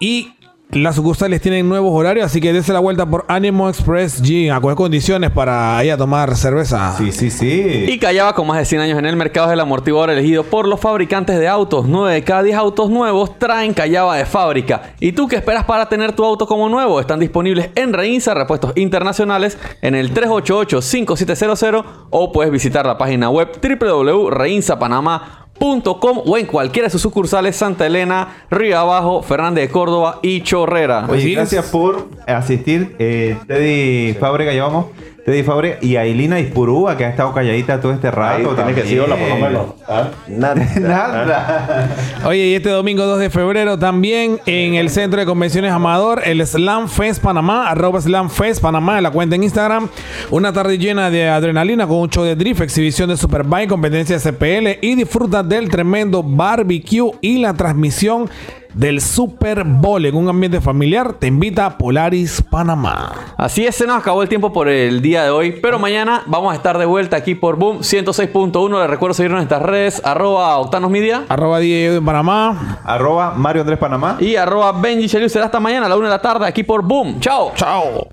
y 0.00 0.32
las 0.74 0.96
sucursales 0.96 1.40
tienen 1.40 1.68
nuevos 1.68 1.92
horarios, 1.92 2.26
así 2.26 2.40
que 2.40 2.52
dése 2.52 2.72
la 2.72 2.80
vuelta 2.80 3.06
por 3.06 3.24
Ánimo 3.28 3.68
Express 3.68 4.20
Gym 4.20 4.52
a 4.52 4.60
coger 4.60 4.76
condiciones 4.76 5.30
para 5.30 5.82
ir 5.84 5.92
a 5.92 5.96
tomar 5.96 6.36
cerveza. 6.36 6.96
Sí, 6.98 7.12
sí, 7.12 7.30
sí. 7.30 7.86
Y 7.88 7.98
Callaba 7.98 8.34
con 8.34 8.46
más 8.46 8.58
de 8.58 8.64
100 8.64 8.82
años 8.82 8.98
en 8.98 9.06
el 9.06 9.16
mercado 9.16 9.46
es 9.46 9.52
el 9.52 9.60
amortiguador 9.60 10.10
elegido 10.10 10.42
por 10.42 10.66
los 10.66 10.80
fabricantes 10.80 11.38
de 11.38 11.46
autos. 11.46 11.86
9 11.86 12.14
de 12.14 12.24
cada 12.24 12.42
10 12.42 12.56
autos 12.56 12.90
nuevos 12.90 13.38
traen 13.38 13.72
Callaba 13.72 14.16
de 14.16 14.26
fábrica. 14.26 14.94
¿Y 14.98 15.12
tú 15.12 15.28
qué 15.28 15.36
esperas 15.36 15.64
para 15.64 15.88
tener 15.88 16.12
tu 16.12 16.24
auto 16.24 16.46
como 16.46 16.68
nuevo? 16.68 16.98
Están 17.00 17.20
disponibles 17.20 17.70
en 17.76 17.92
Reinsa 17.92 18.34
Repuestos 18.34 18.72
Internacionales 18.74 19.56
en 19.80 19.94
el 19.94 20.12
388-5700 20.12 21.84
o 22.10 22.32
puedes 22.32 22.52
visitar 22.52 22.84
la 22.84 22.98
página 22.98 23.30
web 23.30 23.48
www.reinsapanamá.com 23.62 25.43
o 25.60 26.38
en 26.38 26.46
cualquiera 26.46 26.86
de 26.86 26.90
sus 26.90 27.02
sucursales 27.02 27.56
Santa 27.56 27.86
Elena, 27.86 28.44
Río 28.50 28.78
Abajo, 28.78 29.22
Fernández 29.22 29.68
de 29.68 29.72
Córdoba 29.72 30.18
y 30.22 30.42
Chorrera. 30.42 31.06
Oye, 31.08 31.30
gracias 31.30 31.66
por 31.66 32.08
asistir. 32.26 32.96
Eh, 32.98 33.36
Teddy 33.46 34.14
Fábrega, 34.14 34.52
llevamos. 34.52 34.86
Teddy 35.24 35.42
Fábrega 35.42 35.78
y 35.80 35.96
Ailina 35.96 36.38
Ispurúa, 36.38 36.96
que 36.98 37.06
ha 37.06 37.08
estado 37.08 37.32
calladita 37.32 37.80
todo 37.80 37.92
este 37.92 38.08
Ahí 38.08 38.12
rato. 38.14 38.54
tienes 38.54 38.54
que 38.54 38.56
también. 38.56 38.76
decirlo 38.76 39.16
por 39.16 39.28
lo 39.28 39.36
menos. 39.36 39.66
¿Ah? 39.88 40.08
Nada. 40.28 40.54
Nada. 40.80 41.88
Oye, 42.26 42.46
y 42.48 42.54
este 42.54 42.68
domingo 42.68 43.06
2 43.06 43.18
de 43.20 43.30
febrero 43.30 43.78
también 43.78 44.38
en 44.44 44.74
el 44.74 44.90
Centro 44.90 45.18
de 45.20 45.26
Convenciones 45.26 45.72
Amador, 45.72 46.20
el 46.26 46.46
Slam 46.46 46.88
Fest 46.88 47.22
Panamá, 47.22 47.70
arroba 47.70 48.00
Slam 48.00 48.28
Fest 48.28 48.60
Panamá, 48.60 48.98
en 48.98 49.02
la 49.02 49.10
cuenta 49.10 49.34
en 49.36 49.44
Instagram. 49.44 49.88
Una 50.30 50.52
tarde 50.52 50.76
llena 50.76 51.10
de 51.10 51.28
adrenalina 51.28 51.86
con 51.86 51.96
un 51.98 52.10
show 52.10 52.24
de 52.24 52.36
drift, 52.36 52.60
exhibición 52.60 53.08
de 53.08 53.16
Superbike, 53.16 53.68
competencia 53.70 54.18
CPL 54.18 54.78
y 54.82 54.94
disfruta 54.94 55.42
del 55.42 55.70
tremendo 55.70 56.22
barbecue 56.22 57.12
y 57.22 57.38
la 57.38 57.54
transmisión 57.54 58.28
del 58.74 59.00
Super 59.00 59.64
Bowl 59.64 60.04
en 60.04 60.14
un 60.14 60.28
ambiente 60.28 60.60
familiar. 60.60 61.14
Te 61.14 61.26
invita 61.26 61.78
Polaris 61.78 62.42
Panamá. 62.42 63.12
Así 63.36 63.66
es, 63.66 63.74
se 63.76 63.86
nos 63.86 63.98
acabó 63.98 64.22
el 64.22 64.28
tiempo 64.28 64.52
por 64.52 64.68
el 64.68 65.00
día 65.00 65.24
de 65.24 65.30
hoy, 65.30 65.52
pero 65.62 65.78
mañana 65.78 66.22
vamos 66.26 66.52
a 66.52 66.56
estar 66.56 66.78
de 66.78 66.86
vuelta 66.86 67.16
aquí 67.16 67.34
por 67.34 67.56
Boom 67.56 67.78
106.1. 67.80 68.80
Les 68.80 68.90
recuerdo 68.90 69.14
seguirnos 69.14 69.38
en 69.38 69.44
estas 69.44 69.62
redes, 69.62 70.02
arroba 70.04 70.58
Octanos 70.58 70.90
Media 70.90 71.24
Arroba 71.28 71.58
DJ 71.58 71.96
en 71.96 72.04
Panamá. 72.04 72.78
Arroba 72.84 73.32
Mario 73.34 73.62
Andrés 73.62 73.78
Panamá. 73.78 74.16
y 74.20 74.36
arroba 74.36 74.72
Benji 74.72 75.08
Cheliu. 75.08 75.28
Será 75.28 75.46
hasta 75.46 75.60
mañana 75.60 75.86
a 75.86 75.88
la 75.88 75.96
una 75.96 76.06
de 76.06 76.14
la 76.14 76.22
tarde 76.22 76.46
aquí 76.46 76.62
por 76.62 76.82
Boom. 76.82 77.20
Chao. 77.20 77.52
Chao. 77.54 78.08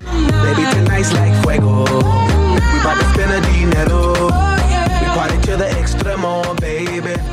A 2.84 2.94
baby. 6.60 7.31